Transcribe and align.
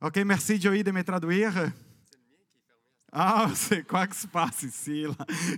Ok, 0.00 0.16
merci 0.18 0.60
Joey 0.60 0.84
de 0.84 0.92
me 0.92 1.02
traduire. 1.02 1.72
Ah, 3.10 3.48
c'est 3.52 3.84
quoi 3.84 4.06
que 4.06 4.14
se 4.14 4.28
passe 4.28 4.62
ici? 4.62 5.04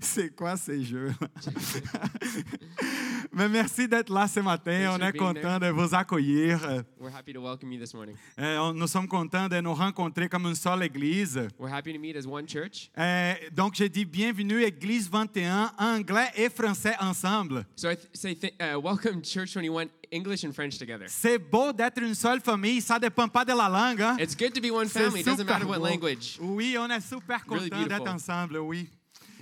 C'est 0.01 0.35
quoi 0.35 0.57
ces 0.57 0.83
jeux-là? 0.83 1.29
Mais 3.33 3.49
merci 3.49 3.87
d'être 3.87 4.13
là 4.13 4.27
ce 4.27 4.41
matin. 4.41 4.97
On 4.99 5.07
est 5.07 5.17
content 5.17 5.59
de 5.61 5.69
vous 5.69 5.95
accueillir. 5.95 6.59
We're 6.99 7.15
happy 7.15 7.33
to 7.33 7.41
welcome 7.41 7.73
you 7.73 7.79
this 7.79 7.95
morning. 7.95 8.17
Euh, 8.39 8.59
on- 8.59 8.75
Nous 8.75 8.89
sommes 8.89 9.07
contents 9.07 9.49
de 9.49 9.61
nous 9.61 9.73
rencontrer 9.73 10.29
comme 10.29 10.47
une 10.47 10.55
seule 10.57 10.83
église. 10.83 11.41
We're 11.59 11.73
happy 11.73 11.93
to 11.93 12.01
meet 12.01 12.17
as 12.17 12.27
one 12.27 12.49
church. 12.49 12.91
Euh, 12.99 13.35
donc, 13.53 13.75
j'ai 13.77 13.89
dit 13.89 14.05
bienvenue, 14.05 14.63
Église 14.65 15.09
21, 15.09 15.71
anglais 15.79 16.29
et 16.35 16.49
français 16.51 16.95
ensemble. 17.01 17.65
So 17.77 17.89
I 17.91 17.97
say 18.13 18.37
uh, 18.61 18.77
welcome 18.83 19.23
Church 19.25 19.55
21, 19.55 19.87
English 20.13 20.45
and 20.45 20.53
French 20.53 20.77
together. 20.77 21.07
C'est 21.09 21.39
beau 21.39 21.73
d'être 21.73 22.03
une 22.03 22.15
seule 22.17 22.41
famille, 22.41 22.81
ça 22.81 22.99
dépend 22.99 23.29
pas 23.29 23.45
de 23.45 23.53
la 23.53 23.69
langue. 23.69 24.03
hein. 24.03 24.17
It's 24.19 24.37
good 24.37 24.53
to 24.55 24.61
be 24.61 24.73
one 24.73 24.89
family. 24.89 25.21
It 25.21 25.27
doesn't 25.27 25.45
matter 25.47 25.67
what 25.67 25.79
language. 25.79 26.37
Oui, 26.41 26.77
on 26.79 26.89
est 26.91 27.01
super 27.01 27.41
Really 27.49 27.71
content 27.71 27.87
d'être 27.87 28.13
ensemble, 28.13 28.59
oui. 28.59 28.89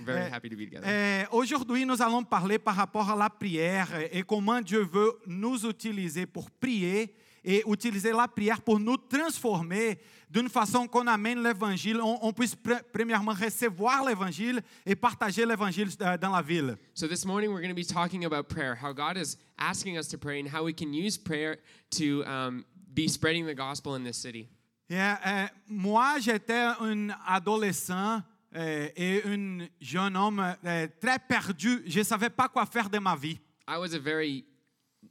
Very 0.05 0.27
Eh, 0.27 0.33
happy 0.33 0.49
to 0.49 0.55
be 0.55 0.65
together. 0.65 0.85
Euh, 0.87 1.23
Aujourd'hui, 1.31 1.85
nous 1.85 2.01
allons 2.01 2.23
parler 2.23 2.57
par 2.59 2.75
rapport 2.75 3.09
à 3.09 3.15
la 3.15 3.29
prière 3.29 3.87
et 4.11 4.23
comment 4.23 4.61
Dieu 4.61 4.81
veut 4.83 5.13
nous 5.27 5.65
utiliser 5.65 6.25
pour 6.25 6.49
prier 6.51 7.13
et 7.43 7.63
utiliser 7.67 8.11
la 8.11 8.27
prière 8.27 8.61
pour 8.61 8.79
nous 8.79 8.97
transformer 8.97 9.97
d'une 10.29 10.49
façon 10.49 10.87
qu'on 10.87 11.07
amène 11.07 11.41
l'évangile, 11.41 11.99
on, 12.01 12.19
on 12.21 12.31
puisse 12.33 12.53
pre- 12.55 12.81
premièrement 12.93 13.31
recevoir 13.33 14.05
l'évangile 14.05 14.61
et 14.85 14.93
partager 14.95 15.45
l'évangile 15.45 15.87
euh, 16.01 16.17
dans 16.17 16.31
la 16.35 16.41
ville. 16.41 16.77
So 16.93 17.07
this 17.07 17.25
morning 17.25 17.49
we're 17.51 17.61
going 17.61 17.73
to 17.73 17.81
be 17.81 17.85
talking 17.85 18.25
about 18.25 18.43
prayer, 18.49 18.75
how 18.75 18.93
God 18.93 19.17
is 19.17 19.37
asking 19.57 19.97
us 19.97 20.07
to 20.09 20.17
pray, 20.17 20.39
and 20.39 20.47
how 20.53 20.63
we 20.63 20.73
can 20.73 20.93
use 20.93 21.17
prayer 21.17 21.57
to 21.97 22.23
um, 22.25 22.63
be 22.93 23.07
spreading 23.07 23.45
the 23.47 23.55
gospel 23.55 23.95
in 23.95 24.03
this 24.03 24.17
city. 24.17 24.49
Et, 24.91 24.97
euh, 24.99 25.45
moi, 25.67 26.19
j'étais 26.19 26.67
un 26.81 27.09
adolescent 27.27 28.21
euh, 28.55 28.89
et 28.95 29.21
un 29.25 29.67
jeune 29.79 30.15
homme 30.17 30.55
euh, 30.65 30.87
très 30.99 31.19
perdu. 31.19 31.83
Je 31.85 31.99
ne 31.99 32.03
savais 32.03 32.29
pas 32.29 32.47
quoi 32.49 32.65
faire 32.65 32.89
de 32.89 32.99
ma 32.99 33.15
vie. 33.15 33.39
I 33.67 33.77
was 33.77 33.93
a 33.93 33.99
very 33.99 34.45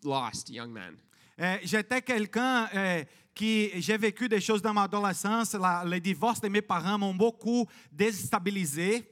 lost 0.04 0.50
young 0.50 0.70
man. 0.72 0.96
Euh, 1.40 1.56
J'étais 1.62 2.02
quelqu'un 2.02 2.68
qui, 3.32 3.70
j'ai 3.80 3.96
vécu 3.96 4.28
des 4.28 4.40
choses 4.40 4.60
dans 4.60 4.74
ma 4.74 4.82
adolescence. 4.82 5.54
La- 5.54 5.84
le 5.86 6.00
divorce 6.00 6.40
de 6.40 6.48
mes 6.48 6.62
parents 6.62 6.98
m'ont 6.98 7.14
beaucoup 7.14 7.66
déstabilisé. 7.92 9.04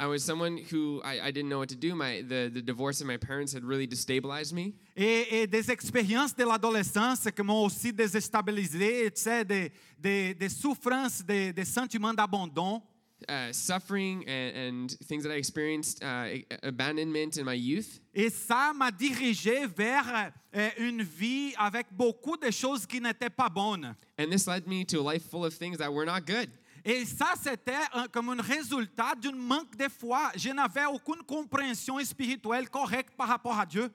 I 0.00 0.06
was 0.06 0.20
someone 0.20 0.58
who 0.70 1.00
I, 1.04 1.18
I 1.28 1.32
didn't 1.32 1.48
know 1.48 1.58
what 1.58 1.66
to 1.70 1.74
do. 1.74 1.94
My 1.96 2.22
the, 2.22 2.48
the 2.52 2.62
divorce 2.62 3.00
of 3.00 3.08
my 3.08 3.16
parents 3.18 3.52
had 3.52 3.64
really 3.64 3.86
destabilized 3.88 4.52
me. 4.52 4.74
Et, 4.96 5.42
et 5.42 5.46
des 5.48 5.70
expériences 5.72 6.34
de 6.36 6.44
l'adolescence 6.44 7.28
qui 7.34 7.42
m'ont 7.42 7.64
aussi 7.64 7.92
déstabilisé, 7.92 9.10
tu 9.10 9.20
sais, 9.22 9.44
des, 9.44 9.72
des, 9.98 10.34
des 10.34 10.48
souffrances, 10.48 11.24
des, 11.24 11.52
des 11.52 11.64
sentiments 11.64 12.14
d'abandon. 12.14 12.80
Uh, 13.26 13.52
suffering 13.52 14.24
and, 14.28 14.56
and 14.56 14.90
things 15.08 15.24
that 15.24 15.32
I 15.32 15.38
experienced, 15.38 16.04
uh, 16.04 16.28
abandonment 16.62 17.36
in 17.36 17.44
my 17.44 17.54
youth. 17.54 18.00
Et 18.14 18.30
ça 18.30 18.72
m'a 18.72 18.92
dirigé 18.92 19.66
vers 19.66 20.30
euh, 20.54 20.70
une 20.78 21.02
vie 21.02 21.52
avec 21.58 21.88
beaucoup 21.90 22.36
de 22.36 22.48
choses 22.52 22.86
qui 22.86 23.00
n'étaient 23.00 23.28
pas 23.28 23.48
bonnes. 23.48 23.96
And 24.18 24.30
this 24.30 24.46
led 24.46 24.68
me 24.68 24.84
to 24.84 25.00
a 25.00 25.12
life 25.12 25.28
full 25.28 25.44
of 25.44 25.52
things 25.52 25.78
that 25.78 25.92
were 25.92 26.06
not 26.06 26.26
good. 26.26 26.48
Et 26.84 27.04
ça, 27.04 27.34
c'était 27.42 27.72
comme 28.12 28.30
un 28.30 28.40
résultat 28.40 29.14
d'un 29.20 29.32
manque 29.32 29.76
de 29.76 29.88
foi. 29.88 30.30
Je 30.36 30.50
n'avais 30.50 30.86
aucune 30.86 31.22
compréhension 31.26 31.98
spirituelle 32.04 32.70
correcte 32.70 33.14
par 33.16 33.28
rapport 33.28 33.58
à 33.58 33.66
Dieu. 33.66 33.90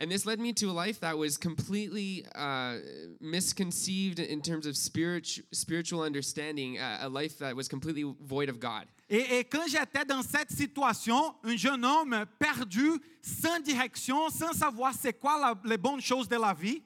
And 0.00 0.10
this 0.10 0.24
led 0.24 0.40
me 0.40 0.54
to 0.54 0.70
a 0.70 0.72
life 0.72 1.00
that 1.00 1.18
was 1.18 1.36
completely 1.36 2.24
uh, 2.34 2.76
misconceived 3.20 4.18
in 4.18 4.40
terms 4.40 4.64
of 4.66 4.74
spiritual 4.74 5.44
spiritual 5.52 6.02
understanding, 6.02 6.78
uh, 6.78 7.00
a 7.02 7.08
life 7.08 7.38
that 7.38 7.54
was 7.54 7.68
completely 7.68 8.04
void 8.22 8.48
of 8.48 8.58
God. 8.58 8.86
Et, 9.10 9.40
et 9.40 9.44
quand 9.44 9.68
j'étais 9.68 10.06
dans 10.06 10.22
cette 10.22 10.50
situation, 10.50 11.34
un 11.44 11.56
jeune 11.56 11.84
homme 11.84 12.24
perdu, 12.38 12.98
sans 13.20 13.60
direction, 13.60 14.30
sans 14.30 14.54
savoir 14.54 14.94
c'est 14.94 15.12
quoi 15.12 15.38
la- 15.38 15.68
les 15.68 15.76
bonnes 15.76 16.00
choses 16.00 16.28
de 16.28 16.36
la 16.38 16.54
vie, 16.54 16.82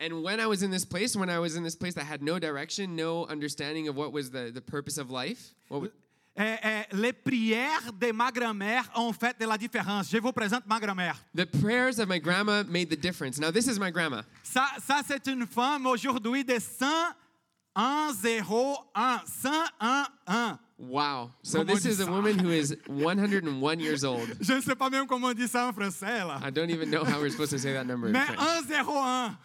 And 0.00 0.24
when 0.24 0.40
I 0.40 0.46
was 0.46 0.62
in 0.62 0.70
this 0.72 0.84
place, 0.84 1.14
when 1.14 1.30
I 1.30 1.38
was 1.38 1.54
in 1.54 1.62
this 1.62 1.76
place 1.76 1.94
that 1.94 2.04
had 2.04 2.20
no 2.20 2.40
direction, 2.40 2.96
no 2.96 3.26
understanding 3.26 3.86
of 3.86 3.94
what 3.94 4.12
was 4.12 4.28
the, 4.30 4.50
the 4.52 4.60
purpose 4.60 4.98
of 4.98 5.08
life, 5.10 5.54
what 5.68 5.92
euh, 6.38 6.56
euh, 6.64 6.82
les 6.92 7.12
prières 7.12 7.92
de 7.92 8.10
ma 8.12 8.30
grand-mère 8.32 8.90
ont 8.96 9.12
fait 9.12 9.38
de 9.38 9.46
la 9.46 9.56
différence. 9.56 10.10
Je 10.10 10.18
vous 10.18 10.32
présente 10.32 10.66
ma 10.66 10.80
grand-mère. 10.80 11.16
the 11.34 11.44
prayers 11.44 12.00
of 12.00 12.08
my 12.08 12.18
grandma 12.18 12.64
made 12.64 12.88
the 12.88 12.96
difference. 13.00 13.38
Now, 13.38 13.52
this 13.52 13.66
is 13.68 13.78
my 13.78 13.90
grandma. 13.92 14.22
Ça, 14.42 14.66
ça 14.84 15.00
c'est 15.06 15.26
une 15.28 15.46
femme 15.46 15.86
aujourd'hui 15.86 16.44
de 16.44 16.58
101, 16.58 18.12
01, 18.12 19.22
101, 19.26 20.06
1. 20.26 20.58
Wow. 20.76 21.30
So 21.42 21.58
Comment 21.58 21.72
this 21.72 21.86
is 21.86 22.00
a 22.00 22.06
woman 22.10 22.36
who 22.36 22.50
is 22.50 22.76
101 22.88 23.78
years 23.78 24.02
old. 24.02 24.36
Je 24.40 24.54
ne 24.54 24.60
sais 24.60 24.74
pas 24.74 24.90
même 24.90 25.06
comment 25.06 25.28
on 25.28 25.32
dit 25.32 25.46
ça 25.46 25.68
en 25.68 25.72
français, 25.72 26.18
là. 26.18 26.40
I 26.44 26.50
don't 26.50 26.70
even 26.70 26.90
know 26.90 27.04
how 27.04 27.20
we're 27.20 27.30
supposed 27.30 27.52
to 27.52 27.58
say 27.58 27.72
that 27.74 27.84
number 27.86 28.08
in 28.08 28.12
Mais 28.12 28.24
French. 28.26 28.40
101, 28.40 29.36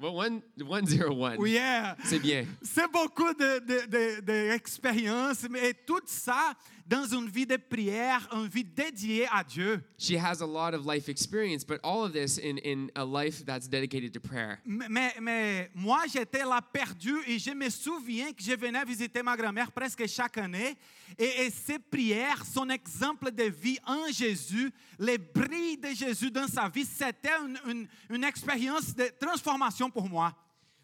Well, 0.00 0.14
one, 0.14 0.42
101. 0.86 1.36
oui, 1.38 1.52
yeah. 1.52 1.94
C'est 2.04 2.18
bien. 2.20 2.46
C'est 2.62 2.90
beaucoup 2.90 3.34
d'expériences, 3.34 3.86
de, 3.86 4.20
de, 4.20 4.20
d'expériences, 4.20 5.46
mais 5.50 5.74
tout 5.74 6.00
ça 6.06 6.54
dans 6.90 7.06
une 7.06 7.28
vie 7.28 7.46
de 7.46 7.56
prière, 7.56 8.28
une 8.32 8.48
vie 8.48 8.64
dédiée 8.64 9.28
à 9.30 9.44
Dieu. 9.44 9.80
She 9.96 10.14
has 10.16 10.42
a 10.42 10.46
lot 10.46 10.74
of 10.74 10.84
life 10.84 11.08
experience, 11.08 11.64
but 11.64 11.78
all 11.84 12.02
of 12.04 12.12
this 12.12 12.36
in, 12.38 12.58
in 12.64 12.88
a 12.96 13.04
life 13.04 13.44
that's 13.46 13.68
dedicated 13.68 14.12
to 14.12 14.18
prayer. 14.20 14.58
Mais, 14.66 15.14
mais- 15.20 15.70
moi, 15.72 16.00
j'étais 16.12 16.44
là 16.44 16.60
perdu 16.60 17.14
et 17.28 17.38
je 17.38 17.52
me 17.52 17.70
souviens 17.70 18.32
que 18.32 18.42
je 18.42 18.56
venais 18.56 18.84
visiter 18.84 19.22
ma 19.22 19.36
grand-mère 19.36 19.70
presque 19.70 20.04
chaque 20.08 20.36
année. 20.38 20.76
Et, 21.16 21.44
et 21.46 21.50
ces 21.50 21.78
prières, 21.78 22.44
son 22.44 22.68
exemple 22.70 23.30
de 23.30 23.44
vie 23.44 23.78
en 23.86 24.10
Jésus, 24.10 24.72
le 24.98 25.16
bris 25.16 25.76
de 25.76 25.94
Jésus 25.94 26.30
dans 26.32 26.48
sa 26.48 26.68
vie, 26.68 26.84
c'était 26.84 27.30
une, 27.44 27.58
une- 27.70 27.88
une 28.10 28.24
expérience 28.24 28.92
de 28.96 29.10
transformation 29.20 29.88
pour 29.90 30.08
moi. 30.08 30.34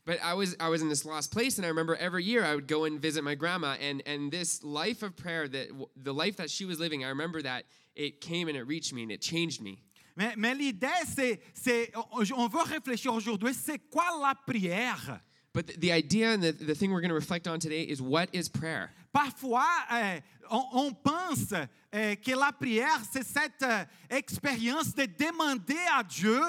But 0.06 0.22
I 0.22 0.34
was 0.34 0.56
I 0.60 0.68
was 0.68 0.80
in 0.80 0.88
this 0.88 1.04
lost 1.04 1.32
place, 1.32 1.58
and 1.58 1.66
I 1.66 1.68
remember 1.68 1.96
every 1.96 2.22
year 2.22 2.44
I 2.44 2.54
would 2.54 2.68
go 2.68 2.84
and 2.84 3.02
visit 3.02 3.24
my 3.24 3.34
grandma, 3.34 3.74
and 3.80 4.02
and 4.06 4.30
this 4.30 4.62
life 4.62 5.02
of 5.02 5.16
prayer, 5.16 5.48
that 5.48 5.68
the 5.96 6.14
life 6.14 6.36
that 6.36 6.48
she 6.48 6.64
was 6.64 6.78
living, 6.78 7.04
I 7.04 7.08
remember 7.08 7.42
that 7.42 7.64
it 7.96 8.20
came 8.20 8.46
and 8.46 8.56
it 8.56 8.62
reached 8.62 8.92
me 8.94 9.02
and 9.02 9.10
it 9.10 9.20
changed 9.20 9.60
me. 9.60 9.82
Mais, 10.16 10.34
mais 10.36 10.54
l'idée, 10.54 10.88
c'est, 11.04 11.40
c'est, 11.52 11.92
on 11.94 12.48
veut 12.48 12.62
réfléchir 12.62 13.12
aujourd'hui, 13.12 13.52
c'est 13.52 13.78
quoi 13.90 14.04
la 14.22 14.34
prière? 14.34 15.20
But 15.52 15.66
the, 15.66 15.76
the 15.78 15.92
idea 15.92 16.32
and 16.32 16.42
the, 16.42 16.52
the 16.52 16.74
thing 16.74 16.90
we're 16.90 17.00
going 17.00 17.10
to 17.10 17.14
reflect 17.14 17.46
on 17.46 17.58
today 17.58 17.82
is 17.82 18.00
what 18.00 18.28
is 18.32 18.48
prayer? 18.48 18.90
Parfois, 19.12 19.66
euh, 19.92 20.20
on, 20.50 20.64
on 20.72 20.92
pense 20.92 21.52
euh, 21.52 22.14
que 22.16 22.32
la 22.32 22.52
prière, 22.52 23.00
c'est 23.10 23.24
cette 23.24 23.62
euh, 23.62 23.84
expérience 24.10 24.94
de 24.94 25.06
demander 25.06 25.78
à 25.94 26.02
Dieu 26.02 26.40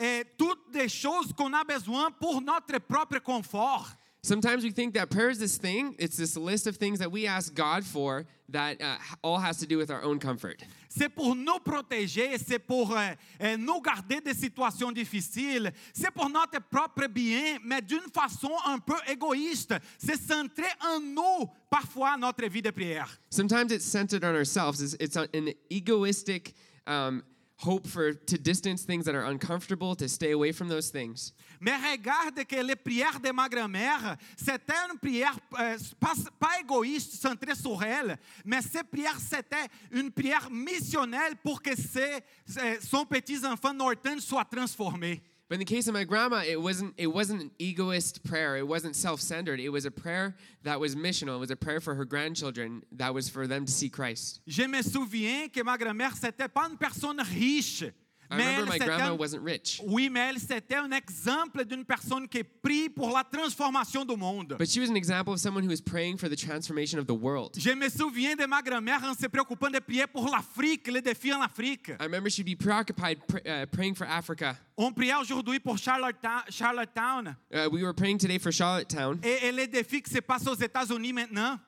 euh, 0.00 0.24
toutes 0.36 0.74
les 0.74 0.88
choses 0.88 1.32
qu'on 1.32 1.52
a 1.52 1.64
besoin 1.64 2.10
pour 2.10 2.40
notre 2.40 2.78
propre 2.78 3.18
confort. 3.18 3.96
Sometimes 4.26 4.64
we 4.64 4.72
think 4.72 4.94
that 4.94 5.08
prayer 5.08 5.30
is 5.30 5.38
this 5.38 5.56
thing, 5.56 5.94
it's 6.00 6.16
this 6.16 6.36
list 6.36 6.66
of 6.66 6.76
things 6.78 6.98
that 6.98 7.12
we 7.12 7.28
ask 7.28 7.54
God 7.54 7.84
for 7.84 8.26
that 8.48 8.82
uh, 8.82 8.96
all 9.22 9.38
has 9.38 9.58
to 9.58 9.66
do 9.66 9.78
with 9.78 9.88
our 9.88 10.02
own 10.02 10.18
comfort. 10.18 10.60
C'est 10.88 11.08
pour 11.08 11.36
nous 11.36 11.60
protéger, 11.60 12.36
c'est 12.38 12.58
pour 12.58 12.90
euh, 12.90 13.10
euh, 13.40 13.56
nous 13.56 13.80
garder 13.80 14.20
des 14.20 14.34
situations 14.34 14.90
difficiles, 14.90 15.70
c'est 15.94 16.10
pour 16.10 16.28
notre 16.28 16.58
propre 16.60 17.06
bien, 17.06 17.58
mais 17.64 17.80
d'une 17.80 18.10
façon 18.12 18.50
un 18.66 18.80
peu 18.80 18.96
égoïste. 19.06 19.74
C'est 19.96 20.20
centré 20.20 20.66
en 20.80 20.98
nous, 20.98 21.48
parfois, 21.70 22.16
notre 22.16 22.48
vie 22.48 22.62
de 22.62 22.70
prière. 22.70 23.20
Sometimes 23.30 23.70
it's 23.70 23.84
centered 23.84 24.24
on 24.24 24.34
ourselves. 24.34 24.82
It's, 24.82 24.96
it's 24.98 25.16
an 25.16 25.52
egoistic 25.70 26.52
um, 26.88 27.22
hope 27.58 27.86
for 27.86 28.12
to 28.12 28.36
distance 28.36 28.84
things 28.84 29.04
that 29.06 29.14
are 29.14 29.24
uncomfortable, 29.30 29.94
to 29.96 30.06
stay 30.08 30.32
away 30.32 30.52
from 30.52 30.68
those 30.68 30.90
things. 30.90 31.32
Regarde 31.60 32.44
que 32.46 32.62
les 32.62 32.76
prières 32.76 33.18
de 33.18 33.32
ma 33.32 33.48
grand-mère, 33.48 34.16
c'était 34.36 34.74
une 34.92 34.98
prière 34.98 35.38
euh, 35.58 35.76
pas, 35.98 36.12
pas 36.38 36.60
égoïste, 36.60 37.14
centrée 37.14 37.54
sur 37.54 37.82
elle, 37.82 38.18
mais 38.44 38.60
ces 38.60 38.82
prières, 38.82 39.18
c'était 39.18 39.68
une 39.90 40.10
prière 40.10 40.50
missionnelle 40.50 41.34
pour 41.42 41.62
que 41.62 41.74
ses, 41.74 42.20
ses- 42.46 42.80
son 42.80 43.06
petit-enfant 43.06 43.72
Norton 43.72 44.18
soit 44.20 44.44
transformé. 44.44 45.22
But 45.48 45.54
in 45.54 45.58
the 45.60 45.64
case 45.64 45.86
of 45.86 45.94
my 45.94 46.02
grandma, 46.02 46.42
it 46.46 46.60
wasn't 46.60 46.94
it 46.96 47.06
wasn't 47.06 47.40
an 47.40 47.50
egoist 47.58 48.24
prayer. 48.24 48.56
It 48.56 48.66
wasn't 48.66 48.96
self-centered. 48.96 49.60
It 49.60 49.68
was 49.68 49.84
a 49.84 49.90
prayer 49.90 50.34
that 50.64 50.80
was 50.80 50.96
missional. 50.96 51.36
It 51.36 51.40
was 51.40 51.52
a 51.52 51.56
prayer 51.56 51.80
for 51.80 51.94
her 51.94 52.04
grandchildren 52.04 52.82
that 52.92 53.14
was 53.14 53.28
for 53.28 53.46
them 53.46 53.64
to 53.64 53.70
see 53.70 53.88
Christ. 53.88 54.40
Je 54.48 54.66
me 54.66 54.82
souviens 54.82 55.48
que 55.52 55.62
ma 55.62 55.76
grand-mère, 55.76 56.16
c'était 56.16 56.52
pas 56.52 56.68
une 56.68 56.76
personne 56.76 57.20
riche. 57.20 57.84
I 58.30 58.36
Mais 58.36 58.44
remember 58.56 58.72
my 58.72 58.78
grandma 58.78 59.04
un- 59.12 59.16
wasn't 59.18 59.42
rich, 59.44 59.80
Oui, 59.86 60.08
mais 60.10 60.30
elle, 60.30 60.38
c'était 60.40 60.76
un 60.76 60.90
exemple 60.90 61.64
d'une 61.64 61.84
personne 61.84 62.26
qui 62.28 62.42
prie 62.42 62.88
pour 62.88 63.10
la 63.16 63.22
transformation 63.24 64.04
du 64.04 64.16
monde. 64.16 64.56
but 64.58 64.68
she 64.68 64.78
was 64.78 64.90
an 64.90 64.96
example 64.96 65.32
of 65.32 65.38
someone 65.40 65.62
who 65.64 65.70
was 65.70 65.80
praying 65.80 66.16
for 66.18 66.28
the 66.28 66.36
transformation 66.36 66.98
of 66.98 67.06
the 67.06 67.14
world. 67.14 67.54
Je 67.58 67.70
me 67.74 67.88
souviens 67.88 68.34
de 68.36 68.46
ma 68.46 68.60
grand-mère 68.62 69.02
en 69.04 69.14
se 69.14 69.26
préoccupant 69.28 69.70
de 69.70 69.78
prier 69.78 70.06
pour 70.06 70.28
l'Afrique, 70.30 70.88
les 70.88 71.00
défis 71.02 71.32
en 71.32 71.40
Afrique. 71.42 71.88
I 72.00 72.04
remember 72.04 72.28
she'd 72.30 72.44
be 72.46 72.56
preoccupied 72.56 73.18
pr- 73.26 73.40
uh, 73.46 73.66
praying 73.66 73.94
for 73.94 74.06
Africa. 74.08 74.56
On 74.76 74.92
priait 74.92 75.14
aujourd'hui 75.20 75.58
pour 75.60 75.78
Charlottesville, 75.78 76.42
Charlottesville 76.50 77.34
Uh, 77.52 77.68
we 77.70 77.82
were 77.82 77.94
praying 77.94 78.18
today 78.18 78.38
for 78.38 78.50
Charlottesville. 78.52 79.18
et, 79.22 79.46
et 79.46 79.52
les 79.52 79.66
défis 79.66 80.02
qui 80.02 80.10
se 80.12 80.20
passent 80.20 80.46
aux 80.46 80.54
États-Unis 80.54 81.12
maintenant. 81.12 81.58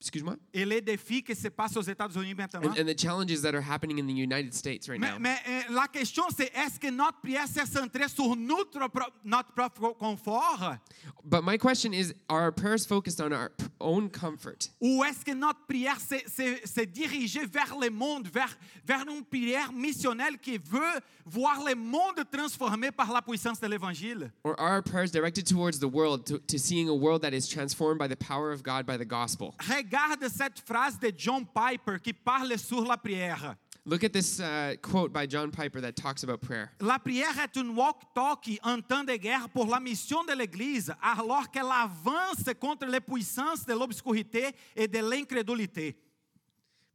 Excuse-moi? 0.00 0.36
Et 0.52 0.64
les 0.66 0.82
défis 0.82 1.22
qui 1.22 1.34
se 1.34 1.48
passent 1.48 1.76
aux 1.78 1.82
États-Unis 1.82 2.34
maintenant. 2.34 2.60
And, 2.62 2.78
and 2.78 2.84
the 2.86 2.94
challenges 2.98 3.40
that 3.40 3.54
are 3.54 3.62
happening 3.62 3.98
in 3.98 4.06
the 4.06 4.12
United 4.14 4.52
States 4.52 4.86
right 4.86 5.00
Mais, 5.00 5.12
now. 5.12 5.18
mais, 5.18 5.36
euh, 5.48 5.62
la 5.74 5.86
question, 5.88 6.24
c'est 6.36 6.52
est-ce 6.54 6.78
que 6.78 6.90
notre 6.90 7.20
prière 7.22 7.46
s'est 7.48 7.64
centrée 7.64 8.06
sur 8.08 8.36
notre, 8.36 8.78
notre 9.24 9.52
propre 9.54 9.96
confort? 9.98 10.76
But 11.24 11.42
my 11.42 11.56
question 11.56 11.94
is 11.94 12.12
are 12.28 12.42
our 12.42 12.52
prayers 12.52 12.84
focused 12.86 13.18
on 13.22 13.32
our 13.32 13.50
own 13.80 14.10
comfort? 14.10 14.68
ou 14.78 15.02
est-ce 15.04 15.24
que 15.24 15.32
notre 15.34 15.64
prière 15.66 15.98
s'est- 15.98 16.86
dirigée 16.86 17.46
vers 17.46 17.74
le 17.80 17.88
monde, 17.88 18.28
vers, 18.28 18.54
vers 18.86 19.06
une 19.08 19.24
prière 19.24 19.72
missionnelle 19.72 20.36
qui 20.38 20.58
veut 20.58 21.00
voir 21.24 21.64
le 21.64 21.74
monde 21.74 22.22
transformé 22.30 22.90
par 22.90 23.10
la 23.10 23.22
puissance 23.22 23.58
de 23.58 23.66
l'Évangile? 23.68 24.30
Or 24.44 24.54
are 24.60 24.74
our 24.76 24.82
prayers 24.82 25.10
directed 25.10 25.46
towards 25.46 25.78
the 25.78 25.88
world, 25.88 26.26
to, 26.26 26.38
to 26.40 26.58
seeing 26.58 26.90
a 26.90 26.94
world 26.94 27.22
that 27.22 27.32
is 27.32 27.48
transformed 27.48 27.98
by 27.98 28.06
the 28.06 28.16
power 28.16 28.52
of 28.52 28.62
God 28.62 28.84
by 28.84 28.98
the 28.98 29.06
gospel? 29.06 29.54
Regarde 29.66 29.93
cette 30.28 30.60
phrase 30.60 30.98
de 30.98 31.12
John 31.16 31.44
Piper 31.46 31.98
qui 32.02 32.12
parle 32.12 32.58
sur 32.58 32.84
la 32.84 32.96
prière. 32.96 33.56
Look 33.86 34.02
at 34.02 34.14
this 34.14 34.40
uh, 34.40 34.76
quote 34.80 35.12
by 35.12 35.26
John 35.26 35.50
Piper 35.50 35.82
that 35.82 35.92
talks 35.92 36.24
about 36.24 36.40
prayer. 36.40 36.70
La 36.80 36.98
prière 36.98 37.38
est 37.38 37.54
un 37.58 37.68
walk-talk 37.68 38.58
en 38.62 38.80
temps 38.80 39.04
de 39.04 39.14
guerre 39.16 39.46
pour 39.50 39.66
la 39.66 39.78
mission 39.78 40.24
de 40.24 40.32
l'Église, 40.32 40.94
alors 41.02 41.50
qu'elle 41.50 41.70
avance 41.70 42.44
contre 42.58 42.86
les 42.86 43.00
puissances 43.00 43.66
de 43.66 43.74
l'obscurité 43.74 44.52
et 44.74 44.88
de 44.88 44.98
l'incrédulité. 45.00 45.94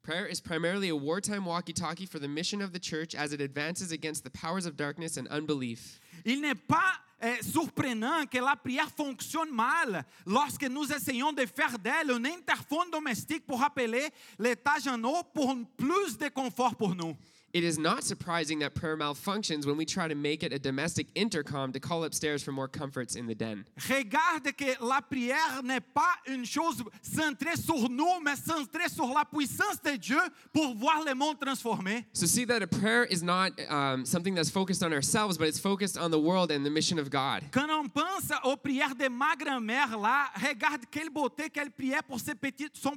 Prayer 0.09 0.25
is 0.25 0.41
primarily 0.41 0.89
a 0.89 0.95
wartime 0.95 1.45
walkie 1.45 1.71
talkie 1.71 2.07
for 2.07 2.17
the 2.17 2.27
mission 2.27 2.63
of 2.63 2.73
the 2.73 2.79
church 2.79 3.13
as 3.13 3.31
it 3.31 3.41
advances 3.41 3.91
against 3.91 4.23
the 4.23 4.31
powers 4.31 4.65
of 4.65 4.75
darkness 4.75 5.17
and 5.17 5.27
unbelief. 5.27 5.99
Il 6.25 6.41
n'est 6.41 6.55
pas 6.55 6.95
euh, 7.21 7.35
surprenant 7.43 8.25
que 8.25 8.39
la 8.39 8.55
prière 8.55 8.89
fonctionne 8.89 9.53
mal 9.53 10.03
lorsque 10.25 10.63
nous 10.63 10.91
essayons 10.91 11.31
de 11.31 11.45
faire 11.45 11.77
d'elle 11.77 12.09
un 12.09 12.25
interphone 12.25 12.89
domestique 12.91 13.45
pour 13.45 13.61
appeler 13.61 14.09
l'étage 14.39 14.87
en 14.87 14.99
haut 15.03 15.21
pour 15.31 15.55
plus 15.77 16.17
de 16.17 16.27
confort 16.29 16.75
pour 16.75 16.95
nous. 16.95 17.15
It 17.51 17.63
is 17.63 17.79
not 17.79 18.03
surprising 18.03 18.59
that 18.59 18.75
prayer 18.75 18.95
malfunctions 18.95 19.65
when 19.65 19.75
we 19.75 19.85
try 19.85 20.07
to 20.07 20.15
make 20.15 20.43
it 20.43 20.53
a 20.53 20.59
domestic 20.59 21.07
intercom 21.15 21.71
to 21.71 21.79
call 21.79 22.03
upstairs 22.03 22.43
for 22.43 22.51
more 22.51 22.67
comforts 22.67 23.15
in 23.15 23.25
the 23.25 23.33
den. 23.33 23.65
Regarde 23.89 24.55
que 24.55 24.75
la 24.81 25.01
prière 25.01 25.63
n'est 25.63 25.81
pas 25.93 26.13
une 26.27 26.45
chose 26.45 26.83
centrée 27.01 27.55
sur 27.57 27.89
nous, 27.89 28.19
mais 28.23 28.35
centrée 28.35 28.87
sur 28.87 29.07
la 29.07 29.23
puissance 29.25 29.81
de 29.83 29.97
Dieu 29.97 30.19
pour 30.53 30.75
voir 30.75 31.03
le 31.03 31.15
monde 31.15 31.39
transformé. 31.39 32.05
So, 32.13 32.27
see 32.27 32.45
that 32.45 32.61
a 32.61 32.67
prayer 32.67 33.03
is 33.05 33.23
not 33.23 33.53
um, 33.69 34.05
something 34.05 34.35
that's 34.35 34.51
focused 34.51 34.83
on 34.83 34.93
ourselves, 34.93 35.37
but 35.37 35.47
it's 35.47 35.59
focused 35.59 35.97
on 35.97 36.11
the 36.11 36.19
world 36.19 36.51
and 36.51 36.63
the 36.63 36.69
mission 36.69 36.99
of 36.99 37.09
God. 37.09 37.43
Quand 37.51 37.69
on 37.71 37.87
pense 37.89 38.31
aux 38.43 38.57
prières 38.57 38.95
de 38.95 39.09
ma 39.09 39.35
grand-mère 39.35 39.97
là, 39.97 40.27
regarde 40.35 40.83
quelle 40.91 41.09
beauté 41.09 41.49
qu'elle 41.49 41.71
priait 41.71 42.01
pour 42.07 42.19
ses 42.19 42.35
petits, 42.35 42.69
son 42.73 42.95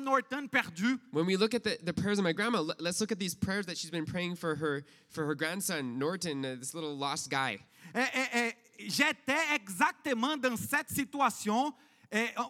Norton 0.00 0.48
perdu. 0.48 0.98
When 1.12 1.26
we 1.26 1.36
look 1.36 1.54
at 1.54 1.62
the, 1.62 1.78
the 1.82 1.92
prayers 1.92 2.18
of 2.18 2.24
my 2.24 2.32
grandma, 2.32 2.60
let- 2.60 2.80
let's 2.80 3.00
look 3.00 3.12
at 3.12 3.18
these 3.18 3.34
prayers 3.34 3.66
that 3.66 3.76
she's 3.84 3.90
been 3.90 4.06
praying 4.06 4.34
for 4.34 4.54
her 4.54 4.82
for 5.10 5.26
her 5.26 5.34
grandson 5.34 5.98
Norton, 5.98 6.44
uh, 6.44 6.56
this 6.58 6.74
little 6.74 6.96
lost 6.96 7.28
guy. 7.30 7.58
Eh, 7.94 8.06
eh, 8.14 8.26
eh, 8.32 8.52
J'étais 8.88 9.54
exactement 9.54 10.36
dans 10.40 10.56
cette 10.56 10.88
situation 10.88 11.72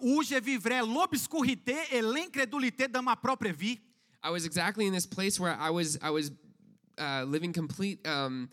où 0.02 0.22
je 0.22 0.40
vivrais 0.40 0.80
l'obscurité 0.80 1.74
et 1.92 2.00
l'incrédulité 2.00 2.86
dans 2.88 3.02
ma 3.02 3.16
propre 3.16 3.48
vie. 3.48 3.78
I 4.22 4.30
was 4.30 4.46
exactly 4.46 4.86
in 4.86 4.92
this 4.92 5.06
place 5.06 5.38
where 5.38 5.56
I 5.58 5.70
was 5.70 5.98
I 6.02 6.10
was 6.10 6.30
uh, 6.98 7.24
living 7.26 7.52
complete 7.52 8.06
um, 8.06 8.48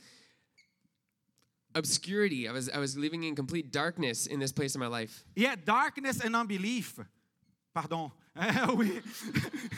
obscurity. 1.75 2.47
I 2.47 2.51
was 2.51 2.69
I 2.69 2.79
was 2.79 2.97
living 2.97 3.23
in 3.23 3.35
complete 3.35 3.71
darkness 3.71 4.25
in 4.25 4.39
this 4.39 4.51
place 4.51 4.75
in 4.75 4.81
my 4.81 4.88
life. 4.88 5.23
Yeah, 5.35 5.55
darkness 5.55 6.19
and 6.19 6.35
unbelief. 6.35 7.00
Pardon. 7.73 8.11
Eh, 8.33 8.71
oui. 8.77 9.01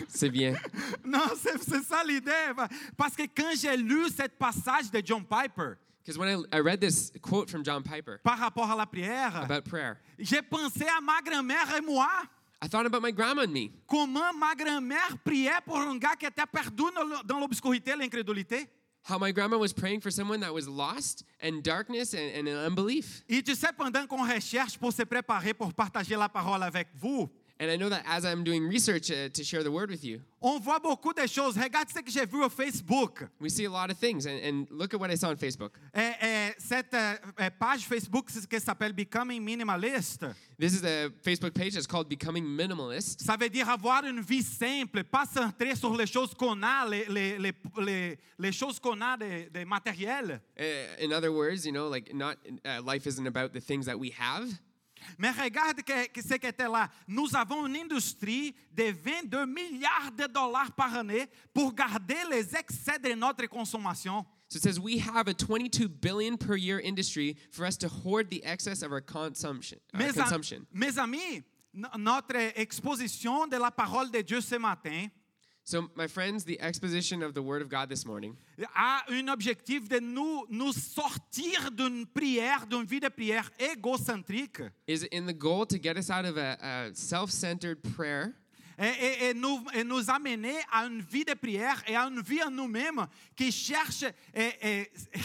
C'est 0.08 0.30
bien. 0.30 0.54
Non, 1.04 1.26
c'est 1.36 1.58
c'est 1.60 1.82
ça 1.82 2.04
l'idée. 2.04 2.54
Parce 2.96 3.16
que 3.16 3.24
quand 3.24 3.52
j'ai 3.60 3.76
lu 3.76 4.08
cette 4.16 4.38
passage 4.38 4.92
de 4.92 5.02
John 5.04 5.26
Piper 5.26 5.74
Because 6.04 6.20
when 6.20 6.28
I, 6.28 6.58
I 6.58 6.60
read 6.60 6.82
this 6.82 7.12
quote 7.22 7.50
from 7.50 7.64
John 7.64 7.82
Piper 7.82 8.20
par 8.24 8.38
rapport 8.38 8.70
à 8.70 8.76
la 8.76 8.86
prière, 8.86 9.36
about 9.38 9.64
prayer, 9.64 9.96
j'ai 10.20 10.42
pensé 10.42 10.86
à 10.86 11.00
ma 11.02 11.22
grand-mère 11.22 11.76
et 11.78 11.82
moi. 11.82 12.10
I 12.62 12.68
thought 12.68 12.86
about 12.86 13.02
my 13.02 13.12
grandma 13.12 13.44
and 13.44 13.54
me. 13.54 13.72
Comment 13.88 14.34
ma 14.38 14.54
grand-mère 14.54 15.18
priait 15.24 15.62
pour 15.66 15.78
un 15.78 15.98
gars 15.98 16.16
qui 16.20 16.26
était 16.26 16.46
perdu 16.46 16.84
dans 17.26 17.40
l'obscurité 17.40 17.92
et 17.92 17.96
l'incrédulité. 17.96 18.68
How 19.10 19.18
my 19.18 19.32
grandma 19.32 19.58
was 19.58 19.74
praying 19.74 20.02
for 20.02 20.12
someone 20.12 20.42
that 20.42 20.54
was 20.54 20.68
lost 20.68 21.24
and 21.42 21.62
darkness 21.62 22.14
and, 22.14 22.32
and 22.38 22.48
in 22.48 22.56
unbelief. 22.56 23.24
Et 23.30 23.42
tu 23.42 23.56
sais, 23.56 23.72
pendant 23.78 24.06
qu'on 24.06 24.24
recherche 24.24 24.78
pour 24.78 24.92
se 24.94 25.04
préparer 25.04 25.54
pour 25.54 25.74
partager 25.74 26.16
la 26.16 26.30
parole 26.30 26.64
avec 26.64 26.90
vous, 26.96 27.30
And 27.60 27.70
I 27.70 27.78
know 27.78 27.88
that 27.90 28.04
as 28.08 28.26
I'm 28.26 28.44
doing 28.44 28.68
research 28.68 29.12
uh, 29.12 29.30
to 29.30 29.44
share 29.44 29.64
the 29.64 29.72
word 29.72 29.90
with 29.90 30.04
you, 30.04 30.22
on 30.42 30.60
voit 30.60 30.80
beaucoup 30.80 31.14
de 31.14 31.28
choses. 31.28 31.56
Regarde 31.56 31.88
ce 31.90 32.02
que 32.02 32.12
j'ai 32.12 32.26
vu 32.26 32.44
au 32.44 32.50
Facebook. 32.50 33.30
we 33.40 33.48
see 33.48 33.66
a 33.66 33.70
lot 33.70 33.92
of 33.92 33.98
things. 33.98 34.26
And, 34.26 34.40
and 34.44 34.68
look 34.72 34.94
at 34.94 35.00
what 35.00 35.12
I 35.12 35.16
saw 35.16 35.30
on 35.30 35.38
Facebook. 35.38 35.80
É, 35.94 36.16
é, 36.20 36.56
cette 36.58 36.94
euh, 36.94 37.16
euh, 37.40 37.50
page 37.58 37.86
Facebook 37.86 38.30
que 38.50 38.60
s'appelle 38.60 38.94
Becoming 38.94 39.42
Minimalist, 39.42 40.26
This 40.58 40.74
is 40.74 40.84
a 40.84 41.10
Facebook 41.24 41.54
page 41.54 41.74
that's 41.74 41.88
called 41.88 42.10
Becoming 42.10 42.44
Minimalist. 42.46 43.22
ça 43.22 43.38
veut 43.40 43.50
dire 43.50 43.70
avoir 43.70 44.04
une 44.04 44.22
vie 44.22 44.44
simple, 44.44 45.04
pas 45.04 45.26
centrée 45.26 45.76
sur 45.76 45.96
les 45.96 46.08
choses 46.08 46.34
qu'on 46.34 46.62
a, 46.64 46.88
les, 46.90 47.06
les, 47.06 47.38
les, 47.38 47.54
les, 47.78 48.20
les 48.40 48.52
choses 48.52 48.80
qu'on 48.80 49.00
a 49.00 49.16
de, 49.16 49.50
de 49.54 49.64
matériel. 49.64 50.42
Uh, 50.60 50.64
in 51.00 51.14
other 51.14 51.32
words, 51.32 51.66
you 51.66 51.72
know, 51.72 51.88
like 51.88 52.14
not 52.14 52.38
uh, 52.66 52.82
life 52.82 53.08
isn't 53.08 53.28
about 53.28 53.54
the 53.54 53.62
things 53.62 53.86
that 53.86 53.98
we 53.98 54.10
have, 54.10 54.50
Mais 55.18 55.32
regarde 55.32 55.82
que, 55.84 56.08
que 56.08 56.22
ce 56.22 56.36
qui 56.36 56.48
était 56.48 56.68
là. 56.68 56.90
Nous 57.08 57.36
avons 57.36 57.66
une 57.68 57.76
industrie 57.78 58.56
de 58.72 58.92
22 58.92 59.46
milliards 59.46 60.12
de 60.18 60.28
dollars 60.28 60.72
par 60.74 60.94
année 60.96 61.28
pour 61.54 61.74
garder 61.74 62.18
les 62.30 62.56
excès 62.56 63.00
de 63.00 63.14
notre 63.14 63.46
consommation. 63.48 64.26
So 64.50 64.58
it 64.58 64.64
says 64.64 64.80
we 64.80 65.00
have 65.00 65.28
a 65.28 65.34
22 65.34 65.88
billion 65.88 66.38
per 66.38 66.56
year 66.56 66.80
industry 66.80 67.36
for 67.52 67.66
us 67.66 67.76
to 67.78 67.88
hoard 67.88 68.30
the 68.30 68.44
excess 68.44 68.84
of 68.84 68.92
our 68.92 69.02
consumption. 69.02 69.80
uh, 69.94 69.98
Mes, 69.98 70.10
a- 70.18 70.22
consumption. 70.24 70.66
mes 70.72 70.98
amis, 71.00 71.42
no- 71.74 71.90
notre 71.98 72.36
exposition 72.56 73.48
de 73.48 73.58
la 73.58 73.72
parole 73.72 74.12
de 74.12 74.22
Dieu 74.22 74.42
ce 74.42 74.56
matin 74.60 75.08
So 75.66 75.90
my 75.96 76.08
friends, 76.08 76.44
the 76.44 76.60
exposition 76.60 77.24
of 77.24 77.34
the 77.34 77.42
word 77.42 77.62
of 77.62 77.70
God 77.70 77.88
this 77.88 78.06
morning 78.06 78.36
a 78.76 79.02
un 79.10 79.30
objectif 79.30 79.88
de 79.88 80.00
nous, 80.02 80.46
nous 80.50 80.74
sortir 80.74 81.72
d'une 81.72 82.06
prière, 82.06 82.66
d'une 82.70 82.84
vie 82.86 83.00
de 83.00 83.08
prière 83.08 83.50
égocentrique 83.58 84.62
is 84.88 85.06
in 85.14 85.26
the 85.26 85.34
goal 85.34 85.66
to 85.66 85.78
get 85.82 85.98
us 85.98 86.10
out 86.10 86.26
of 86.26 86.36
a, 86.38 86.58
a 86.62 86.94
self-centered 86.94 87.82
prayer 87.96 88.34
et, 88.78 88.88
et- 88.88 89.30
et 89.30 89.34
nous, 89.34 89.64
et 89.74 89.86
nous 89.86 90.10
amener 90.10 90.56
à 90.70 90.86
une 90.86 91.00
vie 91.02 91.24
de 91.24 91.34
prière 91.34 91.82
et 91.88 91.96
à 91.96 92.08
une 92.08 92.22
vie 92.22 92.44
en 92.44 92.52
nous-mêmes 92.52 93.06
qui 93.34 93.50
cherche 93.50 94.04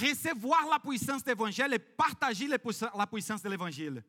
recevoir 0.00 0.68
la 0.71 0.78
puissance 0.78 1.25
de 1.25 1.30
l'évangile 1.30 1.73
et 1.75 1.78
partager 1.80 2.47
la 2.47 3.07
puissance 3.07 3.42
de 3.42 3.49
l'évangile. 3.49 4.04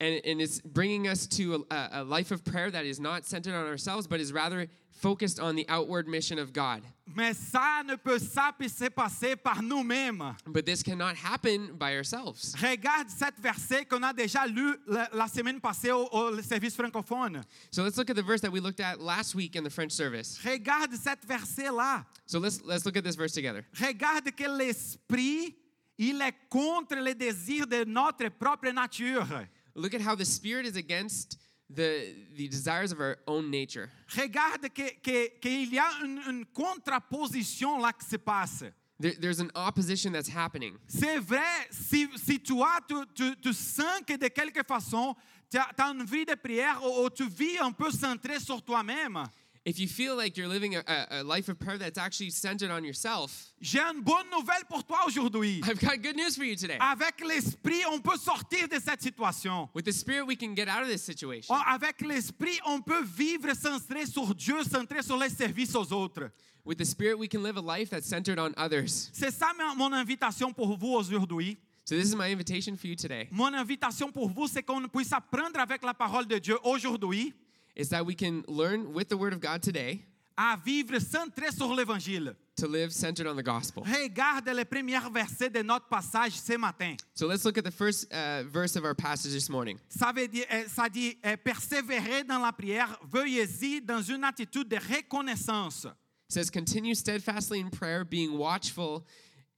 And, 0.00 0.20
and 0.24 0.40
it's 0.40 0.60
bringing 0.60 1.08
us 1.08 1.26
to 1.26 1.66
a, 1.70 1.88
a 1.92 2.04
life 2.04 2.30
of 2.30 2.44
prayer 2.44 2.70
that 2.70 2.84
is 2.84 3.00
not 3.00 3.24
centered 3.24 3.54
on 3.54 3.66
ourselves 3.66 4.06
but 4.06 4.20
is 4.20 4.32
rather 4.32 4.68
focused 4.96 5.38
on 5.38 5.54
the 5.56 5.66
outward 5.68 6.08
mission 6.08 6.38
of 6.38 6.52
God. 6.52 6.82
Mais 7.14 7.34
ça 7.34 7.82
ne 7.84 7.96
peut 7.96 8.18
se 8.18 8.88
passer 8.88 9.36
par 9.36 9.62
nous-mêmes. 9.62 10.34
But 10.46 10.66
this 10.66 10.82
cannot 10.82 11.16
happen 11.16 11.76
by 11.78 11.96
ourselves. 11.96 12.54
Regarde 12.60 13.10
cet 13.10 13.38
verset 13.38 13.84
qu'on 13.84 14.02
a 14.02 14.12
déjà 14.12 14.46
lu 14.46 14.74
la, 14.86 15.08
la 15.12 15.26
semaine 15.26 15.60
passée 15.60 15.90
au, 15.90 16.08
au 16.10 16.40
service 16.42 16.74
francophone. 16.74 17.42
So 17.70 17.82
let's 17.82 17.96
look 17.96 18.10
at 18.10 18.16
the 18.16 18.22
verse 18.22 18.40
that 18.40 18.50
we 18.50 18.60
looked 18.60 18.80
at 18.80 19.00
last 19.00 19.34
week 19.34 19.54
in 19.56 19.62
the 19.62 19.70
French 19.70 19.92
service. 19.92 20.38
Regarde 20.44 20.94
cet 20.94 21.24
verset-là. 21.26 22.04
So 22.26 22.38
let's 22.38 22.62
let's 22.64 22.84
look 22.84 22.96
at 22.96 23.04
this 23.04 23.16
verse 23.16 23.32
together. 23.32 23.64
Regarde 23.78 24.34
que 24.34 24.48
l'esprit, 24.48 25.54
il 25.98 26.20
est 26.20 26.34
contre 26.50 26.96
les 26.96 27.14
désirs 27.14 27.66
de 27.66 27.84
notre 27.84 28.28
propre 28.30 28.72
nature. 28.72 29.46
Look 29.76 29.94
at 29.94 30.00
how 30.00 30.14
the 30.16 30.24
spirit 30.24 30.66
is 30.66 30.76
against 30.76 31.38
the 31.68 32.14
the 32.34 32.48
desires 32.48 32.92
of 32.92 33.00
our 33.00 33.18
own 33.26 33.50
nature. 33.50 33.90
Regarde 34.16 34.68
que, 34.74 34.90
que, 35.02 35.28
qu'il 35.40 35.72
y 35.72 35.78
a 35.78 36.04
une, 36.04 36.20
une 36.28 36.44
contraposition 36.46 37.78
là 37.78 37.92
qui 37.92 38.06
se 38.06 38.16
passe. 38.16 38.64
There, 38.98 39.12
there's 39.20 39.40
an 39.40 39.50
opposition 39.54 40.12
that's 40.12 40.28
happening. 40.28 40.78
C'est 40.88 41.18
vrai, 41.18 41.68
si, 41.70 42.08
si 42.16 42.38
toi, 42.38 42.78
tu, 42.88 42.94
tu, 43.14 43.36
tu 43.42 43.52
sens 43.52 44.00
que 44.06 44.16
de 44.16 44.28
quelque 44.28 44.62
façon, 44.66 45.14
tu 45.50 45.58
as, 45.58 45.68
as 45.76 45.90
une 45.90 46.04
vie 46.04 46.24
de 46.24 46.34
prière 46.34 46.80
ou, 46.82 47.04
ou 47.04 47.10
tu 47.10 47.28
vis 47.28 47.58
un 47.58 47.72
peu 47.72 47.90
centré 47.90 48.40
sur 48.40 48.62
toi-même, 48.62 49.22
If 49.66 49.80
you 49.80 49.88
feel 49.88 50.14
like 50.14 50.36
you're 50.36 50.46
living 50.46 50.76
a, 50.76 51.06
a, 51.10 51.24
life 51.24 51.48
of 51.48 51.58
prayer 51.58 51.76
that's 51.76 51.98
actually 51.98 52.30
centered 52.30 52.70
on 52.70 52.84
yourself, 52.84 53.52
j'ai 53.60 53.80
une 53.80 54.00
bonne 54.00 54.30
nouvelle 54.30 54.64
pour 54.68 54.84
toi 54.84 54.98
aujourd'hui. 55.08 55.60
I've 55.64 55.80
got 55.80 56.00
good 56.00 56.14
news 56.14 56.36
for 56.36 56.44
you 56.44 56.54
today. 56.54 56.78
Avec 56.80 57.20
l'esprit, 57.20 57.82
on 57.90 57.98
peut 57.98 58.16
sortir 58.16 58.68
de 58.68 58.78
cette 58.78 59.02
situation. 59.02 59.68
With 59.74 59.84
the 59.84 59.92
Spirit, 59.92 60.24
we 60.24 60.36
can 60.36 60.54
get 60.54 60.68
out 60.68 60.84
of 60.84 60.88
this 60.88 61.02
situation. 61.02 61.52
Avec 61.66 62.00
l'esprit, 62.02 62.60
on 62.64 62.80
peut 62.80 63.02
vivre 63.02 63.52
centré 63.56 64.06
sur 64.06 64.32
Dieu, 64.36 64.62
centré 64.62 65.02
sur 65.02 65.18
les 65.18 65.30
services 65.30 65.74
aux 65.74 65.92
autres. 65.92 66.30
With 66.64 66.78
the 66.78 66.86
Spirit, 66.86 67.18
we 67.18 67.26
can 67.26 67.42
live 67.42 67.56
a 67.56 67.60
life 67.60 67.90
that's 67.90 68.06
centered 68.06 68.38
on 68.38 68.52
others. 68.56 69.10
C'est 69.12 69.32
ça 69.32 69.48
mon 69.76 69.92
invitation 69.92 70.52
pour 70.52 70.78
vous 70.78 70.92
aujourd'hui. 70.94 71.58
So, 71.84 71.96
this 71.96 72.08
is 72.08 72.14
my 72.14 72.30
invitation 72.30 72.76
for 72.76 72.86
you 72.86 72.94
today 72.94 73.28
Mon 73.32 73.52
invitation 73.52 74.12
pour 74.12 74.28
vous, 74.28 74.46
c'est 74.46 74.62
qu'on 74.62 74.86
puisse 74.86 75.12
apprendre 75.12 75.58
avec 75.58 75.82
la 75.82 75.94
parole 75.94 76.26
de 76.26 76.38
Dieu 76.38 76.56
aujourd'hui 76.62 77.34
is 77.76 77.88
that 77.90 78.04
we 78.04 78.14
can 78.14 78.42
learn 78.48 78.92
with 78.92 79.08
the 79.08 79.16
Word 79.16 79.32
of 79.32 79.40
God 79.40 79.62
today 79.62 80.04
à 80.36 80.56
vivre 80.56 80.98
centré 80.98 81.50
sur 81.50 81.74
l'Évangile. 81.74 82.34
to 82.56 82.66
live 82.66 82.90
centered 82.92 83.26
on 83.26 83.36
the 83.36 83.42
gospel. 83.42 83.84
Regarde 83.84 84.48
les 84.48 84.64
premiers 84.64 85.10
versets 85.12 85.50
de 85.50 85.62
notre 85.62 85.88
passage 85.88 86.32
ce 86.32 86.56
matin. 86.56 86.96
So, 87.14 87.26
let's 87.26 87.44
look 87.44 87.58
at 87.58 87.64
the 87.64 87.70
first 87.70 88.10
uh, 88.12 88.44
verse 88.44 88.76
of 88.76 88.84
our 88.84 88.94
passage 88.94 89.32
this 89.32 89.50
morning. 89.50 89.78
Ça, 89.88 90.12
veut 90.14 90.28
dire, 90.28 90.46
euh, 90.50 90.64
ça 90.66 90.88
dit 90.88 91.16
euh, 91.24 91.36
persévérer 91.36 92.24
dans 92.24 92.38
la 92.38 92.52
prière, 92.52 92.98
veuillez-y 93.10 93.82
dans 93.82 94.00
une 94.00 94.24
attitude 94.24 94.68
de 94.68 94.76
reconnaissance. 94.76 95.84
It 95.84 96.32
says, 96.32 96.50
Continue 96.50 96.94
steadfastly 96.94 97.60
in 97.60 97.70
prayer, 97.70 98.04
being 98.04 98.38
watchful 98.38 99.04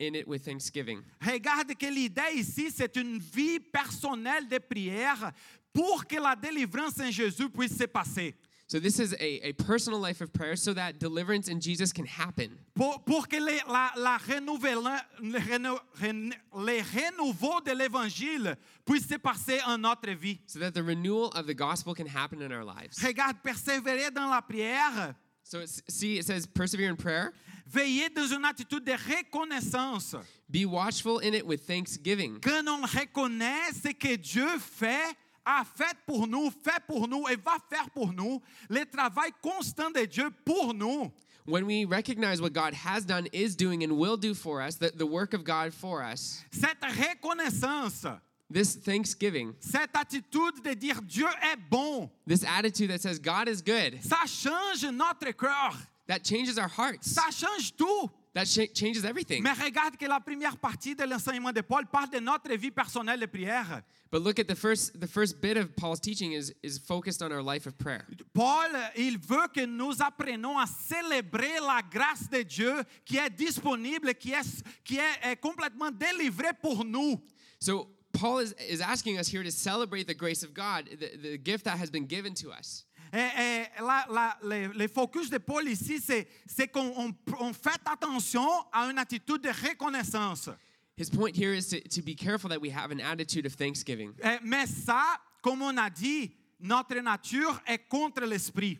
in 0.01 0.15
it 0.15 0.27
with 0.27 0.45
thanksgiving. 0.45 1.03
Regarde 1.21 1.75
que 1.77 1.87
l'idée 1.87 2.35
ici, 2.35 2.71
c'est 2.71 2.97
une 2.97 3.19
vie 3.19 3.61
personnelle 3.61 4.49
de 4.49 4.59
prière 4.59 5.33
pour 5.73 6.07
que 6.07 6.17
la 6.17 6.35
délivrance 6.35 6.99
en 7.01 7.11
Jésus 7.11 7.49
puisse 7.49 7.77
se 7.77 7.85
passer. 7.87 8.35
So, 8.71 8.79
this 8.79 8.99
is 8.99 9.15
a, 9.15 9.49
a 9.49 9.53
personal 9.55 9.99
life 9.99 10.21
of 10.21 10.31
prayer 10.31 10.55
so 10.55 10.75
that 10.75 10.99
deliverance 10.99 11.49
in 11.49 11.59
Jesus 11.59 11.91
can 11.91 12.05
happen. 12.05 12.51
Pour, 12.75 12.99
pour 13.03 13.27
que 13.27 13.41
les, 13.41 13.61
la, 13.67 13.93
la 13.97 14.19
le, 14.29 15.39
reno- 15.39 15.81
ren- 15.99 16.35
les 16.55 16.83
renouveaux 16.83 17.63
de 17.65 17.73
l'Évangile 17.73 18.57
puissent 18.85 19.09
se 19.09 19.17
passer 19.17 19.59
en 19.67 19.79
notre 19.81 20.11
vie. 20.13 20.39
so 20.47 20.59
that 20.59 20.73
the 20.75 20.83
renewal 20.83 21.29
of 21.35 21.47
the 21.47 21.55
gospel 21.55 21.95
can 21.95 22.07
happen 22.07 22.43
in 22.43 22.53
our 22.53 22.63
lives. 22.63 22.99
Regarde, 23.03 23.39
persévérer 23.43 24.11
dans 24.15 24.29
la 24.29 24.43
prière, 24.43 25.15
So 25.45 25.65
see, 25.89 26.19
it 26.19 26.27
says, 26.27 26.45
persevere 26.47 26.91
in 26.91 26.97
prayer, 26.97 27.33
veiller 27.67 28.11
dans 28.15 28.31
une 28.31 28.45
attitude 28.45 28.85
de 28.85 28.93
reconnaissance. 28.93 30.15
be 30.51 30.67
watchful 30.67 31.21
in 31.21 31.33
it 31.33 31.47
with 31.47 31.67
thanksgiving. 31.67 32.39
Quand 32.43 32.69
on 32.69 32.83
reconnaît 32.85 33.73
ce 33.73 33.95
que 33.95 34.17
Dieu 34.17 34.59
fait, 34.59 35.17
a 35.49 35.64
fait 35.64 35.97
pour 36.07 36.26
nous, 36.26 36.50
fait 36.50 36.83
pour 36.87 37.09
nous 37.09 37.26
et 37.28 37.37
va 37.37 37.57
faire 37.71 37.88
pour 37.90 38.12
nous, 38.12 38.43
le 38.69 38.85
travail 38.85 39.31
constant 39.40 39.90
de 39.90 40.05
Dieu 40.05 40.28
pour 40.45 40.75
nous, 40.75 41.11
When 41.47 41.64
we 41.64 41.87
recognize 41.87 42.43
what 42.43 42.52
God 42.52 42.75
has 42.75 43.07
done, 43.07 43.26
is 43.33 43.57
doing, 43.57 43.83
and 43.83 43.97
will 43.97 44.19
do 44.19 44.35
for 44.35 44.61
us, 44.61 44.75
the, 44.75 44.90
the 44.95 45.07
work 45.07 45.33
of 45.33 45.45
God 45.45 45.73
for 45.73 46.02
us, 46.02 46.45
cette 46.50 46.76
reconnaissance, 46.83 48.05
this 48.50 48.75
thanksgiving, 48.75 49.55
cette 49.59 49.97
attitude 49.97 50.62
de 50.62 50.75
dire 50.75 51.00
Dieu 51.00 51.26
est 51.26 51.57
bon, 51.71 52.11
this 52.26 52.45
attitude 52.45 52.90
that 52.90 53.00
says 53.00 53.19
God 53.19 53.49
is 53.49 53.62
good, 53.62 53.99
ça 54.02 54.26
change 54.26 54.85
notre 54.93 55.33
cœur, 55.33 55.75
that 56.07 56.23
changes 56.23 56.59
our 56.59 56.69
hearts, 56.69 57.07
ça 57.07 57.31
change 57.31 57.75
tout. 57.75 58.11
That 58.38 58.47
cha- 58.47 58.73
changes 58.73 59.04
everything. 59.04 59.42
Mais 59.42 59.52
regarde 59.52 59.97
que 59.97 60.07
la 60.07 60.21
première 60.21 60.57
partie 60.57 60.95
de 60.95 61.04
l'enseignement 61.04 61.52
de 61.52 61.61
Paul 61.61 61.87
parle 61.87 62.11
de 62.11 62.21
notre 62.21 62.54
vie 62.54 62.71
personnelle 62.71 63.21
de 63.21 63.26
prière. 63.26 63.83
But 64.11 64.23
look 64.23 64.38
at 64.38 64.45
the 64.45 64.54
first, 64.54 64.99
the 64.99 65.07
first 65.07 65.40
bit 65.40 65.57
of 65.57 65.75
Paul's 65.76 66.00
teaching 66.00 66.33
is, 66.33 66.54
is 66.62 66.78
focused 66.78 67.23
on 67.23 67.33
our 67.33 67.42
life 67.42 67.66
of 67.66 67.76
prayer. 67.76 68.07
Paul, 68.33 68.71
il 68.97 69.18
veut 69.18 69.49
que 69.52 69.66
nous 69.66 70.00
apprenions 70.00 70.59
à 70.59 70.66
célébrer 70.66 71.61
la 71.61 71.83
grâce 71.83 72.28
de 72.30 72.42
Dieu 72.42 72.73
qui 73.04 73.16
est 73.16 73.30
disponible, 73.30 74.14
qui 74.14 74.33
est, 74.33 74.64
qui 74.85 74.97
est, 74.97 75.26
euh, 75.26 75.35
complètement 75.37 75.90
délivrée 75.90 76.52
pour 76.62 76.85
nous. 76.85 77.21
So 77.61 77.88
Paul 78.12 78.40
is, 78.40 78.54
is 78.59 78.80
asking 78.80 79.18
us 79.18 79.28
here 79.28 79.42
to 79.42 79.50
celebrate 79.50 80.07
the 80.07 80.14
grace 80.14 80.42
of 80.42 80.54
God, 80.54 80.88
the, 80.99 81.16
the 81.16 81.38
gift 81.38 81.64
that 81.64 81.78
has 81.78 81.90
been 81.90 82.07
given 82.07 82.35
to 82.35 82.50
us. 82.50 82.85
Et, 83.12 83.17
et 83.19 83.65
la- 83.81 84.07
la- 84.11 84.38
le, 84.43 84.69
le 84.73 84.88
focus 84.88 85.31
de 85.31 85.38
Paul 85.38 85.67
ici, 85.69 86.00
c'est, 86.00 86.69
qu'on 86.69 86.93
on- 86.97 87.15
on 87.41 87.53
fait 87.53 87.81
attention 87.85 88.47
à 88.73 88.87
une 88.91 88.99
attitude 88.99 89.41
de 89.43 89.49
reconnaissance. 89.49 90.50
His 90.97 91.09
point 91.11 91.31
here 91.35 91.55
is 91.55 91.69
to, 91.69 91.81
to 91.81 92.03
be 92.03 92.15
careful 92.15 92.50
that 92.50 92.61
we 92.61 92.71
have 92.71 92.91
an 92.91 93.00
attitude 93.00 93.47
of 93.47 93.55
thanksgiving. 93.57 94.12
Eh, 94.23 94.38
mais 94.43 94.67
ça, 94.67 95.03
comme 95.43 95.62
on 95.62 95.77
a 95.79 95.88
dit, 95.88 96.33
notre 96.61 96.97
nature 97.00 97.61
est 97.67 97.88
contre 97.88 98.25
l'esprit. 98.27 98.79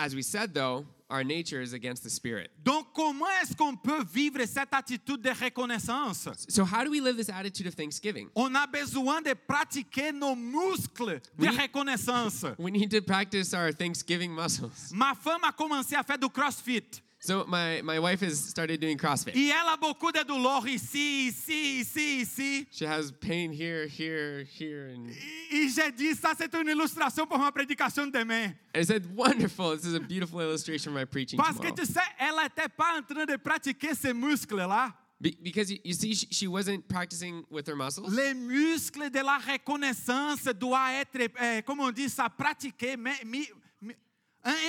As 0.00 0.14
we 0.14 0.22
said, 0.22 0.54
though, 0.54 0.86
our 1.10 1.24
nature 1.24 1.60
is 1.60 1.72
against 1.72 2.04
the 2.04 2.10
spirit. 2.10 2.50
Donc, 2.62 2.86
comment 2.94 3.26
est-ce 3.42 3.52
qu'on 3.56 3.74
peut 3.76 4.04
vivre 4.04 4.38
cette 4.46 4.72
attitude 4.72 5.20
de 5.22 5.30
reconnaissance? 5.30 6.28
So, 6.48 6.64
how 6.64 6.84
do 6.84 6.90
we 6.92 7.00
live 7.00 7.16
this 7.16 7.28
attitude 7.28 7.66
of 7.66 7.74
thanksgiving? 7.74 8.28
On 8.36 8.54
a 8.54 8.66
besoin 8.68 9.22
de 9.22 9.34
pratiquer 9.34 10.12
nos 10.12 10.36
muscles 10.36 11.20
de 11.36 11.48
Oui. 11.48 11.56
reconnaissance. 11.56 12.44
We 12.58 12.70
need 12.70 12.90
to 12.92 13.00
practice 13.02 13.52
our 13.54 13.72
thanksgiving 13.72 14.32
muscles. 14.32 14.92
Ma 14.92 15.14
femme 15.14 15.42
a 15.42 15.50
commencé 15.52 15.96
à 15.96 16.04
faire 16.04 16.18
du 16.18 16.28
crossfit. 16.28 17.02
So, 17.20 17.44
my, 17.48 17.82
my 17.82 17.98
wife 17.98 18.20
has 18.20 18.38
started 18.38 18.80
doing 18.80 18.96
CrossFit. 18.96 19.34
E 19.34 19.50
ela 19.50 19.74
a 19.74 19.76
beaucoup 19.76 20.12
de 20.12 20.22
douleur 20.22 20.64
ici, 20.68 21.26
ici, 21.28 21.80
ici, 21.80 22.20
ici. 22.20 22.66
She 22.70 22.84
has 22.84 23.10
pain 23.10 23.50
here, 23.50 23.88
here, 23.88 24.44
here, 24.44 24.92
and 24.94 25.10
E, 25.10 25.66
e 25.66 25.68
j'ai 25.68 25.90
dit, 25.90 26.14
ça 26.14 26.32
c'est 26.38 26.54
une 26.54 26.68
illustration 26.68 27.26
pour 27.26 27.38
ma 27.38 27.50
prédication 27.50 28.06
demain. 28.06 28.54
I 28.72 28.82
said, 28.84 29.04
Wonderful. 29.16 29.74
This 29.76 29.86
is 29.86 29.94
a 29.94 30.00
beautiful 30.00 30.40
illustration 30.40 30.92
of 30.92 30.98
my 30.98 31.04
preaching 31.06 31.38
Parce 31.38 31.58
que 31.58 31.72
tu 31.72 31.84
sais, 31.86 32.00
elle 32.20 32.36
n'était 32.36 32.68
pas 32.68 32.96
en 32.96 33.02
train 33.02 33.26
de 33.26 33.36
pratiquer 33.36 33.94
ces 33.96 34.12
muscles-là. 34.12 34.92
Be- 35.20 35.36
because 35.42 35.72
you, 35.72 35.78
you 35.82 35.94
see, 35.94 36.14
she, 36.14 36.28
she 36.30 36.46
wasn't 36.46 36.86
practicing 36.88 37.44
with 37.50 37.66
her 37.66 37.74
muscles. 37.74 38.08
Les 38.14 38.32
muscles 38.32 39.10
de 39.10 39.18
la 39.20 39.38
reconnaissance 39.38 40.44
doivent 40.44 41.00
être, 41.00 41.32
eh, 41.42 41.62
comment 41.66 41.86
on 41.86 41.90
dit 41.90 42.08
ça, 42.08 42.28
pratiqués, 42.28 42.96
mais, 42.96 43.16
mi- 43.24 43.48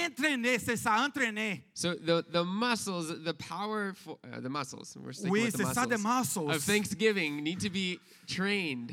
entraînés, 0.06 0.60
c'est 0.60 0.76
ça, 0.78 1.06
entraînés. 1.06 1.64
So 1.74 1.94
the 1.96 2.24
the 2.32 2.44
muscles, 2.44 3.24
the 3.24 3.34
power 3.34 3.94
for 3.94 4.18
uh, 4.26 4.42
the 4.42 4.50
muscles. 4.50 4.96
We're 4.98 5.14
sticking 5.14 5.32
Oui, 5.32 5.44
with 5.46 5.54
the 5.58 5.64
ça, 5.74 5.86
muscles 5.86 5.90
des 5.90 5.98
muscles. 5.98 6.50
of 6.56 6.64
thanksgiving 6.64 7.44
need 7.44 7.60
to 7.62 7.70
be 7.70 8.00
trained. 8.28 8.92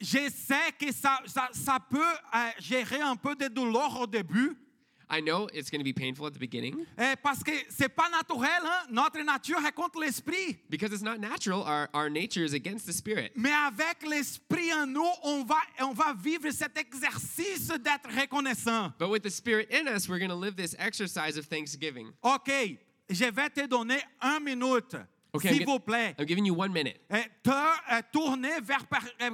Je 0.00 0.28
sais 0.30 0.72
que 0.78 0.92
ça, 0.92 1.18
ça, 1.26 1.48
ça 1.52 1.78
peut 1.90 1.98
euh, 1.98 2.38
gérer 2.60 3.00
un 3.00 3.16
peu 3.16 3.34
de 3.34 3.48
douleur 3.48 3.98
au 4.00 4.06
début, 4.06 4.54
I 5.08 5.20
know 5.20 5.48
it's 5.52 5.70
going 5.70 5.80
to 5.80 5.84
be 5.84 5.92
painful 5.92 6.26
at 6.26 6.32
the 6.32 6.38
beginning 6.38 6.84
eh, 6.98 7.14
parce 7.22 7.42
que 7.42 7.52
c'est 7.68 7.88
pas 7.88 8.08
naturel, 8.10 8.62
hein? 8.64 8.86
notre 8.90 9.22
nature 9.22 9.64
est 9.64 9.72
contre 9.72 10.00
l'esprit. 10.00 10.58
because 10.68 10.92
it's 10.92 11.02
not 11.02 11.20
natural. 11.20 11.62
Our 11.62 11.88
our 11.94 12.10
nature 12.10 12.44
is 12.44 12.54
against 12.54 12.86
the 12.86 12.92
spirit. 12.92 13.32
Mais 13.36 13.52
avec 13.52 14.02
l'esprit 14.06 14.72
en 14.72 14.86
nous, 14.86 15.08
on 15.22 15.44
va, 15.44 15.58
on 15.80 15.92
va 15.92 16.12
vivre 16.14 16.50
cet 16.50 16.76
exercice 16.76 17.68
d'être 17.68 18.08
reconnaissant. 18.10 18.92
But 18.98 19.10
with 19.10 19.22
the 19.22 19.30
spirit 19.30 19.70
in 19.70 19.86
us, 19.86 20.08
we're 20.08 20.18
going 20.18 20.30
to 20.30 20.34
live 20.34 20.56
this 20.56 20.74
exercise 20.78 21.36
of 21.36 21.46
thanksgiving. 21.46 22.12
OK, 22.22 22.78
je 23.08 23.30
vais 23.30 23.50
te 23.50 23.66
donner 23.66 24.00
une 24.20 24.44
minute, 24.44 24.96
Okay, 25.32 25.48
I'm, 25.50 25.54
s'il 25.54 25.66
vous 25.66 25.78
plaît. 25.78 26.14
I'm 26.18 26.26
giving 26.26 26.46
you 26.46 26.54
one 26.54 26.72
minute. 26.72 26.98
Eh, 27.10 27.24
te 27.42 27.50
eh, 27.90 28.02
tourner 28.12 28.60
vers 28.60 28.84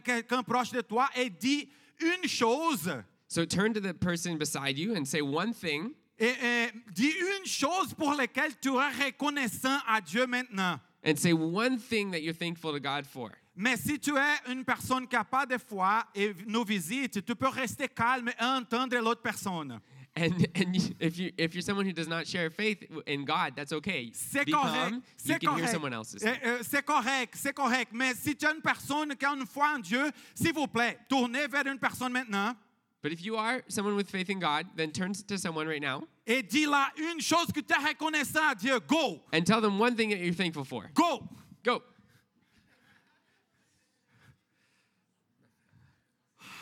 quelqu'un 0.04 0.42
proche 0.42 0.72
de 0.72 0.80
toi 0.82 1.08
et 1.16 1.30
dis 1.30 1.68
une 2.00 2.28
chose. 2.28 2.90
So 3.32 3.46
turn 3.46 3.72
to 3.72 3.80
the 3.80 3.94
person 3.94 4.36
beside 4.36 4.76
you 4.76 4.94
and 4.94 5.06
say 5.08 5.22
one 5.22 5.54
thing, 5.54 5.94
Et, 6.18 6.34
eh, 6.42 6.70
dis 6.92 7.10
une 7.38 7.46
chose 7.46 7.94
pour 7.94 8.14
laquelle 8.14 8.52
tu 8.60 8.78
es 8.78 9.04
reconnaissant 9.06 9.78
à 9.88 10.02
Dieu 10.02 10.26
maintenant. 10.26 10.78
and 11.02 11.16
say 11.18 11.32
one 11.32 11.78
thing 11.78 12.10
that 12.10 12.20
you're 12.22 12.34
thankful 12.34 12.72
to 12.72 12.78
God 12.78 13.06
for. 13.06 13.30
Mais 13.56 13.76
si 13.78 13.98
tu 13.98 14.18
es 14.18 14.50
une 14.52 14.66
personne 14.66 15.06
qui 15.08 15.16
n'a 15.16 15.24
pas 15.24 15.46
de 15.46 15.56
foi 15.56 16.04
et 16.14 16.34
nous 16.46 16.62
visite, 16.62 17.24
tu 17.24 17.34
peux 17.34 17.48
rester 17.48 17.88
calme 17.88 18.28
et 18.28 18.44
entendre 18.44 18.98
l'autre 18.98 19.22
personne. 19.22 19.80
And 20.14 20.32
and 20.54 20.74
you, 20.76 20.94
if 21.00 21.18
you 21.18 21.30
if 21.38 21.54
you're 21.54 21.62
someone 21.62 21.86
who 21.86 21.92
does 21.94 22.08
not 22.08 22.26
share 22.26 22.50
faith 22.50 22.84
in 23.06 23.24
God, 23.24 23.54
that's 23.56 23.72
okay. 23.72 24.10
C'est 24.12 24.44
Be 24.44 24.52
correct. 24.52 24.92
You 24.92 25.02
C'est 25.16 25.38
can 25.40 25.52
hear 25.52 25.56
correct. 25.56 25.72
someone 25.72 25.94
else's. 25.94 26.22
Eh, 26.22 26.34
eh, 26.42 26.62
C'est 26.62 26.84
correct, 26.84 27.34
c'est 27.34 27.54
correct. 27.54 27.92
Mais 27.94 28.12
si 28.14 28.36
tu 28.36 28.44
es 28.44 28.52
une 28.54 28.60
personne 28.60 29.16
qui 29.16 29.24
a 29.24 29.30
une 29.34 29.46
foi 29.46 29.72
en 29.74 29.78
Dieu, 29.78 30.10
s'il 30.34 30.52
vous 30.52 30.66
plaît, 30.68 30.98
tournez 31.08 31.46
vers 31.48 31.66
une 31.66 31.78
personne 31.78 32.12
maintenant 32.12 32.54
But 33.02 33.10
if 33.10 33.24
you 33.24 33.36
are 33.36 33.62
someone 33.66 33.96
with 33.96 34.08
faith 34.08 34.30
in 34.30 34.38
God, 34.38 34.66
then 34.76 34.92
turn 34.92 35.12
to 35.12 35.36
someone 35.36 35.66
right 35.66 35.82
now 35.82 36.04
et 36.26 36.42
dis-là 36.42 36.90
une 36.96 37.20
chose 37.20 37.50
que 37.52 37.60
tu 37.60 37.74
es 37.74 37.84
reconnaissant 37.84 38.50
à 38.50 38.54
Dieu. 38.54 38.78
Go, 38.86 39.20
and 39.32 39.44
tell 39.44 39.60
them 39.60 39.78
one 39.78 39.96
thing 39.96 40.10
that 40.10 40.18
you're 40.18 40.32
thankful 40.32 40.64
for. 40.64 40.90
go. 40.94 41.28
Go. 41.64 41.82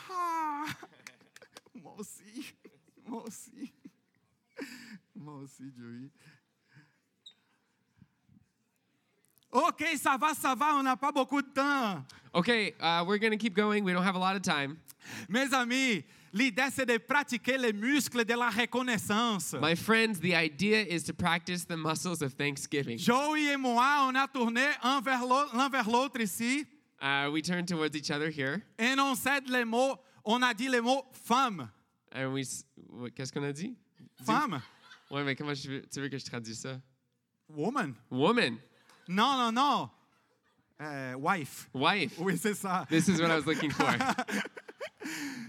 Ah, 0.09 0.65
moi 1.83 1.93
aussi, 1.97 2.53
moi 3.07 3.23
aussi, 3.25 3.71
moi 5.15 5.35
aussi, 5.35 5.71
Joey. 5.77 6.09
Ok, 9.53 9.83
ça 9.97 10.17
va, 10.17 10.33
ça 10.33 10.55
va, 10.55 10.75
on 10.75 10.83
n'a 10.83 10.95
pas 10.95 11.11
beaucoup 11.11 11.41
de 11.41 11.49
temps. 11.49 12.03
Okay, 12.33 12.73
uh, 12.79 13.03
we're 13.05 13.17
gonna 13.17 13.37
keep 13.37 13.53
going. 13.53 13.83
We 13.83 13.91
don't 13.91 14.03
have 14.03 14.15
a 14.15 14.19
lot 14.19 14.35
of 14.35 14.41
time. 14.41 14.79
Mes 15.27 15.53
amis, 15.53 16.03
l'idée 16.33 16.69
c'est 16.71 16.85
de 16.85 16.97
pratiquer 16.97 17.57
les 17.57 17.73
muscles 17.73 18.23
de 18.25 18.33
la 18.33 18.49
reconnaissance. 18.49 19.53
My 19.61 19.75
friends, 19.75 20.19
the 20.19 20.33
idea 20.33 20.81
is 20.83 21.03
to 21.03 21.13
practice 21.13 21.65
the 21.65 21.75
muscles 21.77 22.21
of 22.21 22.33
thanksgiving. 22.35 22.97
Joey 22.97 23.47
et 23.53 23.57
moi, 23.57 24.07
on 24.09 24.15
a 24.15 24.27
tourné 24.27 24.65
un 24.83 25.01
vers 25.01 25.21
l'au- 25.25 25.51
l'un 25.53 25.69
vers 25.69 25.89
l'autre 25.89 26.19
ici 26.21 26.65
Uh, 27.03 27.27
we 27.31 27.41
turn 27.41 27.65
towards 27.65 27.95
each 27.95 28.11
other 28.11 28.29
here, 28.29 28.61
et 28.77 28.93
on 28.99 29.15
les 29.49 29.65
mots, 29.65 29.97
on 30.23 30.43
a 30.43 30.53
dit 30.53 30.69
les 30.69 30.81
mots 30.81 31.03
femme. 31.13 31.67
and 32.13 32.31
we. 32.31 32.63
Qu'est-ce 33.15 33.31
qu'on 33.33 33.41
a 33.43 33.51
dit? 33.51 33.75
Femme. 34.23 34.61
Ouais, 35.09 35.23
mais 35.23 35.35
comment 35.35 35.55
je 35.55 35.79
tu 35.91 35.99
veux 35.99 36.09
que 36.09 36.17
je 36.19 36.25
traduise 36.25 36.59
ça? 36.59 36.79
Woman. 37.49 37.95
Woman, 38.11 38.57
Non, 39.07 39.35
non, 39.35 39.51
non. 39.51 39.89
Euh, 40.79 41.15
wife. 41.15 41.69
wife. 41.73 42.19
Oui, 42.19 42.37
c'est 42.37 42.53
ça. 42.53 42.85
This 42.87 43.07
is 43.07 43.19
what 43.19 43.29
I 43.31 43.35
was 43.39 43.45
looking 43.47 43.71
for. 43.71 43.85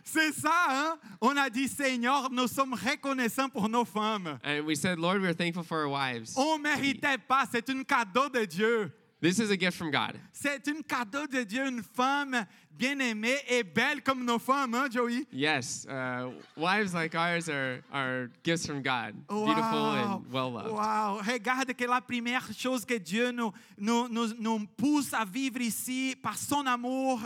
C'est 0.04 0.32
ça, 0.32 0.66
hein? 0.68 0.98
On 1.20 1.36
a 1.36 1.48
dit, 1.48 1.68
Seigneur, 1.68 2.30
nous 2.30 2.48
sommes 2.48 2.74
reconnaissants 2.74 3.48
pour 3.48 3.68
nos 3.68 3.84
femmes. 3.84 4.38
And 4.44 4.64
we 4.66 4.76
said, 4.76 4.98
Lord, 4.98 5.20
we're 5.20 5.34
thankful 5.34 5.62
for 5.62 5.78
our 5.82 5.88
wives. 5.88 6.34
On 6.36 6.58
ne 6.58 6.62
méritait 6.62 7.18
pas, 7.18 7.44
c'est 7.50 7.68
un 7.70 7.82
cadeau 7.84 8.28
de 8.28 8.44
Dieu. 8.44 8.92
This 9.22 9.38
is 9.38 9.52
a 9.52 9.56
gift 9.56 9.76
from 9.78 9.92
God. 9.92 10.18
C'est 10.32 10.66
un 10.66 10.82
cadeau 10.82 11.28
de 11.28 11.44
Dieu, 11.44 11.64
une 11.64 11.80
femme 11.80 12.44
bien-aimée 12.76 13.38
et 13.48 13.62
belle 13.62 14.02
comme 14.02 14.24
nos 14.24 14.40
femmes, 14.40 14.74
hein, 14.74 14.88
Joey? 14.90 15.24
Yes, 15.30 15.86
uh, 15.88 16.28
wives 16.56 16.92
like 16.92 17.14
ours 17.14 17.48
are, 17.48 17.84
are 17.92 18.28
gifts 18.42 18.66
from 18.66 18.82
God, 18.82 19.14
beautiful 19.28 19.92
and 19.92 20.24
well 20.32 20.50
loved. 20.50 20.72
Wow. 20.72 21.20
Regarde 21.22 21.72
que 21.72 21.84
la 21.86 22.00
première 22.00 22.52
chose 22.52 22.84
que 22.84 22.98
Dieu 22.98 23.30
nous, 23.30 23.52
nous, 23.78 24.08
nous, 24.08 24.34
nous 24.40 24.66
pousse 24.76 25.14
à 25.14 25.24
vivre 25.24 25.60
ici 25.60 26.16
par 26.20 26.36
son 26.36 26.66
amour 26.66 27.20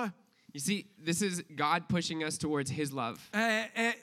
You 0.57 0.61
see, 0.61 0.87
this 0.99 1.21
is 1.21 1.45
God 1.55 1.87
pushing 1.87 2.25
us 2.25 2.39
towards 2.39 2.71
His 2.71 2.91
love. 2.91 3.21
est, 3.35 3.69
est 3.77 3.99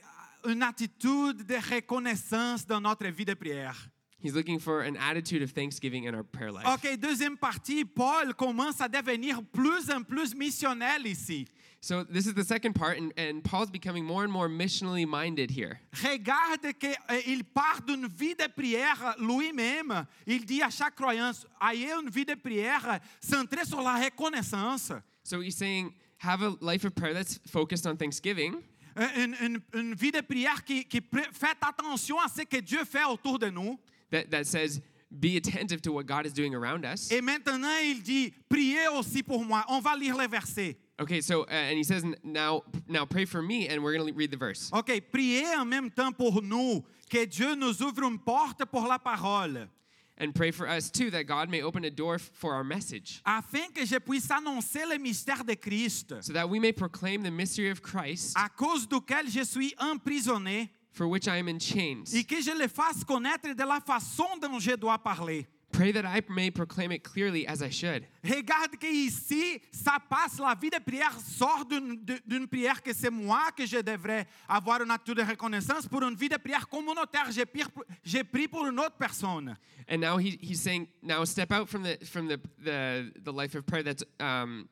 une 0.45 0.61
attitude 0.61 1.47
de 1.47 1.55
reconnaissance 1.55 2.63
dans 2.63 2.79
notre 2.79 3.07
vie 3.07 3.25
de 3.25 3.33
prière. 3.33 3.89
He's 4.19 4.35
looking 4.35 4.59
for 4.59 4.83
an 4.83 4.95
attitude 4.95 5.41
of 5.41 5.49
thanksgiving 5.49 6.03
in 6.03 6.13
our 6.13 6.21
prayer 6.21 6.51
life. 6.51 6.67
Ok, 6.67 6.95
deuxième 6.99 7.37
partie, 7.37 7.83
Paul 7.83 8.35
commence 8.35 8.79
à 8.81 8.87
devenir 8.87 9.41
plus 9.51 9.89
en 9.89 10.03
plus 10.03 10.35
missionnel 10.35 11.07
ici. 11.07 11.47
So 11.81 12.03
this 12.03 12.27
is 12.27 12.35
the 12.35 12.45
second 12.45 12.73
part, 12.73 12.99
and, 12.99 13.11
and 13.17 13.43
Paul's 13.43 13.71
becoming 13.71 14.05
more 14.05 14.23
and 14.23 14.31
more 14.31 14.47
missionally 14.47 15.07
minded 15.07 15.49
here. 15.49 15.79
Regarde 16.03 16.71
qu'il 16.79 16.95
eh, 17.09 17.43
part 17.51 17.81
d'une 17.81 18.07
vie 18.07 18.35
de 18.35 18.47
prière 18.47 19.15
lui-même. 19.17 20.05
Il 20.27 20.45
dit 20.45 20.61
à 20.61 20.69
chaque 20.69 20.95
croyance, 20.95 21.47
ayez 21.59 21.93
une 21.93 22.11
vie 22.11 22.25
de 22.25 22.35
prière 22.35 22.99
centrée 23.19 23.65
sur 23.65 23.81
la 23.81 23.95
reconnaissance. 23.95 24.91
So 25.23 25.41
he's 25.41 25.55
saying, 25.55 25.93
have 26.23 26.41
a 26.41 26.55
life 26.61 26.85
of 26.85 26.95
prayer 26.95 27.13
that's 27.13 27.39
focused 27.47 27.85
on 27.85 27.97
thanksgiving, 27.97 28.55
Une, 29.17 29.35
une- 29.41 29.61
une 29.73 29.95
vie 29.95 30.11
de 30.11 30.21
prière 30.21 30.63
qui, 30.63 30.83
qui 30.85 31.01
fait 31.31 31.57
attention 31.61 32.17
à 32.19 32.27
ce 32.29 32.43
que 32.43 32.61
Dieu 32.61 32.83
fait 32.85 33.03
autour 33.05 33.39
de 33.39 33.49
nous. 33.49 33.77
that, 34.11 34.29
that 34.29 34.45
says, 34.45 34.81
be 35.11 35.35
attentive 35.37 35.81
to 35.81 35.91
what 35.91 36.05
God 36.05 36.25
is 36.27 36.33
doing 36.33 36.53
around 36.53 36.85
us. 36.85 37.11
Et 37.11 37.19
maintenant, 37.21 37.75
il 37.83 38.01
dit, 38.03 38.31
priez 38.49 38.87
aussi 38.89 39.23
pour 39.23 39.43
moi. 39.43 39.63
On 39.67 39.79
va 39.81 39.95
lire 39.97 40.15
les 40.17 40.27
versets. 40.27 40.75
Okay, 41.01 41.21
so, 41.21 41.41
uh, 41.41 41.45
and 41.49 41.75
he 41.77 41.83
says, 41.83 42.03
now, 42.23 42.61
now 42.87 43.03
pray 43.03 43.25
for 43.25 43.41
me, 43.41 43.67
and 43.67 43.83
we're 43.83 43.93
going 43.97 44.07
to 44.07 44.13
read 44.13 44.29
the 44.29 44.37
verse. 44.37 44.69
Ok, 44.71 44.91
priez 45.11 45.43
en 45.57 45.65
même 45.65 45.89
temps 45.89 46.11
pour 46.15 46.41
nous, 46.43 46.83
que 47.09 47.25
Dieu 47.25 47.55
nous 47.55 47.81
ouvre 47.81 48.03
une 48.03 48.19
porte 48.19 48.63
pour 48.65 48.87
la 48.87 48.99
parole, 48.99 49.67
And 50.17 50.33
pray 50.33 50.51
for 50.51 50.67
us 50.67 50.91
too, 50.91 51.09
that 51.09 51.23
God 51.23 51.49
may 51.49 51.63
open 51.63 51.83
a 51.85 51.89
door 51.89 52.19
for 52.19 52.53
our 52.53 52.63
message, 52.63 53.21
afin 53.25 53.73
que 53.73 53.83
je 53.85 53.97
puisse 53.99 54.29
annoncer 54.29 54.85
le 54.87 54.97
mystère 54.99 55.43
de 55.43 55.55
Christ, 55.55 56.13
so 56.21 56.31
that 56.33 56.47
we 56.47 56.59
may 56.59 56.71
proclaim 56.71 57.23
the 57.23 57.31
mystery 57.31 57.69
of 57.71 57.81
Christ, 57.81 58.35
à 58.37 58.47
cause 58.55 58.85
duquel 58.87 59.27
je 59.27 59.43
suis 59.43 59.73
emprisonné, 59.79 60.69
for 60.91 61.07
which 61.07 61.27
I 61.27 61.37
am 61.37 61.47
in 61.47 61.57
chains. 61.59 62.13
et 62.13 62.23
que 62.23 62.39
je 62.41 62.51
le 62.51 62.67
fasse 62.67 63.03
connaître 63.03 63.55
de 63.55 63.63
la 63.63 63.79
façon 63.79 64.27
dont 64.39 64.59
je 64.59 64.75
dois 64.75 64.99
parler. 64.99 65.47
Pray 65.73 65.91
that 65.91 66.05
I 66.05 66.21
may 66.29 66.51
proclaim 66.51 66.91
it 66.91 67.03
clearly 67.03 67.47
as 67.47 67.63
I 67.63 67.69
should. 67.69 68.05
Regarde 68.23 68.77
que 68.79 68.87
ici, 68.87 69.59
ça 69.71 69.97
passe, 70.07 70.37
la 70.39 70.53
vie 70.53 70.69
de 70.69 70.77
prière 70.79 71.19
sort 71.19 71.65
d'une 71.65 72.47
prière 72.47 72.81
que 72.83 72.93
c'est 72.93 73.09
moi 73.09 73.49
que 73.57 73.65
je 73.65 73.81
devrais 73.81 74.27
avoir 74.47 74.83
une 74.83 74.91
attitude 74.91 75.17
de 75.17 75.23
reconnaissance 75.23 75.87
pour 75.87 76.03
une 76.03 76.15
vie 76.15 76.29
de 76.29 76.37
prière 76.37 76.69
communautaire. 76.69 77.31
J'ai 77.31 77.45
j'ai 78.03 78.23
pris 78.23 78.47
pour 78.47 78.67
une 78.67 78.79
autre 78.79 78.97
personne. 78.99 79.57
And 79.89 79.99
now 79.99 80.17
he, 80.17 80.37
he's 80.39 80.61
saying, 80.61 80.87
now 81.01 81.25
step 81.25 81.51
out 81.51 81.67
from 81.67 81.81
the 81.81 81.97
from 82.05 82.27
the 82.27 82.39
the, 82.63 83.11
the 83.23 83.33
life 83.33 83.55
of 83.55 83.65
prayer 83.65 83.83
that's 83.83 84.03
um, 84.19 84.69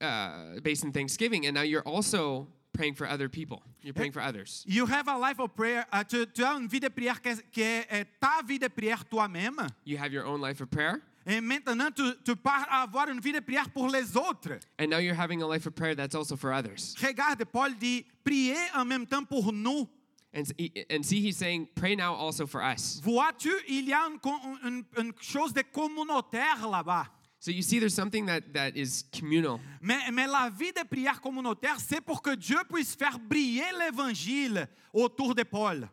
uh, 0.00 0.60
based 0.62 0.84
in 0.84 0.92
thanksgiving, 0.92 1.46
and 1.46 1.54
now 1.54 1.62
you're 1.62 1.86
also 1.86 2.48
praying 2.76 2.94
for 2.94 3.06
other 3.08 3.28
people. 3.28 3.62
You're 3.82 3.94
praying 3.94 4.10
eh, 4.12 4.20
for 4.20 4.22
others. 4.22 4.64
You 4.66 4.86
have 4.86 5.08
a 5.08 5.16
life 5.16 5.38
of 5.40 5.54
prayer. 5.56 5.86
euh, 5.92 6.04
tu, 6.04 6.26
tu 6.26 6.42
as 6.44 6.54
une 6.54 6.68
vie 6.68 6.80
de 6.80 6.88
prière 6.88 7.20
que, 7.22 7.30
que 7.52 7.60
est 7.60 7.86
euh, 7.92 8.04
ta 8.20 8.42
vie 8.46 8.58
de 8.58 8.68
prière 8.68 9.04
toi-même. 9.04 9.56
You 9.84 9.96
have 9.98 10.12
your 10.12 10.26
own 10.26 10.40
life 10.40 10.60
of 10.60 10.68
prayer, 10.68 11.00
Et 11.26 11.40
maintenant, 11.40 11.90
tu, 11.90 12.02
tu 12.24 12.36
pars 12.36 12.66
à 12.70 12.82
avoir 12.82 13.08
une 13.08 13.20
vie 13.20 13.32
de 13.32 13.40
prière 13.40 13.68
pour 13.70 13.88
les 13.88 14.16
autres. 14.16 14.58
and 14.78 14.88
now 14.90 14.98
you're 14.98 15.14
having 15.18 15.42
a 15.42 15.46
life 15.46 15.66
of 15.66 15.74
prayer 15.74 15.94
that's 15.96 16.14
also 16.14 16.36
for 16.36 16.52
others. 16.52 16.94
Regarde, 17.02 17.44
Paul 17.46 17.70
dit, 17.78 18.04
priez 18.24 18.56
en 18.74 18.84
même 18.84 19.06
temps 19.06 19.24
pour 19.24 19.52
nous. 19.52 19.88
And, 20.34 20.44
and 20.90 21.02
see, 21.02 21.20
he's 21.22 21.36
saying, 21.38 21.66
pray 21.74 21.96
now 21.96 22.12
also 22.14 22.46
for 22.46 22.62
us. 22.62 23.00
Vois-tu, 23.02 23.50
il 23.68 23.86
y 23.88 23.92
a 23.94 24.06
une, 24.06 24.18
une- 24.64 24.84
une 24.98 25.12
chose 25.20 25.52
de 25.54 25.62
communautaire 25.62 26.68
là-bas. 26.68 27.06
So 27.46 27.52
you 27.52 27.62
see, 27.62 27.78
there's 27.78 27.94
something 27.94 28.26
that, 28.26 28.52
that 28.54 28.76
is 28.76 29.04
communal. 29.12 29.60
Mais, 29.80 30.10
mais 30.12 30.26
la 30.26 30.50
vie 30.50 30.72
de 30.72 30.82
prière 30.82 31.20
communautaire, 31.20 31.78
c'est 31.78 32.00
pour 32.00 32.20
que 32.20 32.34
Dieu 32.34 32.56
puisse 32.68 32.96
faire 32.96 33.20
briller 33.20 33.70
l'évangile 33.78 34.66
autour 34.92 35.32
de 35.32 35.44
Paul. 35.44 35.88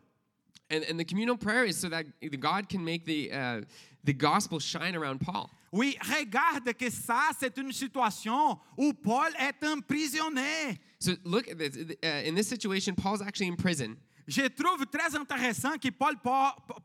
And, 0.68 0.82
and 0.90 0.98
the 0.98 1.04
communal 1.04 1.36
prayer 1.36 1.64
is 1.64 1.78
so 1.78 1.88
that 1.90 2.06
God 2.40 2.68
can 2.68 2.84
make 2.84 3.04
the, 3.04 3.30
uh, 3.30 3.60
the 4.02 4.12
gospel 4.12 4.58
shine 4.58 4.96
around 4.96 5.20
Paul. 5.20 5.48
Oui, 5.70 5.96
regarde 6.00 6.76
que 6.76 6.90
ça, 6.90 7.30
c'est 7.38 7.56
une 7.56 7.70
situation 7.70 8.58
où 8.76 8.92
Paul 8.92 9.30
est 9.38 9.62
emprisonné. 9.62 10.80
So 10.98 11.12
look 11.22 11.48
at 11.48 11.56
this. 11.56 11.76
Uh, 12.02 12.26
in 12.26 12.34
this 12.34 12.48
situation, 12.48 12.96
Paul's 12.96 13.22
actually 13.22 13.46
in 13.46 13.54
prison. 13.54 13.96
Je 14.26 14.48
trouve 14.48 14.86
très 14.86 15.14
intéressant 15.14 15.76
que 15.78 15.90
Paul, 15.90 16.14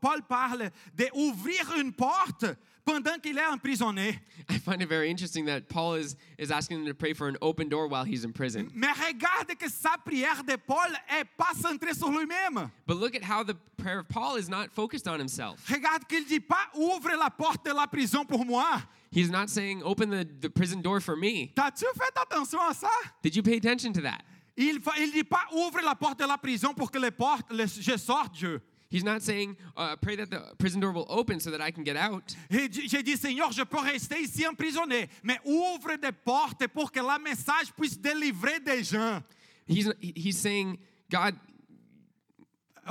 Paul 0.00 0.22
parle 0.28 0.70
d'ouvrir 0.94 1.74
une 1.78 1.92
porte 1.92 2.44
pendant 2.84 3.18
qu'il 3.18 3.38
est 3.38 3.46
emprisonné. 3.46 4.18
I 4.48 4.58
find 4.58 4.82
it 4.82 4.88
very 4.88 5.10
interesting 5.10 5.46
that 5.46 5.68
Paul 5.68 5.94
is, 5.94 6.16
is 6.38 6.50
asking 6.50 6.78
them 6.78 6.86
to 6.86 6.94
pray 6.94 7.14
for 7.14 7.28
an 7.28 7.36
open 7.40 7.68
door 7.68 7.86
while 7.86 8.04
he's 8.04 8.24
in 8.24 8.32
prison. 8.32 8.68
Mais 8.74 8.88
regarde 8.92 9.54
que 9.58 9.68
sa 9.68 9.96
prière 10.04 10.42
de 10.44 10.56
Paul 10.56 10.90
est 11.08 11.24
pas 11.36 11.54
centrée 11.54 11.94
sur 11.94 12.10
lui-même. 12.10 12.70
But 12.86 12.96
look 12.96 13.14
at 13.14 13.22
how 13.22 13.42
the 13.44 13.56
prayer 13.76 14.00
of 14.00 14.08
Paul 14.08 14.36
is 14.36 14.48
not 14.48 14.72
focused 14.72 15.06
on 15.06 15.18
himself. 15.18 15.64
Regarde 15.68 16.06
qu'il 16.08 16.24
dit 16.24 16.40
pas 16.40 16.68
ouvre 16.74 17.10
la 17.16 17.30
porte 17.30 17.64
de 17.64 17.72
la 17.72 17.86
prison 17.86 18.24
pour 18.24 18.44
moi. 18.44 18.82
He's 19.12 19.30
not 19.30 19.48
saying, 19.50 19.82
open 19.82 20.10
the, 20.10 20.24
the 20.40 20.50
prison 20.50 20.82
door 20.82 21.00
for 21.00 21.16
me. 21.16 21.52
T'as-tu 21.54 21.84
fait 21.94 22.16
attention 22.16 22.58
à 22.60 22.74
ça? 22.74 22.90
Did 23.22 23.34
you 23.34 23.42
pay 23.42 23.56
attention 23.56 23.92
to 23.92 24.02
that? 24.02 24.22
Il 24.66 24.74
ne 25.06 25.12
dit 25.12 25.24
pas 25.24 25.46
ouvre 25.52 25.80
la 25.82 25.94
porte 25.94 26.18
de 26.20 26.26
la 26.26 26.36
prison 26.36 26.74
pour 26.74 26.90
que 26.90 26.98
les 26.98 27.10
portes, 27.10 27.50
les- 27.52 27.66
je 27.66 27.96
sorte, 27.96 28.34
Dieu. 28.34 28.60
He's 28.92 29.04
not 29.04 29.20
saying, 29.20 29.54
uh, 29.76 29.94
pray 30.00 30.16
that 30.16 30.26
the 30.26 30.54
prison 30.58 30.80
door 30.80 30.92
will 30.92 31.06
open 31.08 31.38
so 31.38 31.50
that 31.52 31.60
I 31.66 31.70
can 31.70 31.84
get 31.84 31.96
out. 31.96 32.34
J'ai 32.50 33.02
dit, 33.02 33.16
Seigneur, 33.16 33.52
je 33.52 33.62
peux 33.62 33.78
rester 33.78 34.20
ici 34.20 34.44
emprisonné, 34.46 35.08
mais 35.22 35.38
ouvre 35.44 35.96
des 35.96 36.10
portes 36.12 36.66
pour 36.66 36.90
que 36.90 36.98
la 37.00 37.18
message 37.18 37.72
puisse 37.76 37.96
délivrer 37.98 38.58
des 38.58 38.82
gens. 38.82 39.22
He's, 39.68 39.88
he's 40.00 40.36
saying, 40.36 40.76
God, 41.08 41.36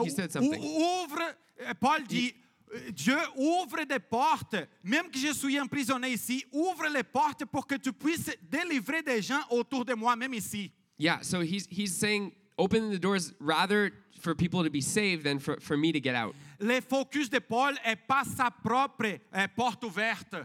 he 0.04 0.10
said 0.10 0.32
something. 0.32 0.62
Ou- 0.64 1.04
Ouvre, 1.04 1.22
euh, 1.62 1.74
Paul 1.80 2.04
dit, 2.08 2.34
euh, 2.74 2.92
Dieu 2.92 3.18
ouvre 3.36 3.84
des 3.84 4.00
portes, 4.00 4.56
même 4.84 5.10
que 5.12 5.20
je 5.20 5.34
suis 5.34 5.60
emprisonné 5.60 6.12
ici, 6.14 6.46
ouvre 6.54 6.88
les 6.88 7.04
portes 7.04 7.44
pour 7.46 7.68
que 7.68 7.76
tu 7.76 7.92
puisses 7.92 8.32
délivrer 8.42 9.02
des 9.04 9.22
gens 9.22 9.42
autour 9.50 9.84
de 9.84 9.94
moi, 9.94 10.16
même 10.16 10.34
ici. 10.34 10.72
Yeah, 11.00 11.22
so 11.22 11.40
he's, 11.40 11.66
he's 11.72 11.96
saying, 11.96 12.34
open 12.58 12.92
the 12.92 13.00
doors 13.00 13.34
rather 13.40 13.92
for 14.20 14.36
people 14.36 14.64
to 14.64 14.70
be 14.70 14.82
saved 14.82 15.24
than 15.24 15.40
for, 15.40 15.58
for 15.62 15.78
me 15.78 15.94
to 15.94 16.00
get 16.00 16.14
out. 16.14 16.36
Le 16.60 16.82
focus 16.82 17.30
de 17.30 17.40
Paul 17.40 17.74
est 17.86 18.06
pas 18.06 18.26
sa 18.26 18.50
propre 18.50 19.18
euh, 19.34 19.48
porte 19.56 19.84
ouverte. 19.86 20.36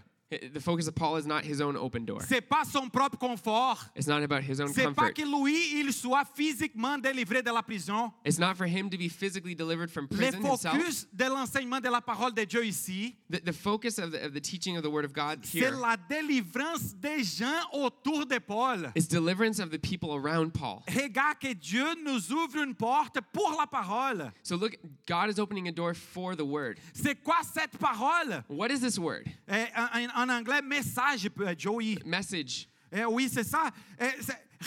The 0.53 0.61
focus 0.61 0.87
of 0.89 0.95
Paul 0.95 1.17
is 1.17 1.27
not 1.27 1.45
his 1.45 1.61
own 1.61 1.77
open 1.77 2.05
door. 2.05 2.21
C'est 2.27 2.41
pas 2.41 2.65
son 2.65 2.89
propre 2.89 3.17
confort. 3.19 3.79
It's 3.95 4.07
not 4.07 4.23
about 4.23 4.43
his 4.43 4.61
own 4.61 4.69
C'est 4.73 4.85
pas 4.95 5.11
comfort. 5.11 5.15
que 5.15 5.25
lui, 5.25 5.81
il 5.81 5.93
soit 5.93 6.25
physiquement 6.35 6.99
délivré 6.99 7.43
de 7.43 7.51
la 7.53 7.63
prison. 7.63 8.13
It's 8.25 8.39
not 8.39 8.57
for 8.57 8.67
him 8.67 8.89
to 8.91 8.97
be 8.99 9.09
physically 9.09 9.55
delivered 9.55 9.91
from 9.91 10.07
Le 10.11 10.17
prison 10.17 10.43
himself. 10.43 11.07
de 11.13 11.25
l'enseignement 11.29 11.81
de 11.81 11.91
la 11.91 12.01
parole 12.01 12.33
de 12.35 12.45
Dieu 12.45 12.65
ici, 12.65 13.17
The, 13.31 13.41
the 13.45 13.53
focus 13.53 13.99
of 13.99 14.13
the, 14.13 14.25
of 14.25 14.33
the 14.35 14.41
teaching 14.41 14.77
of 14.77 14.83
the 14.83 14.91
Word 14.91 15.05
of 15.05 15.13
God 15.13 15.41
c'est 15.45 15.71
la 15.71 15.97
délivrance 16.09 16.95
des 17.01 17.23
gens 17.25 17.63
autour 17.73 18.27
de 18.27 18.39
Paul. 18.39 18.91
is 18.95 19.07
deliverance 19.09 19.59
of 19.59 19.71
the 19.71 19.79
people 19.79 20.15
around 20.15 20.53
Paul. 20.53 20.83
Regarde 20.89 21.39
que 21.41 21.55
Dieu 21.55 21.85
nous 22.05 22.33
ouvre 22.33 22.63
une 22.63 22.75
porte 22.75 23.19
pour 23.33 23.55
la 23.59 23.67
parole. 23.67 24.33
So 24.43 24.57
look, 24.57 24.77
God 25.07 25.31
is 25.31 25.39
opening 25.39 25.69
a 25.69 25.73
door 25.73 25.95
for 25.95 26.35
the 26.37 26.45
Word. 26.45 26.79
C'est 26.93 27.17
quoi 27.23 27.37
cette 27.43 27.77
parole? 27.79 28.43
What 28.49 28.71
is 28.71 28.81
this 28.81 28.99
Word? 28.99 29.27
Eh, 29.49 29.67
en, 29.77 30.09
en 30.23 30.24
anglais, 30.29 30.63
message, 30.63 31.29
Joey. 31.59 31.99
Message. 32.05 32.69
Eh, 32.93 33.05
oui, 33.05 33.29
c'est 33.33 33.45
ça. 33.45 33.71
Eh, 34.01 34.07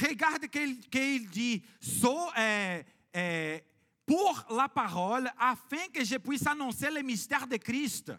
Regarde 0.05 0.47
qu'il 0.51 0.79
qu'il 0.89 1.27
dit, 1.29 1.63
sou, 1.79 2.15
é, 2.37 2.85
é, 3.13 3.63
pour 4.05 4.45
la 4.51 4.67
parole, 4.69 5.27
afin 5.39 5.87
que 5.91 6.03
je 6.05 6.17
puisse 6.17 6.45
annoncer 6.45 6.91
le 6.91 7.01
mystère 7.01 7.47
de 7.47 7.57
Christ. 7.57 8.11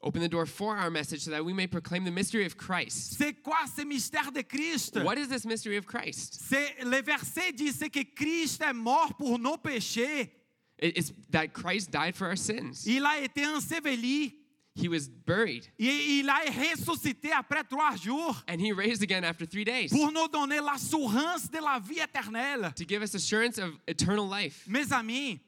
Open 0.00 0.20
the 0.22 0.28
door 0.28 0.46
for 0.46 0.76
our 0.76 0.90
message 0.90 1.20
so 1.20 1.30
that 1.30 1.44
we 1.44 1.52
may 1.52 1.66
proclaim 1.66 2.04
the 2.04 2.10
mystery 2.10 2.44
of 2.44 2.56
Christ. 2.56 3.14
C'est 3.18 3.34
quoi 3.42 3.58
ce 3.76 3.82
mystère 3.84 4.30
de 4.32 4.42
Christ? 4.42 4.96
What 5.02 5.16
is 5.16 5.28
this 5.28 5.44
mystery 5.44 5.76
of 5.76 5.86
Christ? 5.86 6.40
C'est, 6.48 6.84
le 6.84 7.00
verset 7.02 7.52
dit 7.52 7.72
c'est 7.72 7.90
que 7.90 8.02
Christ 8.14 8.60
est 8.62 8.72
mort 8.72 9.14
pour 9.16 9.38
nos 9.38 9.56
péchés. 9.56 10.30
It- 10.80 10.96
It's 10.98 11.12
that 11.30 11.48
Christ 11.52 11.90
died 11.90 12.14
for 12.16 12.28
our 12.28 12.36
sins. 12.38 12.84
Il 12.86 13.04
a 13.06 13.20
été 13.20 13.46
enseveli 13.46 14.36
He 14.74 14.88
was 14.88 15.06
buried 15.26 15.66
et 15.78 16.18
il 16.20 16.28
a 16.30 16.40
ressuscité 16.46 17.30
après 17.30 17.62
trois 17.64 17.94
jours 17.96 18.42
and 18.48 18.58
he 18.58 18.72
raised 18.72 19.02
again 19.02 19.22
after 19.22 19.44
three 19.46 19.64
days 19.66 19.88
pour 19.90 20.10
nous 20.10 20.26
donner 20.28 20.60
l'assurance 20.60 21.50
de 21.50 21.58
la 21.58 21.78
vie 21.78 22.00
éternelle. 22.00 22.72
to 22.74 22.84
give 22.88 23.02
us 23.02 23.14
assurance 23.14 23.58
of 23.58 23.72
eternal 23.86 24.26
life. 24.26 24.64
Mes 24.66 24.90
amis, 24.92 25.40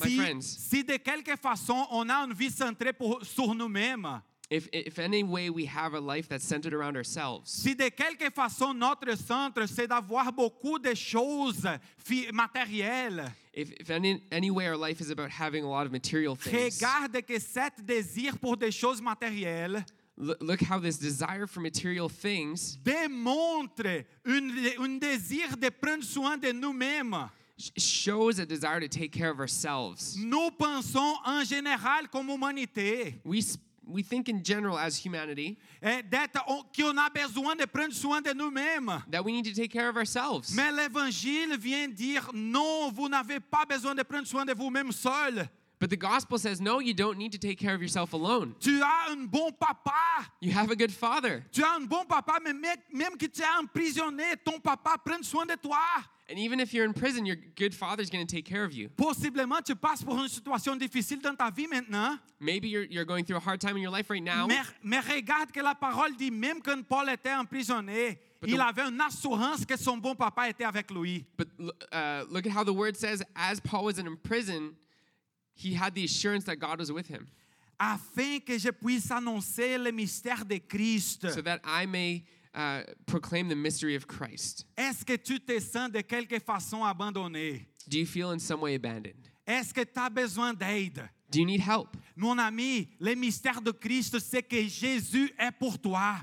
My 0.00 0.08
si, 0.08 0.16
friends. 0.16 0.40
si 0.70 0.82
de 0.84 0.96
quelque 0.96 1.36
façon 1.36 1.86
on 1.92 2.08
a 2.08 2.24
une 2.24 2.32
vie 2.34 2.50
centrée 2.50 2.92
pour- 2.92 3.24
sur 3.24 3.54
nous-mêmes, 3.54 4.20
If, 4.52 4.68
if 4.70 4.98
any 4.98 5.22
way 5.22 5.48
we 5.48 5.64
have 5.64 5.94
a 5.94 6.00
life 6.00 6.28
that's 6.28 6.44
centered 6.44 6.74
around 6.74 6.94
ourselves, 6.94 7.50
si 7.50 7.74
de 7.74 7.88
quelque 7.88 8.28
façon 8.30 8.74
notre 8.74 9.16
centre 9.16 9.66
c'est 9.66 9.86
d'avoir 9.86 10.30
beaucoup 10.30 10.78
de 10.78 10.94
choses 10.94 11.66
matérielles, 12.34 13.32
if, 13.54 13.72
if 13.80 13.88
any, 13.88 14.22
any 14.30 14.50
way 14.50 14.68
our 14.68 14.76
life 14.76 15.00
is 15.00 15.08
about 15.08 15.30
having 15.30 15.64
a 15.64 15.66
lot 15.66 15.86
of 15.86 15.92
material 15.92 16.36
things, 16.36 16.78
regarde 16.78 17.26
que 17.26 17.38
cet 17.38 17.80
désir 17.82 18.38
pour 18.38 18.56
des 18.56 18.70
choses 18.70 19.00
matérielles 19.00 19.82
Look, 20.18 20.60
how 20.60 20.78
this 20.78 20.98
desire 20.98 21.46
for 21.46 21.60
material 21.60 22.10
things 22.10 22.76
démontre 22.84 24.04
un 24.26 24.98
désir 24.98 25.56
de 25.58 25.70
prendre 25.70 26.04
soin 26.04 26.36
de 26.36 26.52
nous-mêmes. 26.52 27.30
shows 27.78 28.38
a 28.38 28.44
desire 28.44 28.80
to 28.80 28.88
take 28.88 29.12
care 29.12 29.30
of 29.30 29.40
ourselves. 29.40 30.14
Nous 30.18 30.50
pensons 30.50 31.16
en 31.24 31.42
général 31.44 32.10
comme 32.10 32.28
humanité 32.28 33.14
We, 33.24 33.56
we 33.86 34.02
think 34.02 34.28
in 34.28 34.42
general 34.42 34.76
as 34.78 34.96
humanity 35.04 35.56
é, 35.82 36.02
d'être- 36.02 36.42
on- 36.46 36.62
qu'on 36.74 36.96
a 36.98 37.08
besoin 37.10 37.56
de 37.56 37.64
prendre 37.66 37.92
soin 37.92 38.20
de 38.22 38.32
nous-mêmes. 38.32 39.02
that 39.10 39.22
we 39.24 39.32
need 39.32 39.44
to 39.44 39.52
take 39.54 39.70
care 39.72 39.88
of 39.88 39.96
ourselves. 39.96 40.54
Mais 40.54 40.70
l'évangile 40.72 41.56
vient 41.58 41.88
dire 41.88 42.30
non, 42.32 42.90
vous 42.92 43.08
n'avez 43.08 43.40
pas 43.40 43.64
besoin 43.66 43.94
de 43.94 44.02
prendre 44.02 44.26
soin 44.26 44.44
de 44.44 44.52
vous-même 44.54 44.92
seul. 44.92 45.48
But 45.80 45.90
the 45.90 45.96
gospel 45.98 46.38
says, 46.38 46.60
no, 46.60 46.78
you 46.78 46.94
don't 46.94 47.18
need 47.18 47.32
to 47.32 47.38
take 47.38 47.56
care 47.58 47.74
of 47.74 47.80
yourself 47.82 48.12
alone. 48.12 48.54
Tu 48.60 48.80
as 48.80 49.10
un 49.10 49.24
bon 49.26 49.50
papa. 49.50 50.28
You 50.40 50.52
have 50.52 50.70
a 50.70 50.76
good 50.76 50.92
father. 50.92 51.44
Tu 51.50 51.60
as 51.64 51.74
un 51.74 51.86
bon 51.88 52.04
papa, 52.06 52.38
mais 52.40 52.52
même 52.92 53.16
que 53.18 53.26
tu 53.26 53.42
es 53.42 53.46
emprisonné, 53.60 54.36
ton 54.44 54.60
papa 54.60 54.96
prend 55.04 55.24
soin 55.24 55.44
de 55.44 55.56
toi. 55.56 55.80
And 56.32 56.40
even 56.40 56.60
if 56.60 56.72
you're 56.72 56.86
in 56.86 56.94
prison, 56.94 57.26
your 57.26 57.36
good 57.56 57.74
father's 57.74 58.08
going 58.08 58.26
to 58.26 58.34
take 58.36 58.46
care 58.46 58.64
of 58.64 58.72
you. 58.72 58.88
Possiblement, 58.96 59.62
tu 59.66 59.74
passes 59.74 60.02
por 60.02 60.16
une 60.18 60.30
situation 60.30 60.76
difficile 60.78 61.20
dans 61.20 61.36
ta 61.36 61.50
vie 61.50 61.66
maintenant. 61.66 62.18
Maybe 62.40 62.68
you're, 62.70 62.84
you're 62.84 63.04
going 63.04 63.26
through 63.26 63.36
a 63.36 63.40
hard 63.40 63.60
time 63.60 63.76
in 63.76 63.82
your 63.82 63.90
life 63.90 64.08
right 64.08 64.22
now. 64.22 64.46
Mais, 64.46 64.62
mais 64.82 65.00
regarde 65.00 65.52
que 65.52 65.62
la 65.62 65.74
parole 65.74 66.16
dit, 66.16 66.30
même 66.30 66.62
quand 66.62 66.82
Paul 66.88 67.10
était 67.10 67.34
emprisonné, 67.34 68.16
But 68.40 68.48
il 68.48 68.56
the- 68.56 68.60
avait 68.62 68.88
une 68.88 68.98
assurance 69.02 69.66
que 69.66 69.76
son 69.76 69.98
bon 69.98 70.14
papa 70.14 70.48
était 70.48 70.64
avec 70.64 70.90
lui. 70.90 71.26
But 71.36 71.48
uh, 71.92 72.24
look 72.30 72.46
at 72.46 72.52
how 72.52 72.64
the 72.64 72.72
word 72.72 72.96
says, 72.96 73.22
as 73.36 73.60
Paul 73.60 73.84
was 73.84 73.98
in 73.98 74.16
prison, 74.22 74.74
he 75.54 75.74
had 75.74 75.94
the 75.94 76.04
assurance 76.04 76.44
that 76.44 76.56
God 76.56 76.78
was 76.78 76.90
with 76.90 77.08
him, 77.08 77.28
Afin 77.78 78.40
que 78.40 78.58
je 78.58 78.70
puisse 78.70 79.10
annoncer 79.10 79.76
le 79.76 79.92
mystère 79.92 80.48
de 80.48 80.58
Christ. 80.60 81.30
so 81.30 81.42
that 81.42 81.60
I 81.62 81.84
may 81.84 82.24
uh, 82.54 82.82
proclaim 83.06 83.48
the 83.48 83.56
mystery 83.56 83.94
of 83.94 84.06
Christ. 84.06 84.64
Est-ce 84.76 85.04
que 85.04 85.16
tu 85.16 85.38
te 85.40 85.58
sens 85.60 85.90
de 85.90 86.00
quelque 86.02 86.38
façon 86.38 86.84
abandonné? 86.84 87.66
Do 87.88 87.98
you 87.98 88.06
feel 88.06 88.30
in 88.30 88.38
some 88.38 88.60
way 88.60 88.74
abandoned? 88.74 89.28
Est-ce 89.46 89.72
que 89.72 89.84
tu 89.84 89.98
as 89.98 90.08
besoin 90.10 90.54
d'aide? 90.54 91.08
Do 91.30 91.40
you 91.40 91.46
need 91.46 91.60
help? 91.60 91.96
Mon 92.14 92.38
ami, 92.38 92.88
le 93.00 93.14
mystère 93.14 93.60
de 93.62 93.72
Christ, 93.72 94.18
c'est 94.20 94.42
que 94.42 94.62
Jésus 94.68 95.30
est 95.38 95.50
pour 95.58 95.78
toi. 95.78 96.16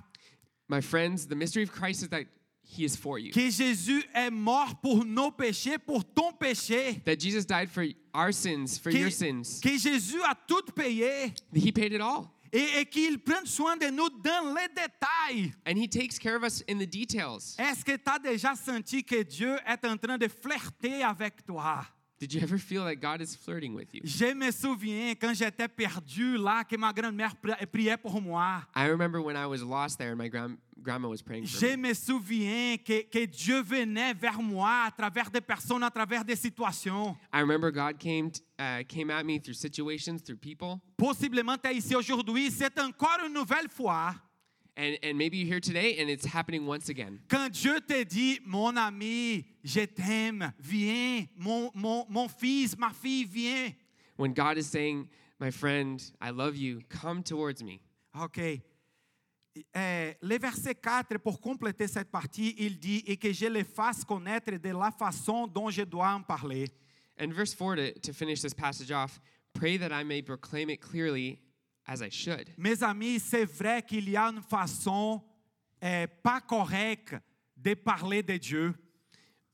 My 0.69 0.81
friends, 0.81 1.25
the 1.27 1.35
mystery 1.35 1.63
of 1.63 1.71
Christ 1.71 2.03
is 2.03 2.09
that 2.09 2.25
he 2.61 2.83
is 2.85 2.95
for 2.95 3.17
you. 3.17 3.31
Que 3.31 3.49
Jésus 3.49 4.03
est 4.13 4.29
mort 4.29 4.79
pour 4.81 5.03
nos 5.03 5.31
péchés, 5.31 5.79
pour 5.79 6.03
ton 6.05 6.31
péché. 6.31 7.01
That 7.05 7.19
Jesus 7.19 7.43
died 7.43 7.69
for 7.71 7.83
our 8.13 8.31
sins, 8.31 8.77
for 8.77 8.91
your 8.91 9.09
Que, 9.09 9.13
sins. 9.15 9.59
que 9.61 9.75
Jésus 9.77 10.21
a 10.23 10.35
tout 10.47 10.71
payé. 10.75 11.33
He 11.53 11.71
paid 11.71 11.91
it 11.93 12.01
all. 12.01 12.31
Et, 12.51 12.79
et 12.81 12.85
qu'il 12.85 13.19
prenne 13.19 13.45
soin 13.45 13.77
de 13.77 13.87
nous 13.87 14.09
dans 14.09 14.53
les 14.55 14.67
détails. 14.69 15.53
And 15.67 15.77
he 15.77 15.87
takes 15.87 16.17
care 16.19 16.35
of 16.35 16.43
us 16.43 16.63
in 16.69 16.77
the 16.79 16.87
details. 16.89 17.55
Est-ce 17.59 17.83
que 17.85 17.95
tu 17.95 18.03
as 18.11 18.19
déjà 18.19 18.55
senti 18.55 19.03
que 19.03 19.21
Dieu 19.23 19.55
est 19.67 19.85
en 19.85 19.97
train 19.97 20.17
de 20.17 20.27
flirter 20.27 21.03
avec 21.03 21.45
toi? 21.45 21.85
Did 22.19 22.33
you 22.33 22.41
ever 22.41 22.57
feel 22.57 22.83
that 22.83 22.95
God 22.95 23.21
is 23.21 23.33
flirting 23.35 23.73
with 23.75 23.93
you? 23.93 24.01
Je 24.03 24.33
me 24.33 24.51
souviens 24.51 25.11
quand 25.15 25.33
j'étais 25.33 25.69
perdu 25.69 26.37
là, 26.37 26.65
que 26.65 26.75
ma 26.75 26.91
grand-mère 26.91 27.33
pri- 27.41 27.65
priait 27.67 27.95
pour 27.97 28.21
moi. 28.21 28.61
I 28.75 28.89
remember 28.89 29.21
when 29.21 29.37
I 29.37 29.45
was 29.45 29.63
lost 29.63 29.97
there 29.99 30.11
and 30.11 30.17
my 30.17 30.27
grand, 30.27 30.57
grandma 30.83 31.07
was 31.07 31.21
praying 31.21 31.45
for 31.45 31.59
Je 31.59 31.75
me. 31.75 31.93
souviens 31.93 32.77
que, 32.77 33.03
que 33.03 33.25
Dieu 33.25 33.61
venait 33.61 34.13
vers 34.13 34.41
moi 34.41 34.85
à 34.87 34.91
travers 34.91 35.29
des 35.29 35.41
personnes, 35.41 35.83
à 35.83 35.89
travers 35.91 36.23
des 36.23 36.35
situations. 36.35 37.15
I 37.33 37.41
remember 37.41 37.71
God 37.71 37.99
came, 37.99 38.31
uh, 38.59 38.83
came 38.87 39.09
at 39.09 39.23
me 39.23 39.39
through 39.39 39.55
situations, 39.55 40.21
through 40.23 40.39
people. 40.39 40.79
Possiblement, 40.97 41.57
tu 41.57 41.69
es 41.69 41.75
ici 41.77 41.95
aujourd'hui, 41.95 42.49
c'est 42.51 42.77
encore 42.79 43.19
une 43.25 43.33
nouvelle 43.33 43.69
fois. 43.69 44.15
And, 44.77 44.97
and 45.03 45.17
maybe 45.17 45.37
you're 45.37 45.47
here 45.47 45.59
today 45.59 45.99
and 45.99 46.09
it's 46.09 46.25
happening 46.25 46.65
once 46.65 46.89
again. 46.89 47.19
Quand 47.27 47.51
Dieu 47.51 47.79
te 47.81 48.03
dit, 48.05 48.39
mon 48.45 48.77
ami, 48.77 49.45
je 49.63 49.85
t'aime, 49.85 50.53
viens, 50.59 51.25
mon, 51.37 51.69
mon, 51.75 52.05
mon 52.09 52.29
fils, 52.29 52.77
ma 52.77 52.89
fille, 52.91 53.25
viens. 53.25 53.73
When 54.15 54.33
God 54.33 54.57
is 54.57 54.67
saying, 54.67 55.09
My 55.41 55.51
friend, 55.51 56.03
I 56.19 56.31
love 56.31 56.57
you, 56.57 56.81
come 56.89 57.23
towards 57.23 57.63
me. 57.63 57.79
OK. 58.13 58.61
Euh, 59.75 60.13
le 60.21 60.37
verset 60.37 60.75
4, 60.75 61.17
pour 61.19 61.39
compléter 61.39 61.87
cette 61.87 62.11
partie, 62.11 62.55
il 62.57 62.79
dit, 62.79 63.03
et 63.05 63.17
que 63.17 63.31
je 63.31 63.45
le 63.45 63.63
fasse 63.63 64.03
connaître 64.03 64.51
de 64.51 64.69
la 64.69 64.91
façon 64.91 65.47
dont 65.47 65.69
je 65.69 65.83
dois 65.83 66.11
en 66.11 66.21
parler. 66.21 66.69
And 67.19 67.33
verse 67.33 67.53
4, 67.53 67.75
to, 67.75 67.99
to 67.99 68.13
finish 68.13 68.41
this 68.41 68.53
passage 68.53 68.91
off, 68.91 69.19
pray 69.53 69.77
that 69.77 69.91
I 69.91 70.03
may 70.03 70.21
proclaim 70.21 70.69
it 70.69 70.81
clearly 70.81 71.39
as 71.85 72.01
I 72.01 72.09
should. 72.09 72.49
Mes 72.57 72.83
amis, 72.83 73.19
c'est 73.19 73.45
vrai 73.45 73.81
qu'il 73.81 74.09
y 74.09 74.15
a 74.15 74.29
une 74.29 74.41
façon 74.41 75.21
euh, 75.83 76.07
pas 76.23 76.41
correcte 76.41 77.15
de 77.57 77.73
parler 77.73 78.23
de 78.23 78.37
Dieu. 78.37 78.73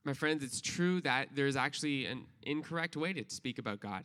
My 0.04 0.14
friends, 0.14 0.44
it's 0.44 0.60
true 0.60 1.00
that 1.02 1.34
there's 1.34 1.56
actually 1.56 2.06
an 2.06 2.26
incorrect 2.44 2.96
way 2.96 3.12
to 3.12 3.24
speak 3.28 3.58
about 3.58 3.80
God. 3.80 4.04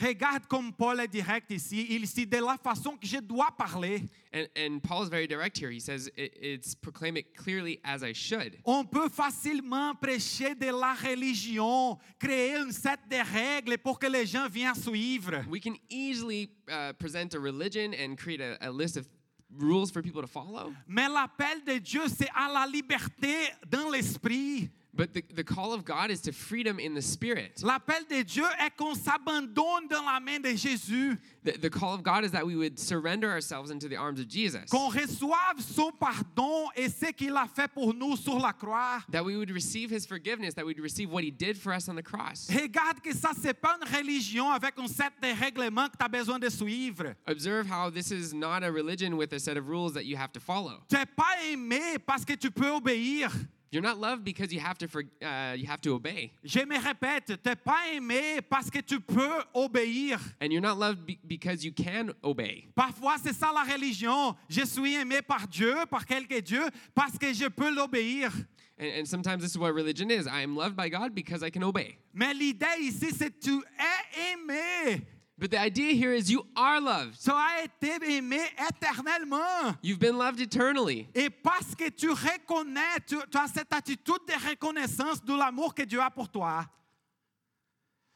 Regarde 0.00 0.46
comme 0.46 0.72
Paul 0.72 1.00
est 1.00 1.08
direct 1.08 1.50
ici. 1.50 1.86
Il 1.90 2.02
dit 2.02 2.26
de 2.26 2.38
la 2.38 2.56
façon 2.56 2.96
que 2.96 3.06
je 3.06 3.18
dois 3.18 3.50
parler. 3.56 4.02
And, 4.34 4.46
and 4.56 4.80
Paul 4.80 5.04
is 5.04 5.10
very 5.10 5.26
direct 5.26 5.58
here. 5.58 5.70
He 5.70 5.80
says, 5.80 6.10
it, 6.16 6.32
It's 6.40 6.74
proclaim 6.74 7.16
it 7.18 7.36
clearly 7.36 7.78
as 7.84 8.02
I 8.02 8.14
should. 8.14 8.56
On 8.64 8.84
peut 8.84 9.10
facilement 9.10 9.94
prêcher 9.94 10.54
de 10.54 10.70
la 10.70 10.94
religion, 10.94 11.98
créer 12.18 12.56
un 12.56 12.72
set 12.72 13.00
de 13.10 13.16
règles 13.16 13.76
pour 13.78 13.98
que 13.98 14.06
les 14.06 14.24
gens 14.24 14.48
viennent 14.48 14.74
suivre. 14.74 15.44
We 15.50 15.60
can 15.60 15.76
easily 15.90 16.48
uh, 16.68 16.94
present 16.94 17.34
a 17.34 17.38
religion 17.38 17.92
and 17.92 18.16
create 18.16 18.40
a, 18.40 18.56
a 18.62 18.70
list 18.70 18.96
of 18.96 19.06
rules 19.54 19.90
for 19.90 20.00
people 20.02 20.22
to 20.22 20.26
follow. 20.26 20.72
Mais 20.88 21.08
l'appel 21.08 21.62
de 21.66 21.78
Dieu, 21.78 22.08
c'est 22.08 22.30
à 22.34 22.50
la 22.50 22.66
liberté 22.66 23.34
dans 23.68 23.90
l'esprit. 23.90 24.70
But 24.94 25.14
the, 25.14 25.24
the 25.34 25.42
call 25.42 25.72
of 25.72 25.86
God 25.86 26.10
is 26.10 26.20
to 26.22 26.32
freedom 26.32 26.78
in 26.78 26.92
the 26.94 27.00
spirit. 27.00 27.62
L'appel 27.62 28.04
de 28.10 28.22
Dieu 28.24 28.44
est 28.60 28.76
qu'on 28.76 28.94
s'abandonne 28.94 29.88
dans 29.88 30.04
la 30.04 30.20
main 30.20 30.38
de 30.38 30.54
Jésus, 30.54 31.18
The, 31.44 31.52
the 31.58 31.70
call 31.70 31.94
of 31.94 32.02
God 32.02 32.24
is 32.24 32.30
that 32.32 32.46
we 32.46 32.54
would 32.56 32.78
surrender 32.78 33.28
ourselves 33.30 33.70
into 33.70 33.88
the 33.88 33.96
arms 33.96 34.20
of 34.20 34.28
Jesus. 34.28 34.68
qu'on 34.70 34.90
reçoive 34.90 35.60
son 35.60 35.90
pardon 35.92 36.68
et 36.76 36.88
ce 36.88 37.10
qu'il 37.10 37.34
a 37.36 37.48
fait 37.48 37.68
pour 37.72 37.94
nous 37.94 38.16
sur 38.16 38.38
la 38.38 38.52
croix. 38.52 39.02
That 39.10 39.24
we 39.24 39.36
would 39.36 39.50
receive 39.50 39.90
his 39.90 40.04
forgiveness, 40.06 40.52
that 40.54 40.66
we'd 40.66 40.78
receive 40.78 41.10
what 41.10 41.24
he 41.24 41.30
did 41.30 41.56
for 41.56 41.72
us 41.72 41.88
on 41.88 41.96
the 41.96 42.02
cross. 42.02 42.48
Regarde 42.50 43.00
que 43.02 43.14
ça, 43.14 43.30
c'est 43.40 43.54
pas 43.54 43.78
une 43.80 43.88
religion 43.96 44.50
avec 44.52 44.78
un 44.78 44.86
set 44.88 45.12
de 45.22 45.28
règlements 45.28 45.88
que 45.88 45.96
tu 45.96 46.04
as 46.04 46.08
besoin 46.08 46.38
de 46.38 46.50
suivre. 46.50 47.14
Observe 47.26 47.66
how 47.66 47.88
this 47.88 48.10
is 48.12 48.34
not 48.34 48.62
a 48.62 48.70
religion 48.70 49.16
with 49.16 49.32
a 49.32 49.40
set 49.40 49.56
of 49.56 49.68
rules 49.68 49.94
that 49.94 50.04
you 50.04 50.16
have 50.16 50.32
to 50.32 50.38
follow. 50.38 50.82
Tu 50.88 50.96
n'es 50.96 51.06
pas 51.06 51.42
aimé 51.50 51.98
parce 52.06 52.26
que 52.26 52.34
tu 52.36 52.50
peux 52.50 52.68
obéir. 52.70 53.32
You're 53.72 53.80
not 53.82 53.98
loved 53.98 54.22
because 54.22 54.52
you 54.52 54.60
have 54.60 54.76
to 54.78 54.86
for, 54.86 55.02
uh, 55.22 55.54
you 55.56 55.66
have 55.66 55.80
to 55.80 55.94
obey, 55.94 56.30
Je 56.44 56.60
me 56.66 56.76
répète, 56.78 57.24
tu 57.26 57.48
n'es 57.48 57.56
pas 57.56 57.88
aimé 57.94 58.42
parce 58.48 58.70
que 58.70 58.80
tu 58.80 59.00
peux 59.00 59.42
obéir. 59.54 60.20
and 60.42 60.52
you're 60.52 60.60
not 60.60 60.76
loved 60.78 61.06
be- 61.06 61.18
because 61.26 61.64
you 61.64 61.72
can 61.72 62.10
obey. 62.22 62.68
Parfois, 62.74 63.16
c'est 63.22 63.32
ça 63.32 63.50
la 63.52 63.62
religion. 63.64 64.36
Je 64.50 64.64
suis 64.66 64.94
aimé 64.94 65.22
par 65.22 65.48
Dieu, 65.48 65.74
par 65.90 66.04
quelque 66.04 66.40
Dieu, 66.40 66.62
parce 66.94 67.16
que 67.16 67.32
je 67.32 67.46
peux 67.48 67.74
l'obéir. 67.74 68.30
And, 68.78 69.00
and 69.00 69.06
sometimes 69.06 69.40
this 69.42 69.52
is 69.52 69.58
what 69.58 69.72
religion 69.72 70.10
is. 70.10 70.26
I 70.26 70.42
am 70.42 70.54
loved 70.54 70.76
by 70.76 70.90
God 70.90 71.14
because 71.14 71.42
I 71.42 71.50
can 71.50 71.62
obey. 71.62 71.96
Mais 72.12 72.34
l'idée 72.34 72.66
ici, 72.80 73.10
c'est 73.16 73.30
que 73.30 73.40
tu 73.40 73.62
es 73.78 74.32
aimé. 74.34 75.00
But 75.42 75.50
the 75.50 75.58
idea 75.58 75.92
here 75.92 76.12
is 76.12 76.30
you 76.30 76.46
are 76.54 76.80
loved. 76.80 77.18
Tu 77.20 77.28
as 77.32 77.64
été 77.64 78.16
aimé 78.16 78.38
éternellement. 78.70 79.76
You've 79.82 79.98
been 79.98 80.16
loved 80.16 80.40
eternally. 80.40 81.08
Et 81.16 81.30
parce 81.30 81.74
que 81.74 81.90
tu 81.90 82.10
reconnais, 82.10 83.00
tu, 83.04 83.16
tu 83.28 83.36
as 83.36 83.48
cette 83.48 83.72
attitude 83.72 84.20
de 84.28 84.48
reconnaissance 84.48 85.20
de 85.24 85.34
l'amour 85.34 85.74
que 85.74 85.82
Dieu 85.82 86.00
a 86.00 86.10
pour 86.10 86.28
toi. 86.28 86.64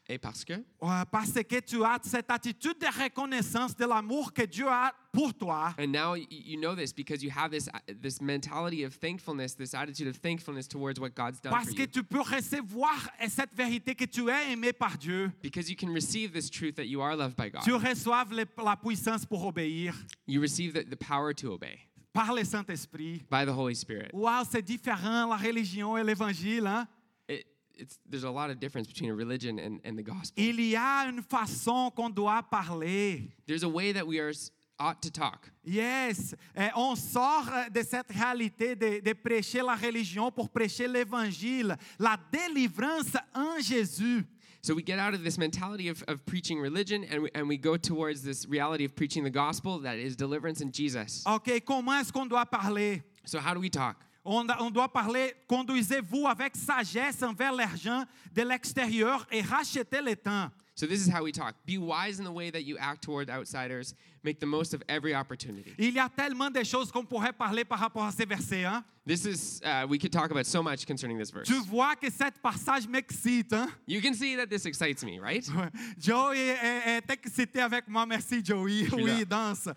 Et 0.09 0.19
parce 0.19 0.45
que? 0.45 0.53
Ouais, 0.81 1.03
Parce 1.11 1.33
que 1.33 1.61
tu 1.61 1.83
as 1.85 1.99
cette 2.05 2.31
attitude 2.31 2.79
de 2.79 2.87
reconnaissance 2.87 3.75
de 3.75 3.85
l'amour 3.85 4.33
que 4.33 4.43
Dieu 4.43 4.67
a 4.69 4.93
pour 5.13 5.35
toi. 5.35 5.75
and 5.79 5.89
now 5.91 6.15
you 6.15 6.57
know 6.61 6.77
this 6.77 6.93
because 6.93 7.25
you 7.25 7.31
have 7.31 7.51
this 7.51 7.69
uh, 7.69 7.79
this 8.01 8.21
mentality 8.21 8.85
of 8.85 8.95
thankfulness, 8.95 9.55
this 9.57 9.75
attitude 9.75 10.07
of 10.07 10.17
thankfulness 10.21 10.69
towards 10.69 11.01
what 11.01 11.11
God's 11.17 11.41
done 11.41 11.51
Parce 11.53 11.71
for 11.71 11.75
que 11.75 11.81
you. 11.83 11.87
tu 11.89 12.03
peux 12.05 12.21
recevoir 12.21 13.11
cette 13.29 13.53
vérité 13.57 13.97
que 13.97 14.05
tu 14.05 14.29
es 14.31 14.53
aimé 14.53 14.73
par 14.73 14.97
Dieu. 14.97 15.33
Because 15.43 15.69
you 15.69 15.75
can 15.77 15.93
receive 15.93 16.33
this 16.33 16.49
truth 16.51 16.77
that 16.77 16.87
you 16.87 17.01
are 17.01 17.17
loved 17.17 17.35
by 17.37 17.49
God. 17.51 17.63
Tu 17.65 17.73
reçois 17.75 18.25
la 18.63 18.77
puissance 18.77 19.27
pour 19.27 19.45
obéir 19.45 19.93
You 20.29 20.41
receive 20.41 20.73
the, 20.73 20.85
the 20.89 20.97
power 20.97 21.33
to 21.35 21.53
obey 21.53 21.81
par 22.13 22.33
le 22.33 22.45
Saint-Esprit. 22.45 23.25
by 23.31 23.45
the 23.45 23.53
Holy 23.53 23.75
Spirit. 23.75 24.11
Waouh, 24.15 24.45
c'est 24.51 24.63
différent 24.63 25.27
la 25.29 25.37
religion 25.37 25.99
et 25.99 26.05
l'évangile. 26.05 26.67
Hein? 26.67 26.87
Il 30.37 30.61
y 30.61 30.77
a 30.77 31.09
une 31.09 31.23
façon 31.23 31.91
qu'on 31.95 32.11
doit 32.11 32.43
parler. 32.43 33.31
There's 33.47 33.63
a 33.65 33.69
way 33.69 33.93
that 33.93 34.07
we 34.07 34.19
are 34.19 34.33
ought 34.79 35.01
to 35.03 35.11
talk. 35.11 35.51
Yes, 35.65 36.35
Eh, 36.55 36.69
on 36.75 36.95
sort 36.97 37.49
euh, 37.49 37.69
de 37.71 37.83
cette 37.83 38.11
réalité 38.11 38.75
de, 38.77 39.01
de 39.01 39.13
prêcher 39.15 39.63
la 39.63 39.75
religion 39.75 40.31
pour 40.31 40.49
prêcher 40.51 40.87
l'évangile, 40.87 41.77
la 41.99 42.17
délivrance 42.33 43.17
en 43.35 43.59
Jésus. 43.61 44.25
So 44.63 44.75
we 44.75 44.83
get 44.83 44.99
out 44.99 45.15
of 45.15 45.23
this 45.23 45.39
mentality 45.39 45.89
of, 45.89 46.03
of 46.09 46.25
preaching 46.27 46.59
religion 46.61 47.05
and 47.05 47.23
we, 47.23 47.31
and 47.35 47.49
we 47.49 47.57
go 47.57 47.77
towards 47.77 48.23
this 48.23 48.47
reality 48.49 48.85
of 48.85 48.95
preaching 48.97 49.23
the 49.23 49.31
gospel 49.31 49.79
that 49.81 49.97
is 49.97 50.17
deliverance 50.17 50.61
in 50.61 50.73
Jesus. 50.73 51.23
Ok, 51.27 51.61
comment 51.65 52.01
est-ce 52.01 52.13
qu'on 52.13 52.27
doit 52.27 52.47
parler? 52.51 53.03
So 53.25 53.39
how 53.39 53.55
do 53.55 53.61
we 53.61 53.71
talk? 53.71 53.97
On, 54.29 54.71
doit 54.71 54.93
parler, 54.93 55.35
conduisez-vous 55.47 56.27
avec 56.27 56.57
sagesse 56.57 57.23
envers 57.23 57.53
l'argent 57.53 58.03
de 58.35 58.43
l'extérieur 58.43 59.25
et 59.31 59.41
rachetez 59.41 60.03
le 60.03 60.17
temps. 60.17 60.51
So 60.77 60.85
this 60.85 61.01
is 61.01 61.09
how 61.09 61.25
we 61.25 61.33
talk. 61.33 61.55
Be 61.65 61.79
wise 61.79 62.19
in 62.19 62.25
the 62.27 62.31
way 62.31 62.51
that 62.51 62.65
you 62.65 62.77
act 62.77 63.03
toward 63.03 63.31
outsiders. 63.31 63.95
Make 64.23 64.41
the 64.41 64.47
most 64.47 64.75
of 64.75 64.83
every 64.91 65.15
opportunity. 65.15 65.75
Il 65.79 65.95
y 65.95 65.99
a 65.99 66.11
tellement 66.15 66.53
de 66.53 66.63
choses 66.65 66.93
qu'on 66.93 67.07
pourrait 67.07 67.33
parler 67.33 67.65
par 67.65 67.79
rapport 67.79 68.05
à 68.05 68.13
ces 68.13 68.27
versets. 68.27 68.67
Hein? 68.67 68.85
This 69.07 69.25
is 69.25 69.63
uh, 69.65 69.87
we 69.89 69.99
could 69.99 70.13
talk 70.13 70.31
about 70.31 70.45
so 70.45 70.63
much 70.63 70.87
concerning 70.87 71.17
this 71.17 71.31
verse. 71.31 71.49
Tu 71.49 71.59
vois 71.63 71.97
que 71.97 72.11
cette 72.11 72.43
passage 72.43 72.87
m'excite. 72.87 73.55
Hein? 73.55 73.69
You 73.87 74.03
can 74.03 74.13
see 74.13 74.37
that 74.37 74.51
this 74.51 74.67
excites 74.67 75.03
me, 75.03 75.19
right? 75.19 75.49
Ouais. 75.49 75.71
Joey 75.99 76.37
est, 76.37 76.99
est 76.99 77.11
excité 77.11 77.63
avec 77.63 77.89
moi. 77.89 78.05
Merci, 78.05 78.45
Joey. 78.45 78.87
Oui, 78.93 79.25
danse. 79.25 79.71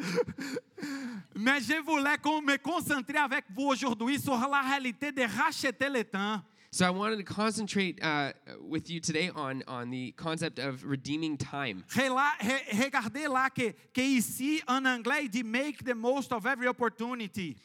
Mais 1.33 1.61
je 1.61 1.81
voulais 1.81 2.17
me 2.43 2.57
concentrer 2.57 3.19
avec 3.19 3.45
vous 3.55 3.67
aujourd'hui 3.67 4.19
sur 4.19 4.37
la 4.37 4.61
réalité 4.61 5.13
de 5.13 5.21
racheter 5.21 5.87
le 5.87 6.03
temps. 6.03 6.41
So 6.71 6.85
I 6.85 6.91
wanted 6.91 7.17
to 7.17 7.23
concentrate 7.23 7.97
uh, 8.03 8.31
with 8.61 8.91
you 8.91 8.99
today 8.99 9.31
on 9.35 9.63
on 9.67 9.89
the 9.89 10.11
concept 10.11 10.59
of 10.59 10.85
redeeming 10.85 11.35
time. 11.35 11.83
Regardez 11.89 13.27
là 13.27 13.49
que, 13.49 13.73
que 13.91 14.03
ici, 14.03 14.61
en 14.67 14.85
anglais, 14.85 15.27
dit 15.27 15.43
make 15.43 15.83
the 15.83 15.95
most 15.95 16.31
of 16.31 16.45
every 16.45 16.67
opportunity. 16.67 17.57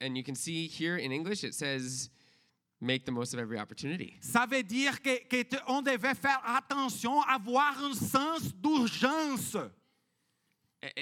And 0.00 0.14
you 0.14 0.22
can 0.22 0.34
see 0.34 0.66
here 0.66 0.98
in 0.98 1.10
English 1.10 1.42
it 1.42 1.54
says 1.54 2.10
make 2.82 3.06
the 3.06 3.12
most 3.12 3.32
of 3.32 3.40
every 3.40 3.58
opportunity. 3.58 4.18
Ça 4.20 4.46
veut 4.46 4.62
dire 4.62 5.00
que, 5.00 5.24
que 5.26 5.56
on 5.66 5.80
devait 5.80 6.14
faire 6.14 6.42
attention, 6.44 7.22
avoir 7.22 7.82
un 7.82 7.94
sens 7.94 8.52
d'urgence. 8.52 9.56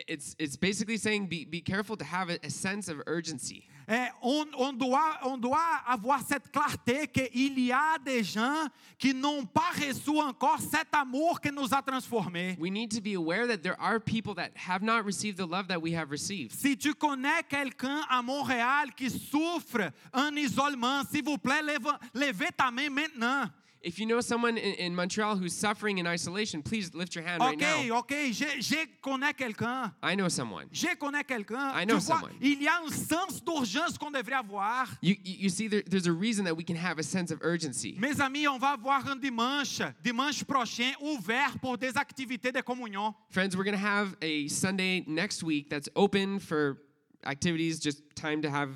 It's 0.08 0.34
it's 0.38 0.56
basically 0.56 0.96
saying 0.96 1.28
be 1.28 1.44
be 1.44 1.60
careful 1.60 1.96
to 1.96 2.04
have 2.04 2.30
a, 2.30 2.38
a 2.44 2.50
sense 2.50 2.88
of 2.88 3.00
urgency. 3.06 3.64
É, 3.90 4.10
on, 4.20 4.46
on 4.58 4.74
doit, 4.74 5.18
on 5.22 5.38
doit 5.38 5.80
avoir 5.86 6.20
cette 6.20 6.52
clarté 6.52 7.06
qu'il 7.06 7.58
y 7.58 7.72
a 7.72 7.96
des 8.04 8.22
gens 8.22 8.68
qui 8.98 9.14
n'ont 9.14 9.46
pas 9.46 9.70
reçu 9.74 10.10
encore 10.20 10.60
cet 10.60 10.88
amour 10.92 11.40
nous 11.54 11.72
a 11.72 11.80
transformés. 11.80 12.54
We 12.60 12.70
need 12.70 12.90
to 12.90 13.00
be 13.00 13.14
aware 13.14 13.46
that 13.46 13.62
there 13.62 13.80
are 13.80 13.98
people 13.98 14.34
that 14.34 14.50
have 14.56 14.82
not 14.82 15.06
received 15.06 15.38
the 15.38 15.46
love 15.46 15.68
that 15.68 15.80
we 15.80 15.94
have 15.94 16.10
received. 16.10 16.52
Si 16.52 16.76
tu 16.76 16.92
connais 16.92 17.42
quelqu'un 17.48 18.02
à 18.10 18.20
Montréal 18.20 18.94
qui 18.94 19.08
souffre 19.08 19.90
en 20.12 20.36
isolement, 20.36 21.02
s'il 21.10 21.24
vous 21.24 21.38
plaît, 21.38 21.62
lève, 21.62 21.88
levez 22.12 22.50
ta 22.54 22.70
main 22.70 22.90
maintenant. 22.90 23.48
If 23.80 23.98
you 24.00 24.06
know 24.06 24.20
someone 24.20 24.58
in, 24.58 24.74
in 24.74 24.94
Montreal 24.94 25.36
who's 25.36 25.54
suffering 25.54 25.98
in 25.98 26.06
isolation, 26.06 26.62
please 26.62 26.92
lift 26.94 27.14
your 27.14 27.22
hand 27.24 27.40
right 27.40 27.54
Ok, 27.54 27.86
now. 27.88 27.98
ok, 27.98 28.12
je, 28.32 28.44
je 28.60 28.76
connais 29.00 29.32
quelqu'un. 29.34 29.92
I 30.02 30.16
know 30.16 30.28
someone. 30.28 30.66
Je 30.72 30.88
connais 30.96 31.22
quelqu'un. 31.24 31.72
I 31.74 31.84
Tu 31.84 31.86
know 31.86 31.98
vois, 31.98 32.16
someone. 32.18 32.32
il 32.40 32.60
y 32.62 32.66
a 32.66 32.80
un 32.84 32.90
sens 32.90 33.40
d'urgence 33.44 33.96
qu'on 33.96 34.10
devrait 34.10 34.34
avoir. 34.34 34.88
You, 35.00 35.14
you, 35.22 35.36
you 35.44 35.48
see, 35.48 35.68
there, 35.68 35.82
there's 35.88 36.08
a 36.08 36.12
reason 36.12 36.44
that 36.46 36.56
we 36.56 36.64
can 36.64 36.74
have 36.76 36.98
a 36.98 37.04
sense 37.04 37.30
of 37.30 37.38
urgency. 37.42 37.96
Mes 38.00 38.20
amis, 38.20 38.48
on 38.48 38.58
va 38.58 38.72
avoir 38.72 39.06
un 39.08 39.16
dimanche, 39.20 39.80
dimanche 40.02 40.42
prochain, 40.44 40.92
ouvert 41.00 41.58
pour 41.60 41.76
des 41.78 41.96
activités 41.96 42.52
de 42.52 42.60
communion. 42.62 43.14
Friends, 43.30 43.56
we're 43.56 43.64
going 43.64 43.76
to 43.78 43.80
have 43.80 44.16
a 44.22 44.48
Sunday 44.48 45.04
next 45.06 45.44
week 45.44 45.70
that's 45.70 45.88
open 45.94 46.40
for 46.40 46.78
activities, 47.24 47.78
just 47.78 48.02
time 48.16 48.42
to 48.42 48.50
have 48.50 48.70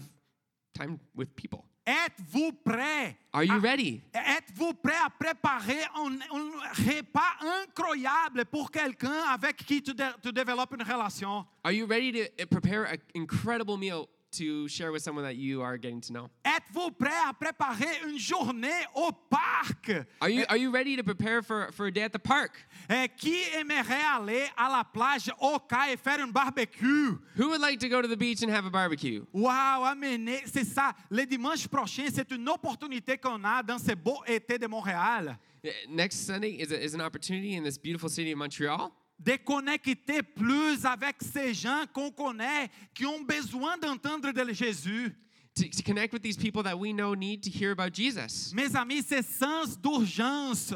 time 0.74 1.00
with 1.16 1.34
people. 1.34 1.64
Êtes-vous 1.84 2.52
prêts? 2.64 3.16
Are 3.32 3.42
you 3.44 3.54
à- 3.54 3.58
ready? 3.58 4.00
Êtes-vous 4.14 4.72
prêt 4.74 4.94
à 5.04 5.10
préparer 5.10 5.80
un, 5.96 6.12
un 6.32 6.50
repas 6.86 7.34
incroyable 7.64 8.44
pour 8.44 8.70
quelqu'un 8.70 9.24
avec 9.32 9.56
qui 9.56 9.82
tu, 9.82 9.92
dé- 9.92 10.12
tu 10.22 10.32
développes 10.32 10.74
une 10.78 10.82
relation? 10.84 11.44
Are 11.64 11.72
you 11.72 11.86
ready 11.86 12.12
to 12.12 12.42
uh, 12.42 12.46
prepare 12.46 12.84
an 12.86 12.98
incredible 13.16 13.76
meal 13.76 14.06
to 14.32 14.68
share 14.68 14.92
with 14.92 15.02
someone 15.02 15.24
that 15.24 15.36
you 15.36 15.62
are 15.62 15.76
getting 15.76 16.00
to 16.00 16.12
know? 16.12 16.28
Êtes-vous 16.44 16.90
prêt 16.90 17.12
à 17.26 17.32
préparer 17.32 18.08
une 18.08 18.18
journée 18.18 18.70
au 18.94 19.12
parc? 19.12 19.90
Are 20.20 20.28
you, 20.28 20.44
are 20.48 20.56
you 20.56 20.70
ready 20.70 20.96
to 20.96 21.02
prepare 21.02 21.42
for, 21.42 21.70
for 21.72 21.86
a 21.86 21.92
day 21.92 22.02
at 22.02 22.12
the 22.12 22.18
park? 22.18 22.66
Eh, 22.90 23.08
qui 23.16 23.42
aimerait 23.54 24.02
aller 24.02 24.44
à 24.56 24.68
la 24.68 24.84
plage 24.84 25.30
au 25.40 25.58
et 25.90 25.96
faire 25.96 26.20
un 26.20 26.28
barbecue? 26.28 27.18
Who 27.36 27.48
would 27.50 27.60
like 27.60 27.78
to 27.80 27.88
go 27.88 28.02
to 28.02 28.08
the 28.08 28.16
beach 28.16 28.42
and 28.42 28.50
have 28.50 28.66
a 28.66 28.70
barbecue? 28.70 29.24
Waouh, 29.32 29.84
amener, 29.84 30.42
c'est 30.46 30.64
ça. 30.64 30.92
Le 31.10 31.24
dimanche 31.24 31.68
prochain, 31.68 32.06
c'est 32.12 32.30
une 32.30 32.48
opportunité 32.48 33.16
qu'on 33.18 33.42
a 33.44 33.62
dans 33.62 33.78
ce 33.78 33.94
beau 33.94 34.22
été 34.26 34.58
de 34.58 34.66
Montréal. 34.66 35.38
Uh, 35.64 35.70
Next 35.88 36.26
Sunday 36.26 36.60
is, 36.60 36.72
a, 36.72 36.82
is 36.82 36.94
an 36.94 37.00
opportunity 37.00 37.54
in 37.54 37.62
this 37.62 37.78
beautiful 37.78 38.08
city 38.08 38.32
of 38.32 38.38
Montreal 38.38 38.92
de 39.24 39.36
connecter 39.36 40.22
plus 40.22 40.84
avec 40.84 41.16
ces 41.20 41.54
gens 41.54 41.84
qu'on 41.92 42.10
connaît, 42.10 42.68
qui 42.94 43.06
ont 43.06 43.22
besoin 43.22 43.76
d'entendre 43.78 44.32
de 44.32 44.52
Jésus. 44.52 45.14
to, 45.54 45.68
to 45.68 45.82
connect 45.82 46.12
with 46.12 46.22
these 46.22 46.36
people 46.36 46.62
that 46.62 46.78
we 46.78 46.92
know 46.92 47.14
need 47.14 47.42
to 47.42 47.50
hear 47.50 47.72
about 47.72 47.92
Jesus. 47.92 48.52
Mes 48.54 48.74
amis, 48.74 49.02
c'est 49.06 49.22
sens 49.22 49.76
d'urgence. 49.76 50.74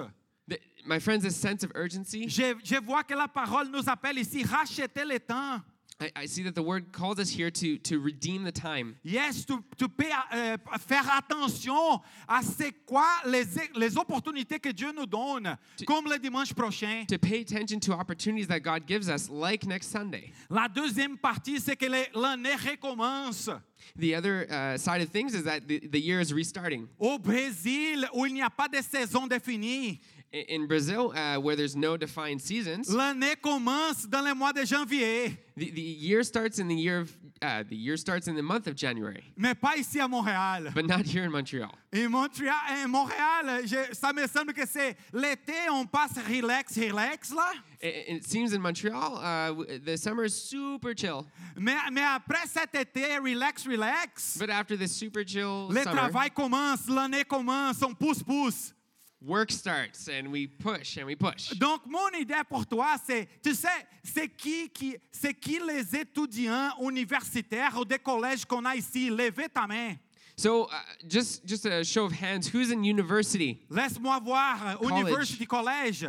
My 0.87 1.01
friends, 1.01 1.25
a 1.25 1.31
sense 1.31 1.65
of 1.65 1.73
urgency. 1.75 2.29
Je, 2.29 2.55
je 2.63 2.77
vois 2.77 3.03
que 3.03 3.15
la 3.15 3.27
parole 3.27 3.69
nous 3.71 3.89
appelle 3.89 4.19
ici, 4.19 4.45
racheter 4.45 5.05
le 5.05 5.19
temps. 5.19 5.61
I, 5.99 6.11
I 6.15 6.27
see 6.27 6.43
that 6.43 6.55
the 6.55 6.63
word 6.63 6.93
calls 6.93 7.19
us 7.19 7.31
here 7.31 7.51
to, 7.51 7.79
to 7.79 7.99
redeem 7.99 8.45
the 8.45 8.53
time. 8.53 8.97
Yes, 9.03 9.47
tu, 9.47 9.65
tu 9.79 9.89
peux 9.89 10.05
euh, 10.35 10.57
faire 10.87 11.11
attention 11.11 12.03
à 12.29 12.43
c'est 12.43 12.73
quoi 12.85 13.07
les, 13.25 13.45
les 13.75 13.97
opportunités 13.97 14.59
que 14.59 14.73
Dieu 14.73 14.93
nous 14.93 15.07
donne, 15.07 15.57
comme 15.87 16.07
le 16.07 16.19
dimanche 16.19 16.53
prochain. 16.53 17.05
To 17.09 17.19
pay 17.19 17.41
attention 17.41 17.81
to 17.81 17.93
opportunities 17.95 18.47
that 18.49 18.61
God 18.61 18.87
gives 18.87 19.09
us, 19.09 19.31
like 19.31 19.67
next 19.67 19.91
Sunday. 19.91 20.33
La 20.51 20.69
deuxième 20.69 21.17
partie, 21.17 21.61
c'est 21.61 21.77
que 21.77 21.87
l'année 21.87 22.57
recommence. 22.57 23.49
The 23.97 24.15
other 24.15 24.47
uh, 24.51 24.77
side 24.77 25.01
of 25.01 25.11
things 25.11 25.35
is 25.35 25.45
that 25.45 25.67
the, 25.67 25.81
the 25.81 26.01
year 26.01 26.21
is 26.21 26.33
restarting. 26.33 26.89
Au 26.99 27.19
Brésil, 27.19 28.07
où 28.13 28.27
il 28.27 28.35
n'y 28.35 28.43
a 28.43 28.51
pas 28.51 28.69
de 28.69 28.83
saison 28.83 29.27
définie, 29.27 30.01
In 30.33 30.67
Brazil, 30.67 31.13
uh, 31.17 31.37
where 31.41 31.57
there's 31.57 31.77
no 31.77 31.97
defined 31.97 32.43
seasons, 32.43 32.93
l'année 32.93 33.37
commence 33.41 34.05
dans 34.07 34.23
le 34.23 34.35
mois 34.35 34.53
de 34.53 34.67
janvier, 34.67 35.39
the, 35.57 35.71
the 35.71 35.81
year 35.81 36.23
starts 36.23 36.59
in 36.59 36.69
the 36.69 36.75
year 36.75 37.01
of 37.01 37.17
uh, 37.41 37.63
the 37.67 37.77
year 37.77 37.97
starts 37.97 38.27
in 38.29 38.35
the 38.35 38.43
month 38.43 38.67
of 38.67 38.75
January, 38.75 39.23
mais 39.37 39.55
pas 39.55 39.77
ici 39.79 39.99
à 39.99 40.09
Montréal. 40.09 40.75
but 40.75 40.85
not 40.87 41.07
here 41.07 41.25
in 41.25 41.31
Montreal. 41.31 41.71
In 41.93 42.11
Montréal, 42.11 42.55
et 42.71 42.87
Montréal 42.87 43.63
je- 43.67 43.95
ça 43.95 44.13
me 44.13 44.27
semble 44.27 44.53
que 44.53 44.67
c'est 44.67 44.97
l'été, 45.15 45.55
on 45.71 45.87
passe 45.87 46.19
relax, 46.29 46.77
relax 46.77 47.33
là. 47.33 47.53
It, 47.81 47.95
it 48.09 48.25
seems 48.27 48.53
in 48.53 48.61
Montreal, 48.61 49.17
uh, 49.23 49.79
the 49.85 49.97
summer 49.97 50.25
is 50.25 50.35
super 50.35 50.93
chill, 50.95 51.25
Mais, 51.57 51.77
mais 51.93 52.03
après 52.03 52.47
cet 52.47 52.75
été, 52.75 53.17
relax, 53.23 53.67
relax, 53.67 54.37
but 54.39 54.51
after 54.51 54.77
this 54.77 54.93
super 54.93 55.23
chill 55.25 55.69
le 55.71 55.83
summer, 55.83 55.95
travail 55.95 56.31
commence, 56.31 56.89
l'année 56.89 57.25
commence, 57.25 57.81
on 57.83 57.95
pousse, 57.95 58.23
pousse. 58.23 58.73
Work 59.23 59.51
starts 59.51 60.09
and 60.09 60.31
we 60.31 60.47
push 60.47 60.97
and 60.99 61.07
we 61.07 61.17
push. 61.17 61.51
Donc, 61.59 61.83
mon 61.87 62.09
idée 62.19 62.43
pour 62.49 62.67
toi, 62.67 62.97
c'est, 63.05 63.29
tu 63.43 63.55
sais, 63.55 63.69
c'est 64.05 64.29
qui, 64.29 64.69
qui, 64.71 64.97
c'est 65.11 65.35
qui 65.35 65.59
les 65.59 65.97
étudiants 65.97 66.71
universitaires 66.81 67.77
ou 67.79 67.85
des 67.85 67.99
collèges 67.99 68.45
qu'on 68.45 68.65
a 68.65 68.77
ici? 68.77 69.11
Levez 69.11 69.49
ta 69.49 69.67
main. 69.67 69.97
So, 70.39 70.65
uh, 70.65 70.69
just 71.09 71.47
just 71.47 71.65
a 71.65 71.83
show 71.83 72.05
of 72.05 72.13
hands, 72.13 72.47
who's 72.53 72.71
in 72.71 72.85
university? 72.85 73.59
Laisse-moi 73.71 74.21
voir, 74.21 74.59
euh, 74.67 74.75
College. 74.77 75.01
university 75.01 75.47
collège. 75.47 76.07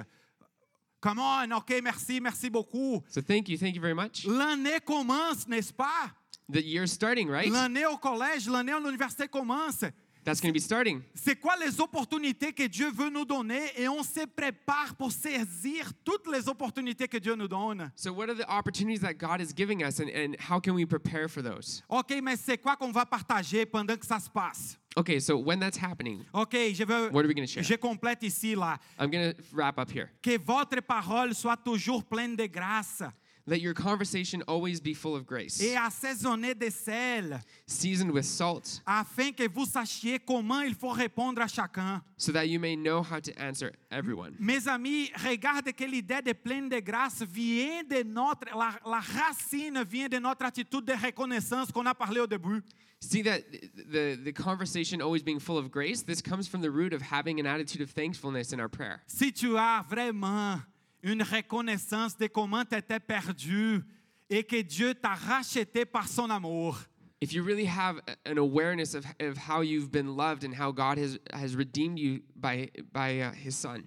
Come 0.99 1.19
on, 1.19 1.51
ok, 1.53 1.79
merci, 1.81 2.19
merci 2.19 2.49
beaucoup. 2.49 3.01
So 3.07 3.21
thank 3.21 3.47
you, 3.47 3.57
thank 3.57 3.75
you 3.75 3.81
very 3.81 3.93
much. 3.93 4.25
L'année 4.25 4.79
commence, 4.85 5.47
n'est-ce 5.47 5.71
pas? 5.71 6.11
The 6.49 6.61
year's 6.61 6.91
starting, 6.91 7.29
right? 7.29 7.49
L'année 7.49 7.85
au 7.85 7.97
collège, 7.97 8.49
l'année 8.49 8.73
à 8.73 8.79
l'université 8.79 9.27
commence. 9.29 9.85
That's 10.27 10.41
going 10.41 10.51
to 10.51 10.59
be 10.59 10.61
starting. 10.61 11.01
C'est 11.15 11.39
quoi 11.39 11.53
les 11.55 11.79
opportunités 11.79 12.51
que 12.51 12.67
Dieu 12.67 12.91
veut 12.91 13.09
nous 13.09 13.23
donner 13.23 13.61
et 13.77 13.87
on 13.87 14.03
se 14.03 14.25
prépare 14.25 14.93
pour 14.97 15.09
saisir 15.09 15.89
toutes 16.03 16.27
les 16.29 16.49
opportunités 16.49 17.07
que 17.07 17.17
Dieu 17.17 17.33
nous 17.33 17.47
donne. 17.47 17.89
So 17.95 18.11
what 18.11 18.27
are 18.29 18.35
the 18.35 18.45
opportunities 18.49 18.99
that 18.99 19.13
God 19.13 19.39
is 19.39 19.53
giving 19.55 19.83
us 19.85 20.01
and, 20.01 20.09
and 20.09 20.35
how 20.37 20.59
can 20.59 20.73
we 20.73 20.85
prepare 20.85 21.29
for 21.29 21.41
those? 21.41 21.81
Ok, 21.87 22.11
mais 22.21 22.35
c'est 22.35 22.57
quoi 22.57 22.75
qu'on 22.75 22.91
va 22.91 23.05
partager 23.05 23.65
pendant 23.65 23.95
que 23.95 24.05
ça 24.05 24.19
se 24.19 24.29
passe? 24.29 24.77
Okay, 24.97 25.21
so 25.21 25.37
when 25.37 25.59
that's 25.61 25.77
happening, 25.77 26.25
Ok, 26.33 26.57
je 26.73 26.83
veux, 26.83 27.09
What 27.09 27.23
are 27.23 27.27
we 27.29 27.33
gonna 27.33 27.47
share? 27.47 27.63
je 27.63 27.75
complète 27.75 28.21
ici 28.23 28.53
là. 28.53 28.77
I'm 28.99 29.09
going 29.09 29.31
to 29.31 29.37
wrap 29.53 29.79
up 29.79 29.89
here. 29.89 30.09
Que 30.21 30.37
votre 30.37 30.81
parole 30.81 31.33
soit 31.33 31.55
toujours 31.55 32.03
pleine 32.03 32.35
de 32.35 32.47
grâce 32.47 33.01
Let 33.49 33.61
your 33.61 33.73
conversation 33.73 34.43
always 34.45 34.81
be 34.81 34.93
full 34.93 35.15
of 35.15 35.25
grace, 35.25 35.61
et 35.61 35.77
assaisonnée 35.77 36.53
de 36.53 36.69
sel, 36.69 37.39
seasoned 37.65 38.11
with 38.11 38.25
salt, 38.25 38.81
afin 38.85 39.31
que 39.31 39.47
vous 39.47 39.65
sachiez 39.65 40.19
comment 40.19 40.59
il 40.59 40.75
faut 40.75 40.89
répondre 40.89 41.41
à 41.41 41.47
chacun. 41.47 42.01
so 42.17 42.33
that 42.33 42.49
you 42.49 42.59
may 42.59 42.75
know 42.75 43.01
how 43.01 43.21
to 43.21 43.31
answer 43.39 43.71
everyone. 43.89 44.35
Mes 44.37 44.67
amis, 44.67 45.09
regarde 45.23 45.71
que 45.71 45.85
l'idée 45.85 46.21
de 46.21 46.33
pleine 46.33 46.67
de 46.67 46.81
grâce 46.81 47.21
vient 47.23 47.83
de 47.89 48.03
notre, 48.03 48.47
la, 48.53 48.77
la 48.85 48.99
racine 48.99 49.81
vient 49.89 50.09
de 50.09 50.19
notre 50.19 50.43
attitude 50.43 50.83
de 50.83 50.93
reconnaissance 50.93 51.71
qu'on 51.71 51.85
a 51.85 51.93
parlé 51.95 52.19
au 52.19 52.27
début. 52.27 52.61
See 52.99 53.21
that 53.23 53.43
the, 53.91 54.17
the 54.25 54.33
conversation 54.33 55.01
always 55.01 55.23
being 55.23 55.39
full 55.39 55.57
of 55.57 55.71
grace, 55.71 56.01
this 56.03 56.21
comes 56.21 56.49
from 56.49 56.61
the 56.61 56.69
root 56.69 56.93
of 56.93 57.01
having 57.01 57.39
an 57.39 57.45
attitude 57.45 57.79
of 57.81 57.91
thankfulness 57.91 58.51
in 58.51 58.59
our 58.59 58.67
prayer. 58.67 59.01
Si 59.07 59.31
tu 59.31 59.55
as 59.57 59.83
vraiment 59.87 60.59
une 61.07 61.23
reconnaissance 61.23 62.17
de 62.17 62.27
comment 62.27 62.65
tu 62.65 62.75
étais 62.75 62.99
perdu 62.99 63.81
et 64.29 64.43
que 64.43 64.61
Dieu 64.61 64.93
t'a 64.93 65.13
racheté 65.13 65.85
par 65.85 66.07
son 66.07 66.29
amour, 66.29 66.77
If 67.19 67.33
you 67.33 67.41
really 67.41 67.65
have 67.65 67.99
an 68.27 68.37
awareness 68.37 68.93
of, 68.93 69.03
of 69.19 69.37
how 69.37 69.61
you've 69.61 69.91
been 69.91 70.15
loved 70.15 70.43
and 70.43 70.53
how 70.53 70.71
God 70.71 70.99
has, 70.99 71.17
has 71.33 71.55
redeemed 71.55 71.97
you 71.97 72.21
by, 72.35 72.69
by 72.93 73.21
uh, 73.21 73.31
His 73.31 73.55
Son, 73.55 73.83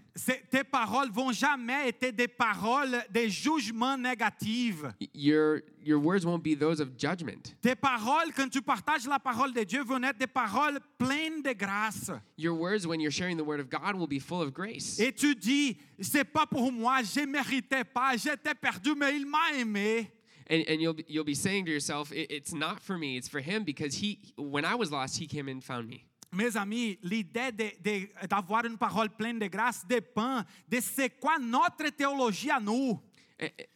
tes 0.51 0.65
paroles 0.65 1.11
vont 1.13 1.31
jamais 1.31 1.89
être 1.89 2.11
des 2.11 2.27
paroles 2.27 3.05
de 3.13 3.29
jugement 3.29 3.97
négatif. 3.97 4.83
your, 5.15 5.63
your 5.81 6.01
words 6.01 6.27
won't 6.27 6.43
be 6.43 6.57
those 6.57 6.81
of 6.81 6.97
judgment. 6.97 7.55
Tes 7.63 7.77
paroles, 7.77 8.33
quand 8.35 8.51
tu 8.51 8.61
partages 8.63 9.07
la 9.07 9.21
parole 9.21 9.53
de 9.53 9.63
Dieu, 9.63 9.85
vont 9.85 10.03
être 10.03 10.19
des 10.19 10.27
paroles 10.27 10.81
pleines 10.99 11.41
de 11.41 11.53
grâce. 11.53 12.11
Your 12.37 12.55
words, 12.55 12.85
when 12.85 12.99
you're 12.99 13.13
sharing 13.13 13.37
the 13.37 13.45
Word 13.45 13.61
of 13.61 13.71
God, 13.71 13.95
will 13.95 14.09
be 14.09 14.19
full 14.19 14.43
of 14.43 14.53
grace. 14.53 14.99
Et 14.99 15.13
tu 15.13 15.37
dis, 15.37 15.77
c'est 16.01 16.25
pas 16.25 16.47
pour 16.47 16.73
moi, 16.73 17.03
je 17.05 17.25
méritais 17.25 17.85
pas, 17.85 18.17
j'étais 18.17 18.55
perdu, 18.55 18.95
mais 18.97 19.17
il 19.17 19.27
m'a 19.27 19.53
aimé. 19.57 20.11
And, 20.51 20.65
and 20.69 20.81
you'll, 20.83 20.95
be, 20.95 21.05
you'll 21.07 21.23
be 21.25 21.35
saying 21.37 21.67
to 21.67 21.71
yourself, 21.71 22.11
"It- 22.13 22.29
it's 22.31 22.53
not 22.53 22.81
for 22.81 22.99
me, 22.99 23.17
it's 23.17 23.29
for 23.29 23.39
Him 23.41 23.63
because 23.63 23.95
he, 23.95 24.19
when 24.37 24.65
I 24.65 24.75
was 24.75 24.91
lost, 24.91 25.17
He 25.17 25.29
came 25.29 25.49
and 25.49 25.63
found 25.63 25.89
me. 25.89 26.05
Mes 26.33 26.57
amis, 26.57 26.99
l'idée 27.05 27.53
de- 27.57 27.73
de- 27.83 28.09
d'avoir 28.29 28.65
une 28.65 28.77
parole 28.77 29.11
pleine 29.11 29.39
de 29.39 29.47
grâce 29.49 29.85
dépend 29.87 30.45
de 30.69 30.81
c'est 30.81 31.11
quoi 31.21 31.39
notre 31.39 31.89
théologie 31.91 32.51
à 32.51 32.61
nous. 32.61 32.99
Eh, 33.39 33.49
eh, 33.59 33.67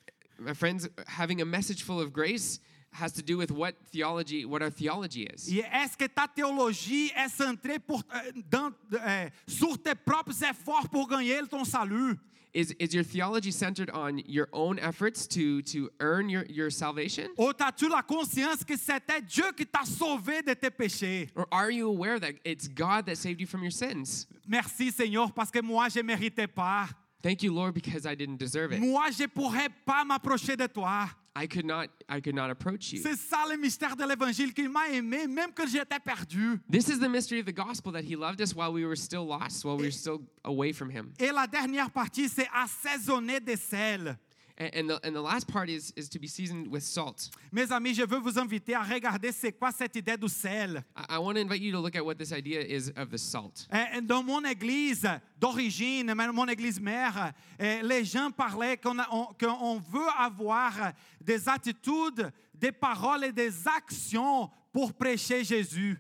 My 0.41 0.53
friends, 0.53 0.89
having 1.07 1.41
a 1.41 1.45
message 1.45 1.85
full 1.85 2.01
of 2.01 2.13
grace 2.13 2.59
has 2.93 3.13
to 3.13 3.23
do 3.23 3.37
with 3.39 3.51
what 3.53 3.75
theology, 3.93 4.45
what 4.45 4.63
our 4.63 4.71
theology 4.71 5.29
is. 5.33 5.49
Et 5.53 5.65
est-ce 5.73 5.97
que 5.97 6.07
ta 6.09 6.27
théologie 6.29 7.11
est 7.17 7.29
centrée 7.29 7.79
pour, 7.79 8.03
euh, 8.13 8.33
dans- 8.51 8.73
euh, 8.93 9.29
sur 9.49 9.81
tes 9.81 9.95
propres 9.95 10.43
efforts 10.45 10.89
pour 10.89 11.09
gagner 11.09 11.41
ton 11.49 11.65
salut? 11.65 12.17
Is, 12.55 12.71
is 12.79 12.95
your 12.95 13.03
theology 13.03 13.51
centered 13.51 13.91
on 13.91 14.23
your 14.27 14.49
own 14.53 14.79
efforts 14.79 15.27
to, 15.27 15.61
to 15.63 15.91
earn 15.99 16.29
your, 16.29 16.45
your 16.47 16.71
salvation? 16.71 17.31
Ou 17.37 17.51
as-tu 17.51 17.89
la 17.89 18.03
conscience 18.03 18.63
que 18.63 18.77
c'était 18.77 19.21
Dieu 19.27 19.51
qui 19.57 19.67
t'a 19.67 19.85
sauvé 19.85 20.41
de 20.41 20.55
tes 20.55 20.71
péchés? 20.71 21.31
Or 21.35 21.49
are 21.51 21.69
you 21.69 21.89
aware 21.89 22.21
that 22.21 22.35
it's 22.45 22.69
God 22.69 23.07
that 23.07 23.17
saved 23.17 23.41
you 23.41 23.49
from 23.49 23.63
your 23.63 23.73
sins? 23.73 24.29
Merci 24.47 24.93
Seigneur 24.93 25.33
parce 25.33 25.51
que 25.51 25.61
moi 25.61 25.89
je 25.89 26.01
méritais 26.01 26.47
pas. 26.47 26.89
Thank 27.25 27.43
you, 27.43 27.55
Lord, 27.55 27.73
because 27.73 28.05
I 28.05 28.15
didn't 28.15 28.37
deserve 28.37 28.75
it. 28.75 28.81
Moi 28.81 29.11
je 29.11 29.27
pourrais 29.27 29.71
pas 29.87 30.05
m'approcher 30.05 30.59
de 30.59 30.67
toi. 30.67 31.09
I 31.35 31.47
could 31.47 31.65
not, 31.65 31.87
I 32.07 32.21
could 32.21 32.35
not 32.35 32.51
approach 32.51 32.93
you. 32.93 33.01
C'est 33.03 33.17
ça 33.17 33.47
le 33.51 33.57
mystère 33.57 33.97
de 33.97 34.05
l'évangile 34.05 34.53
qu'il 34.53 34.69
m'a 34.69 34.91
aimé 34.91 35.27
même 35.27 35.51
quand 35.55 35.67
j'étais 35.67 35.99
perdu. 35.99 36.61
This 36.71 36.89
is 36.89 36.99
the 36.99 37.09
mystery 37.09 37.41
of 37.41 37.47
the 37.47 37.55
gospel 37.55 37.93
that 37.93 38.03
He 38.03 38.15
loved 38.15 38.43
us 38.43 38.55
while 38.55 38.71
we 38.71 38.85
were 38.85 38.95
still 38.95 39.27
lost, 39.27 39.65
while 39.65 39.79
we 39.79 39.85
were 39.85 39.91
still 39.91 40.21
away 40.45 40.75
from 40.75 40.91
Him. 40.91 41.15
Et 41.19 41.33
la 41.33 41.47
dernière 41.47 41.91
partie 41.91 42.29
c'est 42.29 42.47
assaisonner 42.53 43.41
de 43.41 43.57
sel. 43.57 44.19
And, 44.57 44.89
the, 44.89 45.01
and 45.03 45.17
the 45.17 45.21
last 45.21 45.49
part 45.49 45.69
is, 45.69 45.93
is 45.97 46.09
to 46.11 46.19
be 46.21 46.29
seasoned 46.29 46.69
with 46.71 46.85
salt. 46.85 47.29
Mes 47.51 47.73
amis, 47.73 47.93
je 47.95 48.05
veux 48.07 48.21
vous 48.21 48.39
inviter 48.39 48.73
à 48.75 48.83
regarder 48.85 49.33
c'est 49.33 49.51
quoi 49.51 49.73
cette 49.73 49.97
idée 49.97 50.17
du 50.17 50.29
sel. 50.29 50.85
I, 50.97 51.17
I 51.17 51.19
want 51.19 51.35
to 51.35 51.41
invite 51.41 51.61
you 51.61 51.73
to 51.73 51.81
look 51.81 51.97
at 51.97 52.05
what 52.05 52.15
this 52.19 52.31
idea 52.31 52.61
is 52.61 52.93
of 52.97 53.11
the 53.11 53.19
salt. 53.19 53.67
Euh, 53.75 54.01
Dans 54.03 54.23
mon 54.23 54.45
église 54.45 55.09
d'origine, 55.41 56.15
même 56.15 56.31
mon 56.31 56.47
église 56.47 56.79
mère, 56.81 57.33
euh, 57.61 57.83
les 57.83 58.05
gens 58.05 58.31
parlaient 58.31 58.77
qu'on 58.77 58.97
a- 59.01 59.09
on- 59.11 59.35
qu'on 59.35 59.81
veut 59.81 60.09
avoir 60.17 60.93
des 61.21 61.49
attitudes, 61.49 62.31
des 62.55 62.71
paroles 62.71 63.25
et 63.25 63.33
des 63.33 63.53
actions 63.67 64.49
pour 64.73 64.93
prêcher 64.95 65.43
Jésus. 65.43 65.99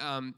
um, 0.00 0.32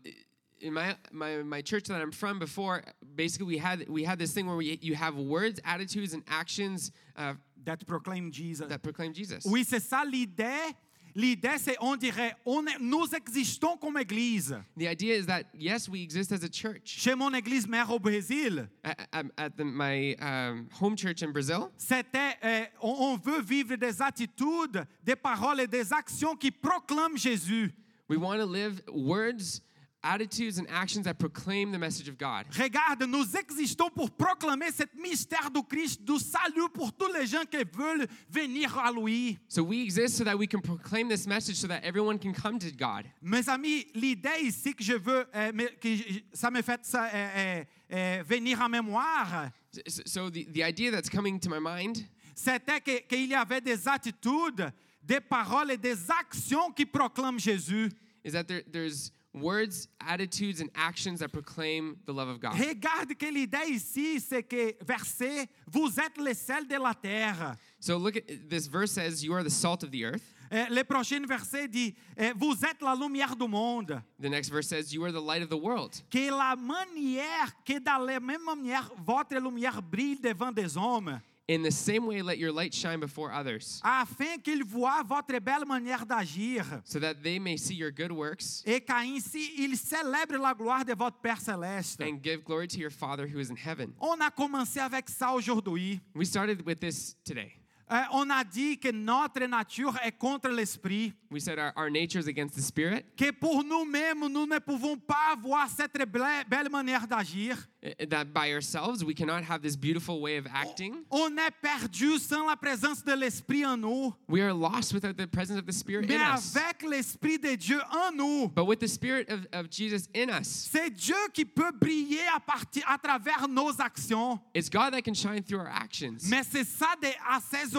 in 0.63 0.73
my, 0.73 0.97
my 1.11 1.43
my 1.43 1.61
church 1.63 1.85
that 1.89 2.01
I'm 2.01 2.13
from 2.13 2.39
before, 2.39 2.83
basically 3.15 3.47
we 3.47 3.59
had 3.59 3.89
we 3.89 4.05
had 4.05 4.19
this 4.19 4.33
thing 4.33 4.47
where 4.47 4.57
we, 4.57 4.79
you 4.81 4.95
have 4.95 5.17
words, 5.17 5.61
attitudes, 5.65 6.15
and 6.15 6.23
actions 6.29 6.93
uh, 7.17 7.35
That 7.65 7.87
proclaim 7.87 8.31
Jesus. 8.33 8.67
that 8.69 8.83
proclaim 8.83 9.13
Jesus. 9.13 9.45
Oui, 9.47 9.65
c'est 9.65 9.81
ça 9.81 10.05
l'idée. 10.05 10.75
L'idée, 11.15 11.59
c'est, 11.59 11.77
on 11.79 11.95
dirait, 11.95 12.33
on 12.47 12.67
est- 12.67 12.79
nous 12.81 13.07
existons 13.15 13.77
comme 13.77 13.99
église. 13.99 14.57
The 14.79 14.87
idea 14.89 15.15
is 15.15 15.27
that 15.27 15.45
yes, 15.53 15.87
we 15.89 16.01
exist 16.03 16.33
as 16.33 16.43
a 16.43 16.49
church. 16.49 16.81
Chez 16.87 17.15
mon 17.15 17.31
église 17.35 17.69
mère 17.69 17.91
au 17.91 17.99
Brésil, 18.01 18.67
At, 18.83 18.97
at, 19.13 19.27
at 19.37 19.57
the, 19.59 19.65
my 19.65 20.15
um, 20.21 20.69
home 20.73 20.97
church 20.97 21.23
in 21.23 21.31
Brazil, 21.31 21.71
c'était, 21.77 22.35
euh, 22.43 22.65
on, 22.81 22.95
on 23.13 23.17
veut 23.19 23.43
vivre 23.43 23.77
des 23.77 24.01
attitudes, 24.01 24.87
des 25.05 25.15
paroles 25.17 25.61
et 25.61 25.67
des 25.69 25.93
actions 25.93 26.35
qui 26.35 26.51
proclament 26.51 27.19
Jésus. 27.19 27.71
we 28.09 28.17
want 28.19 28.39
to 28.39 28.47
live 28.47 28.81
words, 28.89 29.61
attitudes, 30.03 30.59
and 30.59 30.67
actions 30.69 31.05
that 31.05 31.15
proclaim 31.19 31.71
the 31.73 31.79
message 31.79 32.09
of 32.09 32.19
God. 32.19 32.47
Regarde, 32.59 33.03
nous 33.09 33.25
existons 33.37 33.89
pour 33.95 34.11
proclamer 34.11 34.71
ce 34.73 34.85
mystère 35.01 35.51
du 35.51 35.63
Christ, 35.63 36.03
du 36.05 36.19
salut 36.19 36.69
pour 36.75 36.93
tous 36.93 37.13
les 37.13 37.27
gens 37.27 37.45
qui 37.51 37.59
veulent 37.73 38.07
venir 38.29 38.77
à 38.79 38.91
lui. 38.93 39.39
So 39.49 39.63
we 39.63 39.81
exist 39.83 40.17
so 40.17 40.25
that 40.25 40.37
we 40.37 40.47
can 40.49 40.61
proclaim 40.61 41.09
this 41.09 41.27
message 41.27 41.57
so 41.57 41.69
that 41.69 41.85
everyone 41.85 42.19
can 42.19 42.33
come 42.33 42.59
to 42.59 42.71
God. 42.73 43.05
Mes 43.23 43.49
amis, 43.49 43.87
l'idée 43.95 44.43
ici 44.43 44.75
que 44.75 44.83
je 44.83 44.95
veux, 44.95 45.25
euh, 45.35 45.53
que 45.81 45.97
je- 45.97 46.21
ça 46.33 46.51
me 46.51 46.63
fait 46.63 46.85
ça, 46.85 47.05
euh, 47.05 47.29
euh, 47.37 47.65
euh, 47.93 48.23
venir 48.27 48.61
en 48.61 48.69
mémoire, 48.69 49.51
So, 49.89 50.03
so 50.05 50.31
the, 50.31 50.45
the 50.53 50.63
idea 50.63 50.91
that's 50.91 51.09
coming 51.09 51.39
to 51.41 51.49
my 51.49 51.59
mind 51.59 52.05
c'était 52.35 52.81
qu'il 52.81 53.27
y 53.27 53.35
avait 53.35 53.61
des 53.63 53.89
attitudes, 53.89 54.71
des 55.03 55.21
paroles 55.21 55.71
et 55.71 55.77
des 55.79 56.11
actions 56.11 56.71
qui 56.73 56.85
proclament 56.85 57.39
Jésus. 57.39 57.89
is 58.25 58.33
that 58.33 58.45
there, 58.45 58.63
there's 58.71 59.11
words, 59.35 59.89
attitudes, 60.01 60.61
and 60.61 60.71
actions 60.75 61.21
that 61.21 61.33
proclaim 61.33 61.97
the 62.07 62.13
love 62.13 62.29
of 62.29 62.41
God. 62.41 62.55
Regarde 62.55 63.15
que 63.19 63.27
l'idée 63.31 63.71
ici, 63.71 64.21
c'est 64.21 64.43
que, 64.43 64.75
verset, 64.85 65.49
vous 65.67 65.99
êtes 65.99 66.19
le 66.19 66.35
sel 66.35 66.67
de 66.67 66.77
la 66.77 66.95
terre. 66.95 67.57
So 67.81 67.97
look 67.97 68.17
at 68.17 68.49
this 68.49 68.67
verse 68.67 68.93
says, 68.93 69.25
You 69.25 69.35
are 69.35 69.43
the 69.43 69.51
salt 69.51 69.83
of 69.83 69.91
the 69.91 70.05
earth. 70.05 70.23
Euh, 70.53 70.67
le 70.69 70.85
prochain 70.85 71.25
verset 71.27 71.67
dit, 71.67 71.95
euh, 72.21 72.35
vous 72.37 72.53
êtes 72.63 72.83
la 72.83 72.95
lumière 72.95 73.35
du 73.35 73.49
monde. 73.49 74.03
The 74.21 74.29
next 74.29 74.51
verse 74.51 74.69
says, 74.69 74.93
You 74.93 75.03
are 75.05 75.13
the 75.13 75.23
light 75.23 75.43
of 75.43 75.49
the 75.49 75.59
world. 75.59 76.03
Que 76.11 76.31
la 76.31 76.55
manière, 76.57 77.53
que 77.65 77.79
dans 77.79 78.05
la 78.05 78.21
même 78.21 78.45
manière, 78.45 78.91
votre 78.99 79.35
lumière 79.37 79.81
brille 79.81 80.21
devant 80.21 80.53
des 80.53 80.77
hommes, 80.77 81.19
In 81.53 81.63
the 81.63 81.71
same 81.71 82.07
way, 82.07 82.23
let 82.23 82.39
your 82.39 82.51
light 82.51 82.73
shine 82.73 82.99
before 82.99 83.31
others, 83.31 83.79
afin 83.85 84.39
qu'ils 84.43 84.65
voient 84.65 85.03
votre 85.07 85.39
belle 85.39 85.67
manière 85.67 86.07
d'agir, 86.07 86.65
so 86.85 86.99
that 86.99 87.23
they 87.23 87.39
may 87.39 87.59
see 87.59 87.75
your 87.75 87.91
good 87.91 88.11
works 88.11 88.63
et 88.65 88.81
qu'ainsi 88.81 89.51
ils 89.59 89.77
célèbrent 89.77 90.39
la 90.41 90.55
gloire 90.55 90.83
de 90.85 90.95
votre 90.95 91.19
Père 91.21 91.41
céleste. 91.41 92.01
and 92.01 92.23
give 92.23 92.43
glory 92.43 92.67
to 92.67 92.79
your 92.79 92.91
Father 92.91 93.27
who 93.27 93.39
is 93.39 93.51
in 93.51 93.57
heaven. 93.57 93.93
On 94.01 94.19
a 94.23 94.31
commencé 94.31 94.81
avec 94.81 95.11
ça 95.11 95.33
aujourd'hui. 95.35 96.01
We 96.15 96.27
started 96.27 96.65
with 96.65 96.81
this 96.81 97.17
today. 97.25 97.53
Euh, 97.93 98.01
on 98.13 98.31
a 98.31 98.43
dit 98.43 98.79
que 98.79 98.91
notre 98.91 99.45
nature 99.45 99.95
est 100.03 100.13
contre 100.13 100.49
l'esprit, 100.49 101.13
We 101.31 101.41
said 101.43 101.59
our, 101.59 101.73
our 101.77 101.89
nature 101.91 102.19
is 102.19 102.27
against 102.29 102.55
the 102.57 102.61
spirit, 102.63 103.05
que 103.17 103.31
pour 103.33 103.65
nous-mêmes, 103.65 104.21
nous 104.31 104.47
ne 104.47 104.59
pouvons 104.59 104.97
pas 104.99 105.33
avoir 105.33 105.67
cette 105.69 105.95
ble- 106.07 106.45
belle 106.49 106.69
manière 106.71 107.07
d'agir. 107.07 107.57
uh, 107.83 108.07
that 108.07 108.27
by 108.35 108.53
ourselves 108.53 109.03
we 109.03 109.15
cannot 109.15 109.43
have 109.43 109.61
this 109.63 109.75
beautiful 109.77 110.21
way 110.21 110.37
of 110.39 110.47
acting. 110.55 110.95
On 111.11 111.37
est 111.39 111.51
perdu 111.63 112.19
sans 112.19 112.47
la 112.49 112.55
présence 112.57 113.03
de 113.03 113.13
l'esprit 113.15 113.65
en 113.67 113.77
nous, 113.79 114.15
We 114.29 114.41
are 114.43 114.53
lost 114.55 114.93
without 114.95 115.17
the 115.17 115.27
presence 115.27 115.59
of 115.59 115.67
the 115.67 115.73
spirit 115.73 116.07
mais 116.07 116.17
in 116.17 116.35
us. 116.37 116.55
avec 116.57 116.83
l'esprit 116.83 117.39
de 117.39 117.57
Dieu 117.57 117.81
en 117.91 118.13
nous. 118.15 118.49
But 118.55 118.67
with 118.67 118.79
the 118.81 118.89
spirit 118.89 119.29
of, 119.31 119.47
of 119.53 119.69
Jesus 119.71 120.09
in 120.15 120.29
us, 120.31 120.69
C'est 120.71 120.91
Dieu 120.91 121.17
qui 121.33 121.45
peut 121.47 121.73
briller 121.73 122.21
à, 122.35 122.41
partir, 122.41 122.85
à 122.89 122.99
travers 122.99 123.49
nos 123.49 123.81
actions. 123.81 124.39
it's 124.55 124.69
God 124.71 124.93
that 124.93 125.03
can 125.03 125.15
shine 125.15 125.43
through 125.43 125.61
our 125.61 125.73
actions. 125.73 126.19
Mais 126.29 126.43
c'est 126.45 126.65
ça 126.65 126.89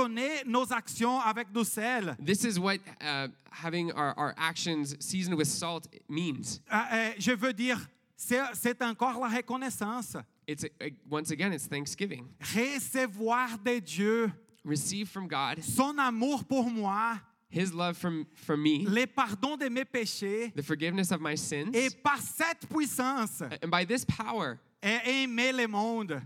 d'assaisonner 0.08 0.44
nos 0.46 0.72
actions 0.72 1.20
avec 1.20 1.52
du 1.52 1.64
sel. 1.64 2.16
This 2.24 2.44
is 2.44 2.60
what 2.60 2.80
uh, 3.02 3.28
having 3.52 3.92
our, 3.92 4.14
our 4.18 4.34
actions 4.38 4.96
seasoned 5.00 5.38
with 5.38 5.48
salt 5.48 5.88
means. 6.10 6.62
Euh, 6.72 6.76
euh, 6.92 7.12
je 7.18 7.32
veux 7.32 7.54
dire, 7.54 7.80
c'est 8.16 8.82
encore 8.82 9.20
la 9.20 9.28
reconnaissance. 9.28 10.18
It's 10.48 10.64
uh, 10.64 10.90
once 11.10 11.32
again, 11.32 11.54
it's 11.54 11.68
thanksgiving. 11.68 12.28
Recevoir 12.40 13.58
de 13.64 13.80
Dieu 13.80 14.32
Receive 14.66 15.10
from 15.10 15.28
God 15.28 15.62
son 15.62 16.00
amour 16.00 16.46
pour 16.46 16.70
moi, 16.70 17.20
His 17.50 17.74
love 17.74 17.98
from, 17.98 18.26
from 18.34 18.64
me, 18.64 18.86
le 18.88 19.06
pardon 19.06 19.58
de 19.58 19.70
mes 19.70 19.84
péchés, 19.84 20.54
the 20.56 20.64
forgiveness 20.64 21.12
of 21.12 21.20
my 21.20 21.36
sins, 21.36 21.72
et 21.74 21.90
par 22.02 22.20
cette 22.20 22.68
puissance, 22.70 23.42
and 23.62 23.70
by 23.70 23.84
this 23.84 24.06
power, 24.06 24.60
et 24.82 25.02
aimer 25.06 25.52
le 25.52 25.68
monde. 25.68 26.22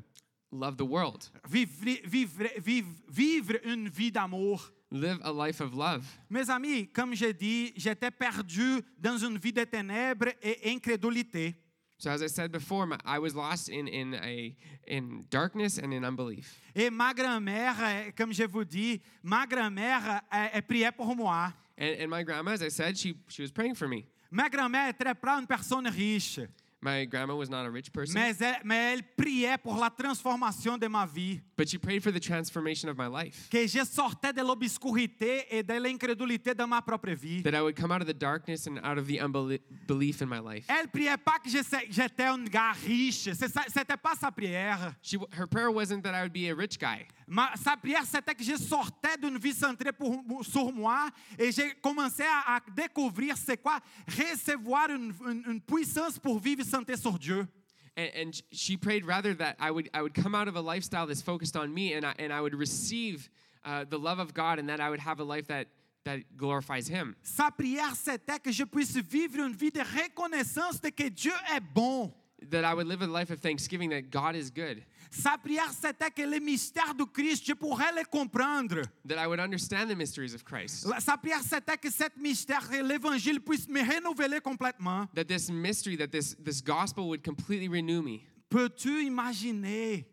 Love 0.52 0.78
the 0.78 0.86
world. 0.86 1.30
Vivre, 1.50 2.00
vivre, 2.06 2.50
vivre, 2.60 2.88
vivre 3.10 3.56
une 3.64 3.90
vie 3.90 4.12
d'amour. 4.12 4.72
Live 4.90 5.20
a 5.24 5.32
life 5.32 5.60
of 5.60 5.74
love. 5.74 6.06
Mes 6.30 6.50
amis, 6.50 6.88
comme 6.88 7.14
j'ai 7.14 7.34
dit, 7.34 7.74
j'étais 7.76 8.12
perdu 8.12 8.82
dans 8.98 9.18
une 9.18 9.38
vie 9.38 9.52
de 9.52 9.64
ténèbres 9.66 10.30
et 10.42 10.72
incrédulité. 10.72 11.56
So 12.00 12.12
as 12.12 12.22
I 12.22 12.28
said 12.28 12.52
before, 12.52 12.88
I 13.06 13.18
was 13.18 13.34
lost 13.34 13.70
in, 13.70 13.88
in, 13.88 14.14
a, 14.14 14.56
in 14.88 15.26
darkness 15.32 15.80
and 15.80 15.92
in 15.94 16.04
unbelief. 16.06 16.62
Et 16.76 16.92
ma 16.92 17.12
grand-mère, 17.12 17.76
euh, 17.82 18.12
comme 18.16 18.32
je 18.32 18.44
vous 18.44 18.64
dis, 18.64 19.02
ma 19.24 19.48
grand-mère, 19.48 20.22
euh, 20.32 20.62
priait 20.62 20.92
pour 20.92 21.16
moi. 21.16 21.52
And, 21.78 21.96
and 22.00 22.08
my 22.08 22.24
grandma, 22.24 22.52
as 22.52 22.62
I 22.62 22.70
said, 22.70 22.98
she, 22.98 23.16
she 23.28 23.42
was 23.42 23.52
praying 23.52 23.76
for 23.76 23.88
me. 23.88 24.06
Ma 24.30 24.48
grand-mère 24.48 24.90
est 24.90 24.94
très 24.94 25.16
une 25.40 25.48
personne 25.48 25.88
riche, 25.88 26.40
My 26.88 27.04
grandma 27.06 27.34
was 27.36 27.50
not 27.50 27.66
a 27.66 27.70
rich 27.70 27.92
person, 27.92 28.14
mais 28.14 28.38
elle, 28.40 28.56
mais 28.64 28.94
elle 28.94 29.04
priait 29.18 29.58
pour 29.62 29.76
la 29.78 29.90
transformation 29.90 30.78
de 30.78 30.88
ma 30.88 31.06
vie. 31.06 31.42
but 31.58 31.68
she 31.68 31.78
prayed 31.78 32.02
for 32.02 32.12
the 32.14 32.20
transformation 32.20 32.88
of 32.90 32.98
my 32.98 33.08
life. 33.08 33.50
Que 33.50 33.68
je 33.68 33.84
sortais 33.84 34.32
de 34.32 34.42
l'obscurité 34.42 35.46
et 35.50 35.64
de 35.64 35.74
l'incrédulité 35.74 36.54
de 36.54 36.64
ma 36.66 36.82
propre 36.82 37.12
vie. 37.12 37.42
That 37.44 37.56
I 37.56 37.62
would 37.62 37.76
come 37.76 37.92
out 37.92 38.02
of 38.02 38.08
the 38.08 38.14
darkness 38.18 38.68
and 38.68 38.78
out 38.84 38.98
of 38.98 39.06
the 39.08 39.20
unbelief 39.20 40.22
in 40.22 40.28
my 40.30 40.40
life. 40.40 40.66
Elle 40.70 40.88
priait 40.88 41.18
pas 41.18 41.40
que 41.44 41.50
j'étais 41.50 42.24
un 42.24 42.44
gars 42.46 42.72
riche. 42.86 43.28
C'était 43.34 43.98
pas 44.02 44.14
sa 44.20 44.32
prière. 44.32 44.94
She, 45.02 45.18
her 45.38 45.48
prayer 45.48 45.70
wasn't 45.72 46.04
that 46.04 46.14
I 46.14 46.22
would 46.22 46.34
be 46.34 46.48
a 46.50 46.56
rich 46.56 46.78
guy. 46.80 47.06
Ma- 47.28 47.52
sa 47.58 47.76
prière, 47.76 48.06
c'était 48.06 48.34
que 48.34 48.44
je 48.44 48.56
sortais 48.56 49.18
d'une 49.22 49.38
vie 49.38 49.52
centrée 49.54 49.92
pour- 49.92 50.24
sur 50.44 50.72
moi 50.72 51.10
et 51.38 51.52
j'ai 51.52 51.74
commencé 51.82 52.24
à, 52.24 52.56
à 52.56 52.60
découvrir 52.74 53.36
c'est 53.36 53.58
quoi 53.58 53.80
recevoir 54.08 54.90
une, 54.90 55.14
une- 55.30 55.44
une 55.52 55.62
puissance 55.62 56.18
pour 56.20 56.40
vivre 56.40 56.64
sur 56.86 57.18
Dieu. 57.18 57.48
And, 57.96 58.12
and 58.16 58.42
she 58.52 58.78
prayed 58.78 59.06
rather 59.06 59.34
that 59.36 59.56
I 59.60 59.72
would, 59.72 59.90
I 59.94 60.02
would 60.02 60.14
come 60.14 60.36
out 60.36 60.48
of 60.48 60.56
a 60.56 60.62
lifestyle 60.62 61.08
that's 61.08 61.22
focused 61.22 61.58
on 61.58 61.74
me 61.74 61.94
and 61.94 62.06
I, 62.06 62.14
and 62.20 62.32
I 62.32 62.42
would 62.42 62.54
receive 62.54 63.30
uh, 63.66 63.86
the 63.90 63.98
love 63.98 64.20
of 64.20 64.34
God 64.34 64.60
and 64.60 64.70
that 64.70 64.80
I 64.80 64.90
would 64.90 65.00
have 65.00 65.20
a 65.20 65.24
life 65.24 65.48
that, 65.48 65.68
that 66.06 66.38
glorifies 66.38 66.88
Him. 66.88 67.16
Sa 67.24 67.50
prière, 67.50 67.96
c'était 67.96 68.40
que 68.42 68.52
je 68.52 68.64
puisse 68.64 68.96
vivre 68.98 69.40
une 69.44 69.54
vie 69.54 69.72
de 69.72 69.82
reconnaissance 69.82 70.80
de 70.80 70.90
que 70.90 71.10
Dieu 71.10 71.34
est 71.56 71.62
bon. 71.74 72.14
That 72.50 72.64
I 72.64 72.74
would 72.74 72.88
live 72.88 73.02
a 73.02 73.08
life 73.08 73.32
of 73.32 73.40
thanksgiving 73.40 73.90
that 73.90 74.12
God 74.12 74.36
is 74.36 74.52
good. 74.52 74.84
Sa 75.10 75.38
prière, 75.38 75.72
c'était 75.72 76.12
que 76.12 76.22
les 76.22 76.40
mystères 76.40 76.94
du 76.94 77.06
Christ, 77.06 77.46
je 77.46 77.54
pourrais 77.54 77.92
les 77.96 78.04
comprendre. 78.04 78.84
That 79.06 79.18
I 79.18 79.28
would 79.28 79.40
understand 79.40 79.90
the 79.90 79.96
mysteries 79.96 80.36
of 80.36 80.44
Christ. 80.44 80.88
Sa 81.00 81.18
prière, 81.18 81.42
c'était 81.42 81.78
que 81.78 81.90
cet 81.90 82.16
mystère, 82.18 82.70
de 82.70 82.84
l'évangile, 82.84 83.40
puisse 83.40 83.68
me 83.68 83.82
renouveler 83.82 84.40
complètement. 84.40 85.08
That 85.16 85.26
this 85.26 85.50
mystery, 85.50 85.98
that 85.98 86.12
this, 86.12 86.36
this 86.44 86.62
gospel 86.62 87.08
would 87.08 87.24
completely 87.24 87.68
renew 87.68 88.02
me. 88.02 88.24
Peux-tu 88.50 89.06
imaginer 89.06 90.06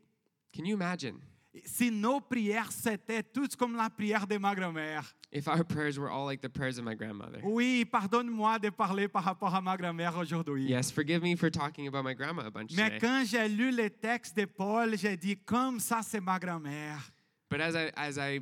Can 0.55 0.65
you 0.65 0.75
imagine 0.75 1.21
si 1.65 1.91
nos 1.91 2.21
prières, 2.21 2.73
c'était 2.73 3.23
toutes 3.23 3.57
comme 3.57 3.77
la 3.77 3.91
prière 3.91 4.27
de 4.27 4.39
ma 4.39 4.55
grand-mère? 4.55 5.15
if 5.35 5.49
our 5.49 5.65
prayers 5.65 5.99
were 5.99 6.09
all 6.09 6.25
like 6.25 6.41
the 6.41 6.49
prayers 6.49 6.79
of 6.79 6.85
my 6.85 6.95
grandmother? 6.95 7.41
Oui, 7.43 7.85
pardonne-moi 7.85 8.59
de 8.61 8.71
parler 8.71 9.09
par 9.09 9.25
rapport 9.25 9.55
à 9.55 9.61
ma 9.61 9.77
grand-mère 9.77 10.17
aujourd'hui. 10.17 10.67
Yes, 10.67 10.91
forgive 10.91 11.23
me 11.23 11.35
for 11.37 11.51
talking 11.51 11.89
about 11.89 12.05
my 12.05 12.15
grandma 12.15 12.47
a 12.47 12.51
bunch 12.51 12.73
Mais 12.77 12.91
today. 12.91 13.01
quand 13.01 13.25
j'ai 13.27 13.49
lu 13.49 13.73
le 13.73 13.91
texte 13.91 14.37
de 14.37 14.45
Paul, 14.45 14.97
j'ai 14.97 15.17
dit, 15.17 15.37
comme 15.37 15.81
ça, 15.81 16.01
c'est 16.03 16.21
ma 16.21 16.39
grand-mère. 16.39 17.11
But 17.51 17.61
as 17.61 17.75
I, 17.75 17.91
as 17.97 18.17
I 18.17 18.41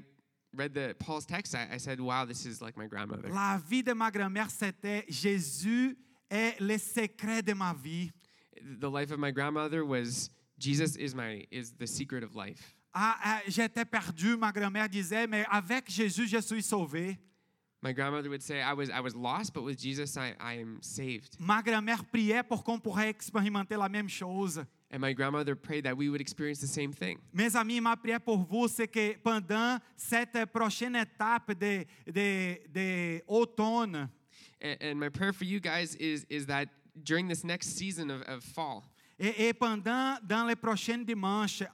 read 0.55 0.75
the 0.75 0.95
Paul's 0.99 1.25
text, 1.25 1.55
I, 1.55 1.67
I 1.75 1.79
said, 1.79 1.99
wow, 1.99 2.27
this 2.27 2.45
is 2.45 2.61
like 2.61 2.77
my 2.77 2.87
grandmother. 2.87 3.31
La 3.31 3.59
vie 3.59 3.83
de 3.83 3.95
ma 3.95 4.11
grand-mère, 4.11 4.51
c'était 4.51 5.05
Jésus 5.09 5.97
est 6.31 6.61
le 6.61 6.77
secret 6.79 7.43
de 7.43 7.55
ma 7.55 7.73
vie. 7.73 8.11
the 8.81 8.91
life 8.91 9.11
of 9.11 9.19
my 9.19 9.31
grandmother 9.31 9.85
was 9.85 10.31
Jesus 10.59 10.97
is 10.97 11.15
my 11.15 11.45
is 11.51 11.73
the 11.73 11.87
secret 11.87 12.23
of 12.23 12.37
life. 12.37 12.75
Ah, 12.95 13.19
ah, 13.23 13.41
j'étais 13.47 13.85
perdu, 13.85 14.37
ma 14.37 14.53
grand-mère 14.53 14.89
disait, 14.89 15.27
mais 15.27 15.45
avec 15.51 15.91
Jésus, 15.91 16.27
je 16.27 16.39
suis 16.39 16.63
sauvé. 16.63 17.19
My 17.83 17.93
grandmother 17.93 18.29
would 18.29 18.43
say 18.43 18.61
I 18.61 18.75
was 18.75 18.91
I 18.91 19.01
was 19.01 19.17
lost, 19.17 19.53
but 19.53 19.65
with 19.65 19.77
Jesus 19.77 20.17
I, 20.17 20.37
I 20.39 20.61
am 20.61 20.79
saved. 20.83 21.37
Ma 21.41 21.61
grand-mère 21.63 22.05
priait 22.05 22.45
pour 22.45 22.63
qu'on 22.63 22.79
pourrait 22.79 23.09
expérimenter 23.09 23.77
la 23.77 23.89
même 23.89 24.09
chose. 24.09 24.65
And 24.93 25.01
my 25.01 25.13
grandmother 25.15 25.57
prayed 25.57 25.85
that 25.85 25.97
we 25.97 26.09
would 26.09 26.21
experience 26.21 26.61
the 26.61 26.69
same 26.69 26.93
thing. 26.93 27.19
Mes 27.33 27.57
amis, 27.57 27.81
ma 27.81 27.97
prière 27.97 28.21
pour 28.21 28.39
vous, 28.39 28.69
c'est 28.69 28.87
que 28.87 29.17
pendant 29.19 29.81
cette 29.97 30.45
prochaine 30.53 30.95
étape 30.95 31.55
de, 31.59 31.85
de, 32.07 32.61
de 32.73 33.23
automne, 33.27 34.09
And, 34.63 34.77
and 34.81 35.01
my 35.01 35.09
prayer 35.09 35.33
for 35.33 35.45
you 35.45 35.59
guys 35.59 35.97
is 35.97 36.25
is 36.31 36.47
that 36.47 36.69
during 37.03 37.27
this 37.27 37.43
next 37.43 37.77
season 37.77 38.11
of, 38.13 38.23
of 38.29 38.45
fall, 38.45 38.85
et, 39.19 39.49
et 39.49 39.53
pendant 39.55 40.19
dans 40.23 40.47
les 40.47 40.55
prochains 40.55 41.05
dimanches, 41.05 41.65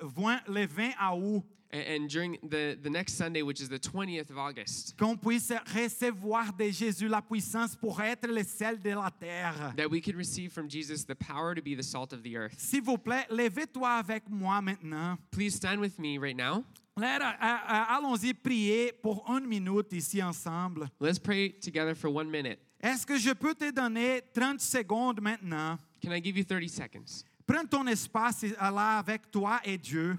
au- 0.00 0.08
vingt- 0.08 0.42
le 0.48 0.66
20 0.66 0.92
août, 1.14 1.44
and, 1.72 1.82
and 1.86 2.08
during 2.08 2.36
the, 2.42 2.76
the 2.82 2.90
next 2.90 3.14
Sunday, 3.14 3.42
which 3.42 3.60
is 3.60 3.68
the 3.68 3.78
20th 3.78 4.30
of 4.30 4.38
August, 4.38 4.96
qu'on 4.98 5.16
puisse 5.16 5.52
recevoir 5.74 6.52
de 6.56 6.70
Jésus 6.70 7.08
la 7.08 7.20
puissance 7.22 7.76
pour 7.76 8.00
être 8.00 8.26
le 8.28 8.42
sel 8.42 8.76
de 8.82 8.90
la 8.90 9.10
terre. 9.10 9.72
that 9.76 9.88
we 9.88 10.00
could 10.00 10.16
receive 10.16 10.52
from 10.52 10.68
Jesus 10.68 11.04
the 11.04 11.14
power 11.14 11.54
to 11.54 11.62
be 11.62 11.74
the 11.76 11.82
salt 11.82 12.12
of 12.12 12.22
the 12.22 12.36
earth. 12.36 12.54
S'il 12.58 12.82
vous 12.82 12.98
plaît, 12.98 13.26
levez-toi 13.30 13.88
avec 13.98 14.28
moi 14.28 14.60
maintenant. 14.60 15.16
Please 15.30 15.54
stand 15.54 15.78
with 15.80 15.98
me 15.98 16.18
right 16.18 16.36
now. 16.36 16.64
Euh, 16.98 17.02
euh, 17.04 17.84
Allons-y 17.88 18.34
prier 18.34 18.92
pour 19.00 19.24
une 19.28 19.46
minute 19.46 19.92
ici 19.92 20.20
ensemble. 20.22 20.90
Let's 21.00 21.18
pray 21.18 21.50
together 21.50 21.94
for 21.94 22.10
one 22.12 22.28
minute. 22.30 22.58
Est-ce 22.82 23.06
que 23.06 23.16
je 23.16 23.32
peux 23.32 23.54
te 23.54 23.70
donner 23.70 24.20
30 24.34 24.60
secondes 24.60 25.20
maintenant? 25.20 25.78
Can 26.02 26.12
I 26.12 26.20
give 26.20 26.36
you 26.36 26.44
30 26.44 26.68
seconds? 26.68 27.24
Prends 27.50 27.66
ton 27.66 27.84
espace 27.88 28.42
là 28.42 28.98
avec 28.98 29.28
toi 29.28 29.60
et 29.64 29.76
Dieu. 29.76 30.16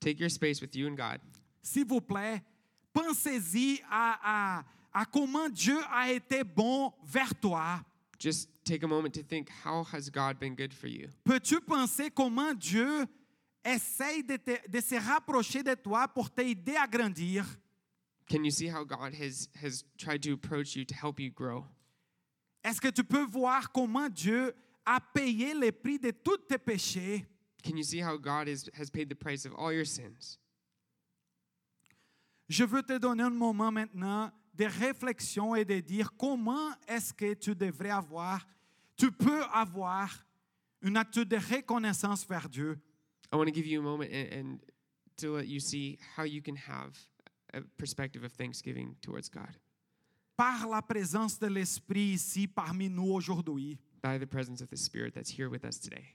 Take 0.00 0.18
your 0.20 0.28
space 0.30 0.60
with 0.60 0.74
you 0.74 0.88
and 0.88 0.96
God. 0.96 1.20
S'il 1.62 1.86
vous 1.86 2.00
plaît, 2.00 2.42
pensez-y 2.92 3.80
à, 3.88 4.58
à, 4.58 4.64
à 4.92 5.04
comment 5.04 5.48
Dieu 5.48 5.78
a 5.88 6.10
été 6.10 6.42
bon 6.42 6.92
vers 7.04 7.32
toi. 7.36 7.80
Just 8.18 8.48
take 8.64 8.82
a 8.82 8.88
moment 8.88 9.12
to 9.12 9.22
think 9.22 9.48
how 9.64 9.84
has 9.92 10.10
God 10.10 10.40
been 10.40 10.56
good 10.56 10.74
for 10.74 10.88
you? 10.88 11.08
Peux-tu 11.22 11.60
penser 11.60 12.10
comment 12.10 12.52
Dieu 12.54 13.06
essaye 13.64 14.24
de, 14.24 14.36
te- 14.36 14.68
de 14.68 14.80
se 14.80 14.96
rapprocher 14.96 15.62
de 15.62 15.74
toi 15.74 16.08
pour 16.08 16.28
t'aider 16.28 16.74
à 16.74 16.88
grandir? 16.88 17.44
Can 18.28 18.42
you 18.42 18.50
see 18.50 18.68
how 18.68 18.84
God 18.84 19.14
has 19.14 19.48
has 19.62 19.84
tried 19.96 20.22
to 20.22 20.32
approach 20.32 20.74
you 20.74 20.84
to 20.84 20.94
help 20.94 21.20
you 21.20 21.30
grow? 21.30 21.64
Est-ce 22.64 22.80
que 22.80 22.88
tu 22.88 23.04
peux 23.04 23.24
voir 23.26 23.70
comment 23.70 24.08
Dieu 24.08 24.52
a 24.84 25.00
payé 25.00 25.54
le 25.54 25.72
prix 25.72 25.98
de 25.98 26.10
tous 26.10 26.38
tes 26.48 26.58
péchés? 26.58 27.26
Can 27.62 27.76
you 27.76 27.82
see 27.82 28.00
how 28.00 28.16
God 28.16 28.48
is, 28.48 28.68
has 28.74 28.90
paid 28.90 29.08
the 29.08 29.14
price 29.14 29.46
of 29.46 29.54
all 29.56 29.72
your 29.72 29.86
sins? 29.86 30.38
Je 32.48 32.64
veux 32.64 32.82
te 32.82 32.98
donner 32.98 33.22
un 33.22 33.30
moment 33.30 33.72
maintenant 33.72 34.30
de 34.54 34.66
réflexion 34.66 35.54
et 35.54 35.64
de 35.64 35.80
dire 35.80 36.10
comment 36.16 36.72
est-ce 36.86 37.12
que 37.12 37.34
tu 37.34 37.54
devrais 37.54 37.90
avoir, 37.90 38.46
tu 38.96 39.10
peux 39.10 39.42
avoir 39.52 40.24
une 40.82 40.96
attitude 40.96 41.28
de 41.28 41.36
reconnaissance 41.36 42.26
vers 42.26 42.48
Dieu. 42.48 42.78
I 43.32 43.36
want 43.36 43.46
to 43.46 43.52
give 43.52 43.66
you 43.66 43.80
a 43.80 43.82
moment 43.82 44.10
and, 44.12 44.32
and 44.32 44.58
to 45.16 45.36
let 45.36 45.46
you 45.46 45.58
see 45.58 45.98
how 46.16 46.24
you 46.24 46.42
can 46.42 46.56
have 46.56 46.96
a 47.54 47.62
perspective 47.78 48.22
of 48.22 48.32
thanksgiving 48.32 48.94
towards 49.00 49.28
God 49.28 49.56
par 50.36 50.66
la 50.68 50.82
présence 50.82 51.38
de 51.38 51.46
l'Esprit 51.46 52.14
ici 52.14 52.46
parmi 52.46 52.88
nous 52.88 53.12
aujourd'hui. 53.12 53.78
By 54.04 54.18
the 54.18 54.26
presence 54.26 54.60
of 54.60 54.68
the 54.68 54.76
Spirit 54.76 55.14
that's 55.14 55.30
here 55.30 55.48
with 55.48 55.64
us 55.64 55.78
today. 55.78 56.14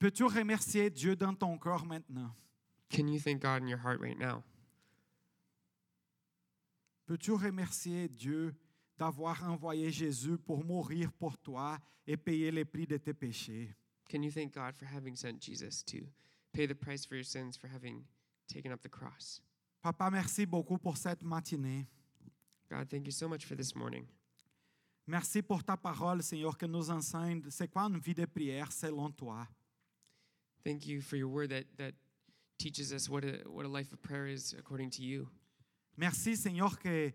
Peux-tu 0.00 0.24
remercier 0.24 0.88
Dieu 0.88 1.14
dans 1.14 1.34
ton 1.34 1.58
cœur 1.58 1.84
maintenant? 1.84 2.34
Can 2.88 3.08
you 3.08 3.20
thank 3.20 3.42
God 3.42 3.60
in 3.60 3.68
your 3.68 3.78
heart 3.78 4.00
right 4.00 4.18
now? 4.18 4.42
Peux-tu 7.06 7.32
remercier 7.32 8.08
Dieu 8.08 8.54
d'avoir 8.96 9.44
envoyé 9.44 9.90
Jésus 9.90 10.38
pour 10.38 10.64
mourir 10.64 11.12
pour 11.12 11.36
toi 11.36 11.78
et 12.06 12.16
payer 12.16 12.50
les 12.50 12.64
prix 12.64 12.86
de 12.86 12.96
tes 12.96 13.12
péchés? 13.12 13.74
Can 14.08 14.22
you 14.22 14.30
thank 14.30 14.54
God 14.54 14.74
for 14.74 14.86
having 14.86 15.14
sent 15.14 15.42
Jesus 15.42 15.82
to 15.82 15.98
pay 16.54 16.66
the 16.66 16.74
price 16.74 17.04
for 17.04 17.16
your 17.16 17.24
sins, 17.24 17.58
for 17.58 17.68
having 17.68 18.02
taken 18.48 18.72
up 18.72 18.80
the 18.80 18.88
cross? 18.88 19.42
Papa, 19.82 20.08
merci 20.10 20.46
beaucoup 20.46 20.78
pour 20.78 20.96
cette 20.96 21.22
matinée. 21.22 21.86
God, 22.70 22.88
thank 22.88 23.04
you 23.04 23.12
so 23.12 23.28
much 23.28 23.44
for 23.44 23.56
this 23.56 23.76
morning. 23.76 24.06
Merci 25.06 25.42
pour 25.42 25.64
ta 25.64 25.76
parole, 25.76 26.22
Seigneur, 26.22 26.56
que 26.56 26.66
nous 26.66 26.90
enseigne 26.90 27.42
c'est 27.50 27.68
quoi 27.68 27.82
une 27.82 27.98
vie 27.98 28.14
de 28.14 28.26
prière 28.26 28.70
selon 28.70 29.10
toi. 29.10 29.46
Thank 30.64 30.86
you 30.86 31.00
for 31.00 31.16
your 31.16 31.30
word 31.30 31.50
that, 31.50 31.64
that 31.78 31.94
teaches 32.58 32.92
us 32.92 33.08
what 33.08 33.24
a, 33.24 33.48
what 33.48 33.64
a 33.64 33.68
life 33.68 33.92
of 33.92 34.00
prayer 34.02 34.26
is 34.26 34.54
according 34.58 34.90
to 34.90 35.02
you. 35.02 35.26
Merci, 35.96 36.36
Seigneur, 36.36 36.78
que, 36.78 37.12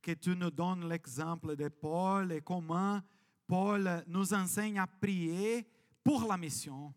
que 0.00 0.14
tu 0.14 0.34
nous 0.36 0.50
donnes 0.50 0.88
l'exemple 0.88 1.56
de 1.56 1.68
Paul 1.68 2.32
et 2.32 2.40
comment 2.40 3.02
Paul 3.46 4.04
nous 4.06 4.32
enseigne 4.32 4.78
à 4.78 4.86
prier 4.86 5.66
pour 6.02 6.26
la 6.26 6.36
mission. 6.36 6.94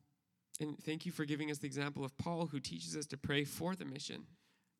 And 0.59 0.75
thank 0.83 1.05
you 1.05 1.11
for 1.11 1.25
giving 1.25 1.51
us 1.51 1.59
the 1.59 1.65
example 1.65 2.03
of 2.03 2.15
Paul, 2.17 2.47
who 2.47 2.59
teaches 2.59 2.95
us 2.95 3.07
to 3.07 3.17
pray 3.17 3.43
for 3.45 3.75
the 3.75 3.85
mission. 3.85 4.25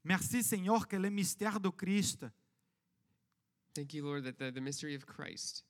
Merci, 0.04 0.42
Seigneur, 0.42 0.88
que 0.88 0.96
le 0.98 1.10
mystère 1.10 1.60
de 1.60 1.70
Christ, 1.70 2.26
Thank 3.78 3.94
you, 3.94 4.04
Lord, 4.04 4.24
that 4.24 4.40
the, 4.40 4.50
the 4.50 4.60
mystery 4.60 4.96
of 4.96 5.06
Christ, 5.06 5.64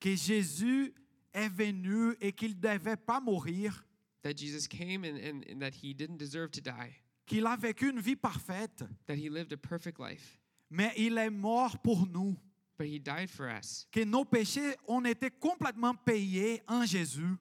que 0.00 0.16
Jésus 0.16 0.94
est 1.34 1.50
venu 1.50 2.16
et 2.18 2.32
qu'il 2.32 2.54
ne 2.54 2.60
devait 2.60 2.96
pas 2.96 3.20
mourir, 3.20 3.84
that 4.22 4.34
Jesus 4.34 4.66
came 4.66 5.04
and, 5.04 5.18
and, 5.18 5.44
and 5.50 5.60
that 5.60 5.74
he 5.74 5.92
didn't 5.92 6.16
deserve 6.16 6.50
to 6.52 6.62
die, 6.62 6.96
qu'il 7.26 7.46
a 7.46 7.54
vécu 7.54 7.90
une 7.90 8.00
vie 8.00 8.16
parfaite, 8.16 8.82
that 9.06 9.18
he 9.18 9.28
lived 9.28 9.52
a 9.52 9.58
perfect 9.58 10.00
life, 10.00 10.40
mais 10.70 10.90
il 10.96 11.18
est 11.18 11.28
mort 11.28 11.76
pour 11.82 12.06
nous, 12.06 12.34
but 12.78 12.86
he 12.86 12.98
died 12.98 13.28
for 13.28 13.46
us, 13.46 13.86
que 13.92 14.06
nos 14.06 14.24
péchés 14.24 14.74
ont 14.88 15.04
été 15.04 15.28
complètement 15.28 15.94
payés 15.94 16.62
en 16.66 16.86
Jésus. 16.86 17.36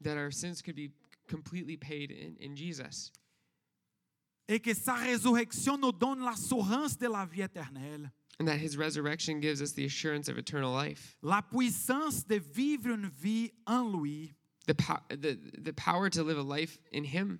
that 0.00 0.16
our 0.16 0.30
sins 0.30 0.62
could 0.62 0.76
be 0.76 0.92
completely 1.26 1.76
paid 1.76 2.12
in, 2.12 2.36
in 2.40 2.54
Jesus, 2.54 3.10
et 4.50 4.58
que 4.60 4.74
sa 4.74 4.94
résurrection 4.94 5.78
nous 5.78 5.92
donne 5.92 6.20
l'assurance 6.24 6.98
de 6.98 7.06
la 7.06 7.24
vie 7.24 7.42
éternelle, 7.42 8.10
and 8.40 8.46
that 8.46 8.58
his 8.58 8.76
resurrection 8.76 9.40
gives 9.40 9.62
us 9.62 9.72
the 9.72 9.84
assurance 9.84 10.28
of 10.28 10.36
eternal 10.36 10.72
life, 10.72 11.16
la 11.22 11.40
puissance 11.40 12.24
de 12.26 12.38
vivre 12.38 12.88
une 12.90 13.08
vie 13.08 13.52
en 13.66 13.84
lui. 13.84 14.34
the, 14.66 14.74
po- 14.74 14.98
the, 15.08 15.38
the 15.62 15.72
power 15.72 16.10
to 16.10 16.22
live 16.22 16.36
a 16.38 16.42
life 16.42 16.78
in 16.92 17.04
him. 17.04 17.38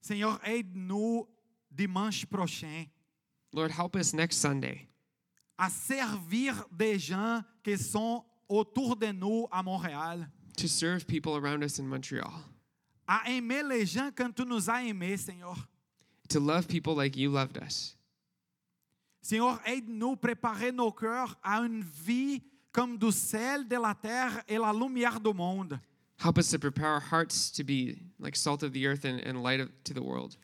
Seigneur, 0.00 0.40
aide-nous 0.44 1.26
dimanche 1.74 2.24
prochain 2.30 2.86
Lord, 3.52 3.70
help 3.70 3.96
us 3.96 4.14
next 4.14 4.38
Sunday 4.38 4.88
à 5.58 5.68
servir 5.70 6.64
des 6.70 6.98
gens 6.98 7.42
qui 7.64 7.76
sont 7.76 8.24
autour 8.48 8.96
de 8.96 9.12
nous 9.12 9.46
à 9.50 9.62
Montréal, 9.62 10.26
to 10.56 10.68
serve 10.68 11.06
people 11.06 11.36
around 11.36 11.62
us 11.62 11.78
in 11.78 11.86
Montreal, 11.86 12.32
à 13.08 13.30
aimer 13.30 13.62
les 13.62 13.86
gens 13.86 14.10
quand 14.14 14.30
tu 14.30 14.44
nous 14.44 14.68
as 14.68 14.84
aimés, 14.84 15.16
Seigneur. 15.16 15.56
to 16.28 16.38
love 16.38 16.68
people 16.68 16.94
like 16.94 17.16
you 17.16 17.30
loved 17.30 17.56
us. 17.56 17.96
Seigneur, 19.22 19.58
aide-nous 19.66 20.16
préparer 20.16 20.70
nos 20.72 20.92
cœurs 20.92 21.36
à 21.42 21.60
une 21.60 21.82
vie 21.82 22.42
comme 22.70 22.98
du 22.98 23.10
sel 23.10 23.66
de 23.66 23.76
la 23.76 23.94
terre 23.94 24.42
et 24.46 24.58
la 24.58 24.72
lumière 24.72 25.18
du 25.18 25.32
monde. 25.32 25.80
Help 26.18 26.38
us 26.38 26.50
to 26.50 26.58
prepare 26.58 26.88
our 26.92 27.00
hearts 27.00 27.50
to 27.50 27.64
be 27.64 27.96
like 28.18 28.36
salt 28.36 28.62
of 28.62 28.72
the 28.72 28.86
earth 28.86 29.04
and, 29.04 29.20
and 29.24 29.42
light 29.42 29.60
of, 29.60 29.70
to 29.84 29.94
the 29.94 30.02
world. 30.02 30.36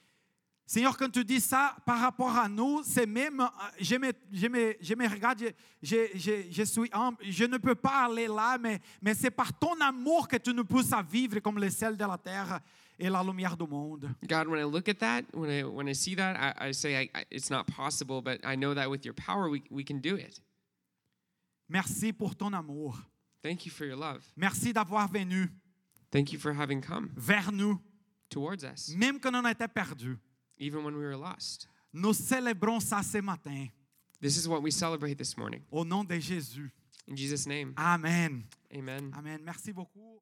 Seigneur, 0.66 0.96
quand 0.96 1.10
tu 1.10 1.24
dis 1.24 1.40
ça 1.40 1.76
par 1.84 2.00
rapport 2.00 2.34
à 2.36 2.48
nous, 2.48 2.82
c'est 2.82 3.06
même, 3.06 3.40
euh, 3.40 3.46
je 3.78 3.96
me, 3.96 4.12
je 4.32 4.46
me, 4.46 4.74
je 4.80 4.94
me 4.94 5.06
regarde, 5.06 5.52
je, 5.82 5.96
je, 6.14 6.46
je, 6.50 6.62
suis 6.62 6.88
humble, 6.90 7.18
je 7.22 7.44
ne 7.44 7.58
peux 7.58 7.74
pas 7.74 8.06
aller 8.06 8.26
là, 8.26 8.56
mais, 8.58 8.80
mais 9.02 9.14
c'est 9.14 9.30
par 9.30 9.52
ton 9.58 9.78
amour 9.80 10.26
que 10.26 10.36
tu 10.36 10.54
nous 10.54 10.64
pousses 10.64 10.92
à 10.92 11.02
vivre 11.02 11.38
comme 11.40 11.58
le 11.58 11.68
sel 11.68 11.96
de 11.96 12.04
la 12.04 12.16
terre 12.16 12.60
et 12.98 13.10
la 13.10 13.22
lumière 13.22 13.56
du 13.56 13.66
monde. 13.66 14.08
God, 14.26 14.48
when 14.48 14.58
I 14.58 14.64
look 14.64 14.88
at 14.88 14.98
that, 15.00 15.24
when 15.34 15.50
I, 15.50 15.64
when 15.64 15.86
I 15.86 15.92
see 15.94 16.14
that, 16.16 16.34
I, 16.36 16.68
I 16.68 16.72
say 16.72 16.96
I, 16.96 17.10
I, 17.14 17.24
it's 17.30 17.50
not 17.50 17.66
possible, 17.66 18.22
but 18.22 18.40
I 18.42 18.56
know 18.56 18.72
that 18.74 18.88
with 18.88 19.04
your 19.04 19.14
power, 19.14 19.50
we, 19.50 19.62
we 19.70 19.84
can 19.84 20.00
do 20.00 20.16
it. 20.16 20.40
Merci 21.68 22.12
pour 22.12 22.34
ton 22.34 22.54
amour. 22.54 22.94
Thank 23.42 23.66
you 23.66 23.70
for 23.70 23.84
your 23.84 23.96
love. 23.96 24.22
Merci 24.34 24.72
d'avoir 24.72 25.08
venu 25.08 25.50
Thank 26.10 26.32
you 26.32 26.38
for 26.38 26.52
having 26.52 26.80
come 26.80 27.10
vers 27.16 27.50
nous, 27.52 27.78
towards 28.30 28.64
us, 28.64 28.94
même 28.96 29.18
quand 29.20 29.34
on 29.34 29.46
était 29.46 29.68
perdus. 29.68 30.16
Even 30.58 30.84
when 30.84 30.94
we 30.96 31.04
were 31.04 31.16
lost. 31.16 31.68
Nous 31.92 32.12
célébrons 32.14 32.80
ça 32.80 33.02
ce 33.02 33.18
matin, 33.20 33.68
This 34.20 34.36
is 34.38 34.48
what 34.48 34.62
we 34.62 34.70
celebrate 34.70 35.16
this 35.18 35.36
morning. 35.36 35.62
au 35.70 35.84
nom 35.84 36.04
de 36.04 36.18
Jésus. 36.18 36.70
In 37.06 37.14
Jesus' 37.16 37.46
name, 37.46 37.74
Amen. 37.76 38.44
amen. 38.74 39.12
Amen. 39.16 39.40
Merci 39.44 39.72
beaucoup. 39.72 40.20